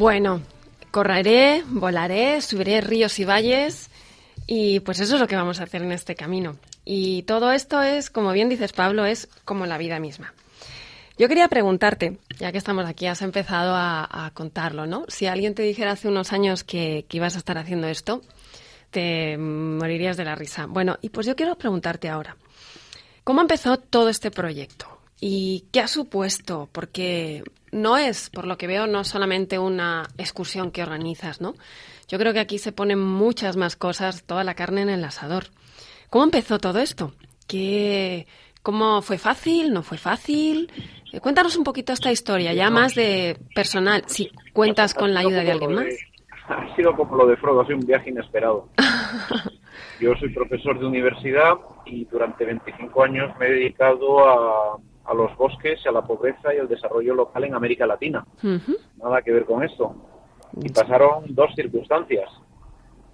Bueno, 0.04 0.42
Correré, 0.92 1.64
volaré, 1.66 2.42
subiré 2.42 2.82
ríos 2.82 3.20
y 3.20 3.24
valles 3.24 3.90
y 4.46 4.82
pues 4.82 5.00
eso 5.00 5.16
es 5.16 5.22
lo 5.22 5.30
que 5.30 5.38
vamos 5.38 5.62
a 5.62 5.64
hacer 5.64 5.82
en 5.82 5.94
este 5.94 6.14
camino. 6.14 6.58
Y 6.84 7.24
todo 7.24 7.54
esto 7.54 7.82
es, 7.82 8.10
como 8.10 8.34
bien 8.34 8.50
dices 8.50 8.74
Pablo, 8.74 9.06
es 9.06 9.30
como 9.46 9.66
la 9.66 9.78
vida 9.78 10.02
misma. 10.02 10.34
Yo 11.18 11.30
quería 11.30 11.48
preguntarte, 11.48 12.18
ya 12.38 12.52
que 12.52 12.58
estamos 12.58 12.86
aquí, 12.86 13.06
has 13.06 13.22
empezado 13.22 13.76
a, 13.78 14.30
contarlo, 14.34 14.88
¿no? 14.88 15.06
Si 15.08 15.26
alguien 15.26 15.56
te 15.56 15.64
dijera 15.64 15.92
hace 15.92 16.10
unos 16.10 16.34
años 16.34 16.66
que, 16.66 17.06
ibas 17.10 17.36
a 17.36 17.38
estar 17.38 17.58
haciendo 17.58 17.88
esto, 17.88 18.22
te 18.92 19.38
morirías 19.38 20.18
de 20.18 20.26
la 20.26 20.36
risa. 20.36 20.66
Bueno, 20.66 20.98
y 21.02 21.12
pues 21.12 21.28
yo 21.28 21.38
quiero 21.38 21.58
preguntarte 21.58 22.10
ahora, 22.10 22.36
¿cómo 23.24 23.40
empezó 23.40 23.78
todo 23.78 24.10
este 24.10 24.32
proyecto? 24.32 25.00
¿Y 25.22 25.68
qué 25.72 25.80
ha 25.80 25.88
supuesto? 25.88 26.68
Porque 26.74 27.46
no 27.74 27.98
es, 27.98 28.30
por 28.30 28.48
lo 28.48 28.58
que 28.58 28.68
veo, 28.68 28.88
no 28.88 29.04
solamente 29.04 29.60
una 29.60 30.04
excursión 30.18 30.72
que 30.72 30.84
organizas, 30.84 31.42
¿no? 31.42 31.56
Yo 32.08 32.18
creo 32.18 32.32
que 32.34 32.40
aquí 32.40 32.60
se 32.60 32.72
ponen 32.72 33.00
muchas 33.00 33.58
más 33.58 33.76
cosas, 33.76 34.24
toda 34.24 34.44
la 34.44 34.54
carne 34.54 34.82
en 34.82 34.90
el 34.90 35.04
asador. 35.04 35.46
¿Cómo 36.10 36.26
empezó 36.26 36.60
todo 36.60 36.80
esto? 36.80 37.14
¿Qué, 37.48 38.28
¿Cómo 38.62 39.02
fue 39.02 39.18
fácil? 39.18 39.74
¿No 39.74 39.84
fue 39.84 39.98
fácil? 39.98 40.72
Eh, 41.12 41.20
cuéntanos 41.20 41.58
un 41.58 41.64
poquito 41.64 41.92
esta 41.92 42.12
historia, 42.12 42.54
ya 42.54 42.70
más 42.70 42.96
de 42.96 43.38
personal, 43.54 44.04
si 44.08 44.32
cuentas 44.54 44.94
con 44.94 45.14
la 45.14 45.22
ayuda 45.22 45.44
de 45.44 45.52
alguien 45.52 45.74
más. 45.74 45.86
Ha 46.46 46.76
sido 46.76 46.94
como 46.94 47.16
lo 47.16 47.26
de 47.26 47.38
Frodo, 47.38 47.62
ha 47.62 47.66
sido 47.66 47.78
un 47.78 47.86
viaje 47.86 48.10
inesperado. 48.10 48.68
Yo 50.02 50.14
soy 50.16 50.28
profesor 50.34 50.78
de 50.78 50.86
universidad 50.86 51.54
y 51.86 52.04
durante 52.04 52.44
25 52.44 53.02
años 53.02 53.32
me 53.40 53.48
he 53.48 53.52
dedicado 53.52 54.28
a, 54.28 54.78
los 55.14 55.36
bosques, 55.36 55.86
a 55.86 55.92
la 55.92 56.04
pobreza 56.04 56.54
y 56.54 56.60
al 56.60 56.68
desarrollo 56.68 57.16
local 57.16 57.44
en 57.44 57.56
América 57.56 57.86
Latina. 57.86 58.26
Nada 58.98 59.22
que 59.22 59.32
ver 59.32 59.46
con 59.46 59.64
esto. 59.64 59.96
Y 60.62 60.70
pasaron 60.70 61.26
dos 61.30 61.54
circunstancias. 61.56 62.30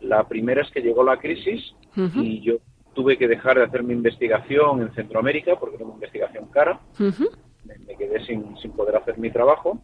La 0.01 0.27
primera 0.27 0.61
es 0.61 0.69
que 0.71 0.81
llegó 0.81 1.03
la 1.03 1.17
crisis 1.17 1.73
y 1.95 2.41
yo 2.41 2.57
tuve 2.93 3.17
que 3.17 3.27
dejar 3.27 3.57
de 3.57 3.63
hacer 3.63 3.83
mi 3.83 3.93
investigación 3.93 4.81
en 4.81 4.93
Centroamérica 4.93 5.55
porque 5.59 5.77
era 5.77 5.85
una 5.85 5.95
investigación 5.95 6.47
cara. 6.47 6.79
me, 6.97 7.95
quedé 7.95 8.25
sin, 8.25 8.57
sin 8.57 8.71
poder 8.71 8.95
hacer 8.97 9.17
mi 9.17 9.31
trabajo. 9.31 9.79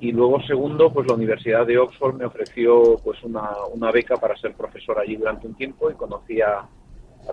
Y 0.00 0.12
luego, 0.12 0.42
segundo, 0.42 0.92
pues 0.92 1.06
la 1.06 1.14
Universidad 1.14 1.66
de 1.66 1.78
Oxford 1.78 2.16
me 2.16 2.24
ofreció 2.24 2.98
pues 3.02 3.22
una, 3.22 3.50
una 3.72 3.90
beca 3.90 4.16
para 4.16 4.36
ser 4.36 4.54
profesor 4.54 4.98
allí 4.98 5.16
durante 5.16 5.46
un 5.46 5.54
tiempo 5.54 5.90
y 5.90 5.94
conocí 5.94 6.40
a, 6.40 6.68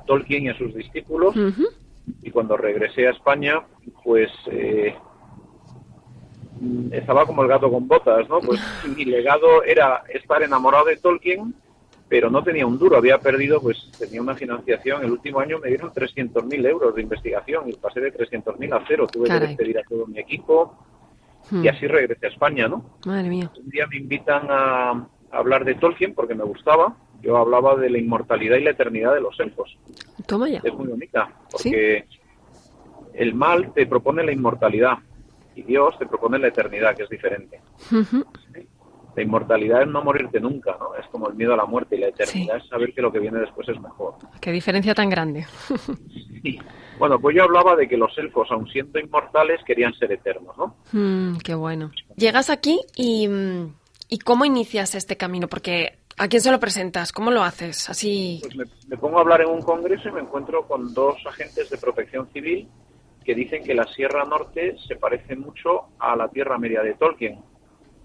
Tolkien 0.06 0.46
y 0.46 0.50
a 0.50 0.58
sus 0.58 0.74
discípulos. 0.74 1.36
Y 2.22 2.32
cuando 2.32 2.58
regresé 2.58 3.08
a 3.08 3.12
España, 3.12 3.62
pues 4.04 4.30
eh, 4.52 4.96
estaba 6.92 7.26
como 7.26 7.44
el 7.44 7.50
gato 7.50 7.72
con 7.72 7.88
botas, 7.88 8.28
¿no? 8.30 8.40
Pues 8.40 8.60
mi 8.96 9.06
legado 9.06 9.64
era 9.64 10.04
estar 10.10 10.44
enamorado 10.44 10.86
de 10.86 10.98
Tolkien 10.98 11.56
pero 12.12 12.30
no 12.30 12.44
tenía 12.44 12.68
un 12.68 12.78
duro, 12.78 12.98
había 12.98 13.20
perdido, 13.20 13.62
pues 13.62 13.90
tenía 13.98 14.22
una 14.22 14.36
financiación, 14.36 15.02
el 15.02 15.12
último 15.12 15.40
año 15.40 15.60
me 15.60 15.70
dieron 15.70 15.92
300.000 15.92 16.68
euros 16.68 16.94
de 16.94 17.04
investigación 17.04 17.70
y 17.70 17.74
pasé 17.78 18.02
de 18.02 18.14
300.000 18.14 18.76
a 18.76 18.84
cero, 18.86 19.08
tuve 19.10 19.30
que 19.30 19.40
despedir 19.40 19.80
a 19.80 19.84
todo 19.84 20.06
mi 20.08 20.20
equipo 20.20 20.78
y 21.50 21.56
hmm. 21.56 21.68
así 21.70 21.88
regresé 21.88 22.26
a 22.26 22.30
España, 22.30 22.68
¿no? 22.68 22.98
Madre 23.06 23.30
mía. 23.30 23.50
Un 23.58 23.70
día 23.70 23.88
me 23.88 23.96
invitan 23.96 24.46
a, 24.50 25.08
hablar 25.32 25.64
de 25.64 25.76
Tolkien 25.76 26.14
porque 26.14 26.36
me 26.36 26.44
gustaba, 26.44 26.98
yo 27.22 27.38
hablaba 27.38 27.76
de 27.76 27.90
la 27.90 27.98
inmortalidad 27.98 28.58
y 28.58 28.64
la 28.64 28.72
eternidad 28.72 29.14
de 29.14 29.22
los 29.22 29.40
elfos. 29.40 29.78
Toma 30.26 30.50
ya. 30.50 30.62
Es 30.64 30.74
muy 30.74 30.88
bonita, 30.88 31.30
porque 31.52 32.06
el 33.14 33.34
mal 33.34 33.74
te 33.74 33.86
propone 33.86 34.24
la 34.24 34.32
inmortalidad 34.32 34.98
y 35.56 35.64
Dios 35.64 35.98
te 36.00 36.06
propone 36.06 36.40
la 36.40 36.48
eternidad, 36.48 36.96
que 36.96 37.04
es 37.04 37.10
diferente. 37.10 37.60
La 39.16 39.24
inmortalidad 39.24 39.82
es 39.82 39.88
no 39.90 40.02
morirte 40.04 40.40
nunca, 40.40 40.78
¿no? 40.80 40.96
Es 40.96 41.06
como 41.08 41.28
el 41.28 41.36
miedo 41.36 41.54
a 41.54 41.58
la 41.58 41.66
muerte 41.66 41.98
y 41.98 42.00
la 42.00 42.08
eternidad 42.08 42.58
es 42.58 42.68
saber 42.70 42.94
que 42.94 43.02
lo 43.02 43.12
que 43.12 43.20
viene 43.20 43.40
después 43.40 43.68
es 43.68 43.80
mejor. 43.82 44.16
Qué 44.40 44.52
diferencia 44.52 44.96
tan 44.96 45.10
grande. 45.10 45.46
Bueno, 46.98 47.20
pues 47.20 47.36
yo 47.36 47.44
hablaba 47.44 47.76
de 47.76 47.88
que 47.88 47.98
los 47.98 48.16
elfos, 48.20 48.48
aun 48.52 48.68
siendo 48.70 49.00
inmortales, 49.00 49.60
querían 49.66 49.92
ser 49.96 50.12
eternos, 50.12 50.56
¿no? 50.56 50.76
Mm, 50.92 51.38
qué 51.38 51.56
bueno. 51.56 51.92
Llegas 52.16 52.52
aquí 52.52 52.80
y, 52.96 53.28
y 54.08 54.20
¿cómo 54.20 54.46
inicias 54.46 54.94
este 54.94 55.18
camino? 55.18 55.48
Porque 55.48 55.98
¿A 56.18 56.28
quién 56.28 56.42
se 56.42 56.52
lo 56.52 56.60
presentas? 56.60 57.12
¿Cómo 57.12 57.32
lo 57.32 57.44
haces? 57.44 57.90
Así. 57.90 58.40
Pues 58.42 58.56
me, 58.56 58.66
me, 58.88 58.98
pongo 58.98 59.18
a 59.18 59.22
hablar 59.22 59.42
en 59.42 59.50
un 59.50 59.62
congreso 59.62 60.10
y 60.10 60.12
me 60.12 60.22
encuentro 60.22 60.68
con 60.68 60.94
dos 60.94 61.18
agentes 61.26 61.70
de 61.70 61.78
protección 61.78 62.28
civil 62.32 62.68
que 63.24 63.36
dicen 63.36 63.64
que 63.64 63.76
la 63.76 63.86
Sierra 63.86 64.26
Norte 64.26 64.76
se 64.88 64.96
parece 64.96 65.36
mucho 65.36 65.86
a 66.00 66.16
la 66.16 66.28
Tierra 66.28 66.58
Media 66.58 66.82
de 66.82 66.94
Tolkien 66.96 67.40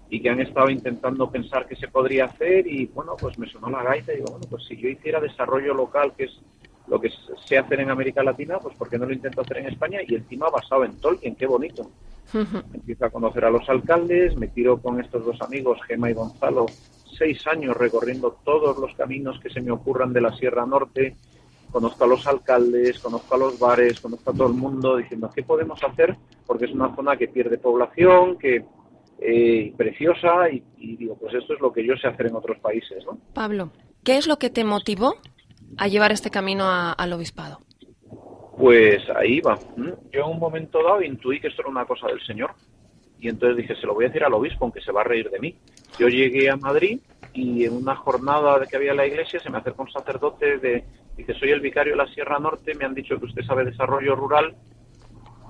y 0.09 0.21
que 0.21 0.29
han 0.29 0.39
estado 0.39 0.69
intentando 0.69 1.29
pensar 1.29 1.67
qué 1.67 1.75
se 1.75 1.87
podría 1.87 2.25
hacer 2.25 2.67
y 2.67 2.85
bueno, 2.87 3.15
pues 3.19 3.37
me 3.37 3.49
sonó 3.49 3.69
la 3.69 3.83
gaita 3.83 4.13
y 4.13 4.17
digo, 4.17 4.31
bueno, 4.31 4.47
pues 4.49 4.63
si 4.65 4.77
yo 4.77 4.87
hiciera 4.87 5.19
desarrollo 5.19 5.73
local, 5.73 6.13
que 6.15 6.25
es 6.25 6.39
lo 6.87 7.01
que 7.01 7.09
sé 7.45 7.57
hacer 7.57 7.81
en 7.81 7.89
América 7.89 8.23
Latina, 8.23 8.59
pues 8.59 8.75
¿por 8.77 8.89
qué 8.89 8.97
no 8.97 9.05
lo 9.05 9.13
intento 9.13 9.41
hacer 9.41 9.57
en 9.57 9.67
España? 9.67 9.99
Y 10.07 10.15
encima 10.15 10.49
basado 10.49 10.85
en 10.85 10.97
Tolkien, 10.97 11.35
qué 11.35 11.45
bonito. 11.45 11.89
Empiezo 12.73 13.05
a 13.05 13.09
conocer 13.09 13.43
a 13.45 13.49
los 13.49 13.67
alcaldes, 13.69 14.37
me 14.37 14.47
tiro 14.47 14.81
con 14.81 14.99
estos 14.99 15.25
dos 15.25 15.41
amigos, 15.41 15.79
Gema 15.87 16.09
y 16.09 16.13
Gonzalo, 16.13 16.65
seis 17.17 17.45
años 17.47 17.75
recorriendo 17.75 18.37
todos 18.43 18.77
los 18.77 18.93
caminos 18.95 19.39
que 19.39 19.49
se 19.49 19.61
me 19.61 19.71
ocurran 19.71 20.13
de 20.13 20.21
la 20.21 20.35
Sierra 20.35 20.65
Norte, 20.65 21.15
conozco 21.71 22.03
a 22.03 22.07
los 22.07 22.25
alcaldes, 22.27 22.99
conozco 22.99 23.35
a 23.35 23.37
los 23.37 23.59
bares, 23.59 23.99
conozco 23.99 24.31
a 24.31 24.33
todo 24.33 24.47
el 24.47 24.53
mundo, 24.53 24.97
diciendo 24.97 25.29
qué 25.33 25.43
podemos 25.43 25.83
hacer, 25.83 26.15
porque 26.45 26.65
es 26.65 26.71
una 26.71 26.95
zona 26.95 27.17
que 27.17 27.27
pierde 27.27 27.57
población, 27.57 28.37
que 28.37 28.65
eh, 29.19 29.73
preciosa 29.75 30.49
y, 30.49 30.61
digo, 30.95 31.17
pues 31.17 31.33
esto 31.33 31.53
es 31.53 31.59
lo 31.59 31.73
que 31.73 31.85
yo 31.85 31.95
sé 31.95 32.07
hacer 32.07 32.27
en 32.27 32.35
otros 32.35 32.59
países. 32.59 33.03
¿no? 33.05 33.17
Pablo, 33.33 33.71
¿qué 34.03 34.17
es 34.17 34.27
lo 34.27 34.37
que 34.37 34.49
te 34.49 34.63
motivó 34.63 35.15
a 35.77 35.87
llevar 35.87 36.11
este 36.11 36.29
camino 36.29 36.65
al 36.69 37.13
obispado? 37.13 37.59
Pues 38.57 39.03
ahí 39.15 39.39
va. 39.41 39.59
Yo 40.11 40.21
en 40.25 40.31
un 40.31 40.39
momento 40.39 40.83
dado 40.83 41.01
intuí 41.03 41.39
que 41.39 41.47
esto 41.47 41.61
era 41.61 41.69
una 41.69 41.85
cosa 41.85 42.07
del 42.07 42.21
Señor 42.25 42.51
y 43.19 43.29
entonces 43.29 43.57
dije, 43.57 43.75
se 43.75 43.85
lo 43.85 43.93
voy 43.93 44.05
a 44.05 44.07
decir 44.07 44.23
al 44.23 44.33
obispo, 44.33 44.65
aunque 44.65 44.81
se 44.81 44.91
va 44.91 45.01
a 45.01 45.03
reír 45.03 45.29
de 45.29 45.39
mí. 45.39 45.55
Yo 45.99 46.07
llegué 46.07 46.49
a 46.49 46.55
Madrid 46.55 46.99
y 47.33 47.65
en 47.65 47.73
una 47.73 47.95
jornada 47.95 48.59
de 48.59 48.67
que 48.67 48.75
había 48.75 48.91
en 48.91 48.97
la 48.97 49.07
iglesia 49.07 49.39
se 49.39 49.49
me 49.49 49.57
acercó 49.57 49.83
un 49.83 49.91
sacerdote 49.91 50.57
de, 50.57 50.83
dice, 51.15 51.33
soy 51.35 51.51
el 51.51 51.59
vicario 51.61 51.93
de 51.93 51.97
la 51.97 52.13
Sierra 52.13 52.39
Norte, 52.39 52.73
me 52.75 52.85
han 52.85 52.93
dicho 52.93 53.17
que 53.19 53.25
usted 53.25 53.43
sabe 53.43 53.65
desarrollo 53.65 54.15
rural 54.15 54.55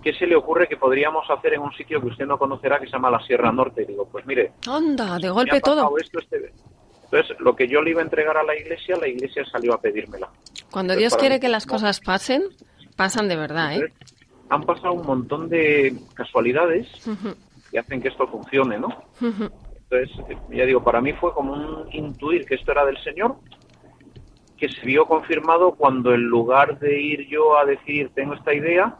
¿qué 0.07 0.13
se 0.13 0.25
le 0.25 0.38
ocurre 0.38 0.69
que 0.69 0.77
podríamos 0.77 1.29
hacer 1.29 1.55
en 1.55 1.61
un 1.61 1.73
sitio 1.73 1.99
que 1.99 2.07
usted 2.07 2.25
no 2.25 2.38
conocerá 2.38 2.79
que 2.79 2.85
se 2.85 2.93
llama 2.93 3.11
la 3.11 3.19
Sierra 3.19 3.51
Norte? 3.51 3.83
Y 3.83 3.88
digo, 3.88 4.07
pues 4.09 4.25
mire. 4.25 4.53
Anda, 4.65 5.17
de 5.17 5.29
golpe 5.29 5.59
todo. 5.59 5.93
este... 5.97 6.53
Entonces, 7.03 7.38
lo 7.39 7.55
que 7.55 7.67
yo 7.67 7.81
le 7.81 7.91
iba 7.91 7.99
a 8.01 8.03
entregar 8.05 8.38
a 8.38 8.43
la 8.43 8.55
iglesia, 8.57 8.95
la 8.97 9.07
iglesia 9.07 9.43
salió 9.51 9.73
a 9.73 9.81
pedírmela. 9.81 10.29
Cuando 10.71 10.95
Dios 10.95 11.15
quiere 11.17 11.41
que 11.41 11.49
las 11.49 11.65
cosas 11.65 11.99
pasen, 11.99 12.43
pasan 12.95 13.27
de 13.27 13.35
verdad, 13.35 13.77
¿eh? 13.77 13.93
Han 14.49 14.63
pasado 14.63 14.93
un 14.93 15.05
montón 15.05 15.49
de 15.49 15.93
casualidades 16.13 16.88
que 17.69 17.79
hacen 17.79 18.01
que 18.01 18.07
esto 18.07 18.27
funcione, 18.27 18.79
¿no? 18.79 18.89
Entonces, 19.89 20.38
ya 20.49 20.65
digo, 20.65 20.83
para 20.83 20.99
mí 20.99 21.13
fue 21.13 21.33
como 21.33 21.53
un 21.53 21.88
intuir 21.93 22.45
que 22.45 22.55
esto 22.55 22.71
era 22.71 22.85
del 22.85 22.97
Señor, 23.03 23.35
que 24.57 24.67
se 24.67 24.85
vio 24.85 25.05
confirmado 25.05 25.75
cuando 25.75 26.13
en 26.13 26.23
lugar 26.23 26.77
de 26.79 26.99
ir 26.99 27.27
yo 27.27 27.57
a 27.57 27.63
decir, 27.63 28.11
tengo 28.13 28.33
esta 28.33 28.53
idea, 28.53 28.97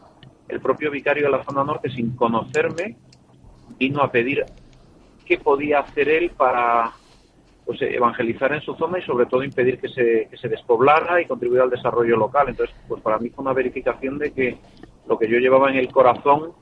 el 0.48 0.60
propio 0.60 0.90
vicario 0.90 1.24
de 1.24 1.30
la 1.30 1.44
zona 1.44 1.62
norte, 1.62 1.90
sin 1.90 2.16
conocerme, 2.16 2.96
vino 3.78 4.00
a 4.00 4.10
pedir 4.10 4.46
qué 5.26 5.36
podía 5.38 5.80
hacer 5.80 6.08
él 6.08 6.30
para 6.30 6.92
pues, 7.66 7.82
evangelizar 7.82 8.54
en 8.54 8.62
su 8.62 8.74
zona 8.76 8.98
y 8.98 9.02
sobre 9.02 9.26
todo 9.26 9.44
impedir 9.44 9.78
que 9.78 9.88
se, 9.88 10.28
que 10.30 10.38
se 10.38 10.48
despoblara 10.48 11.20
y 11.20 11.26
contribuir 11.26 11.60
al 11.60 11.70
desarrollo 11.70 12.16
local. 12.16 12.48
Entonces, 12.48 12.74
pues 12.88 13.02
para 13.02 13.18
mí 13.18 13.28
fue 13.28 13.42
una 13.42 13.52
verificación 13.52 14.16
de 14.18 14.32
que 14.32 14.56
lo 15.06 15.18
que 15.18 15.28
yo 15.28 15.38
llevaba 15.38 15.68
en 15.70 15.76
el 15.76 15.92
corazón 15.92 16.52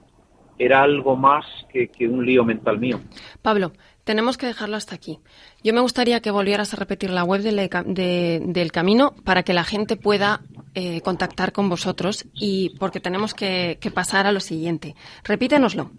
era 0.59 0.83
algo 0.83 1.17
más 1.17 1.45
que, 1.73 1.89
que 1.89 2.09
un 2.09 2.25
lío 2.25 2.45
mental 2.45 2.79
mío. 2.79 3.01
Pablo, 3.43 3.73
tenemos 4.07 4.39
que 4.39 4.47
dejarlo 4.47 4.77
hasta 4.77 4.95
aquí. 4.95 5.19
Yo 5.65 5.75
me 5.75 5.81
gustaría 5.81 6.21
que 6.21 6.31
volvieras 6.31 6.73
a 6.73 6.77
repetir 6.77 7.11
la 7.11 7.25
web 7.25 7.43
del 7.43 8.73
camino 8.73 9.15
para 9.25 9.43
que 9.43 9.53
la 9.53 9.65
gente 9.65 9.97
pueda 9.97 10.43
eh, 10.75 11.01
contactar 11.01 11.51
con 11.53 11.69
vosotros 11.69 12.25
y 12.33 12.77
porque 12.79 13.01
tenemos 13.01 13.35
que, 13.35 13.79
que 13.81 13.91
pasar 13.91 14.27
a 14.29 14.33
lo 14.33 14.39
siguiente. 14.39 14.95
Repítenoslo. 15.25 15.91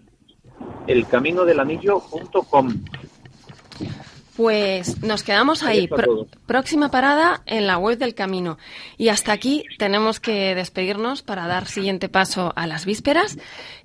Elcaminodelanillo.com 0.86 2.68
pues 4.38 5.02
nos 5.02 5.24
quedamos 5.24 5.64
ahí. 5.64 5.90
próxima 6.46 6.92
parada 6.92 7.42
en 7.44 7.66
la 7.66 7.76
web 7.76 7.98
del 7.98 8.14
camino. 8.14 8.56
Y 8.96 9.08
hasta 9.08 9.32
aquí 9.32 9.64
tenemos 9.78 10.20
que 10.20 10.54
despedirnos 10.54 11.22
para 11.22 11.48
dar 11.48 11.66
siguiente 11.66 12.08
paso 12.08 12.52
a 12.54 12.68
las 12.68 12.86
vísperas. 12.86 13.36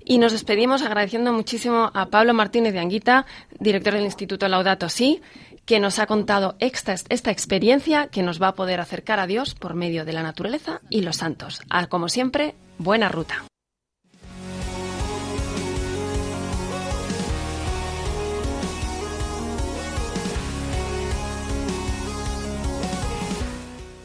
Y 0.04 0.18
nos 0.18 0.32
despedimos 0.32 0.82
agradeciendo 0.82 1.32
muchísimo 1.32 1.90
a 1.94 2.06
Pablo 2.06 2.34
Martínez 2.34 2.74
de 2.74 2.80
Anguita, 2.80 3.24
director 3.58 3.94
del 3.94 4.04
Instituto 4.04 4.46
Laudato 4.48 4.90
Si, 4.90 5.22
que 5.64 5.80
nos 5.80 5.98
ha 5.98 6.06
contado 6.06 6.56
esta, 6.58 6.94
esta 7.08 7.30
experiencia 7.30 8.08
que 8.08 8.22
nos 8.22 8.40
va 8.40 8.48
a 8.48 8.54
poder 8.54 8.80
acercar 8.80 9.18
a 9.18 9.26
Dios 9.26 9.54
por 9.54 9.74
medio 9.74 10.04
de 10.04 10.12
la 10.12 10.22
naturaleza 10.22 10.82
y 10.90 11.00
los 11.00 11.16
santos. 11.16 11.62
A, 11.70 11.86
como 11.86 12.10
siempre, 12.10 12.54
buena 12.76 13.08
ruta. 13.08 13.44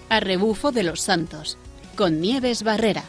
A 0.08 0.20
rebufo 0.22 0.72
de 0.72 0.84
los 0.84 1.02
santos, 1.02 1.58
con 1.95 2.22
Nieves 2.22 2.64
Barrera. 2.64 3.04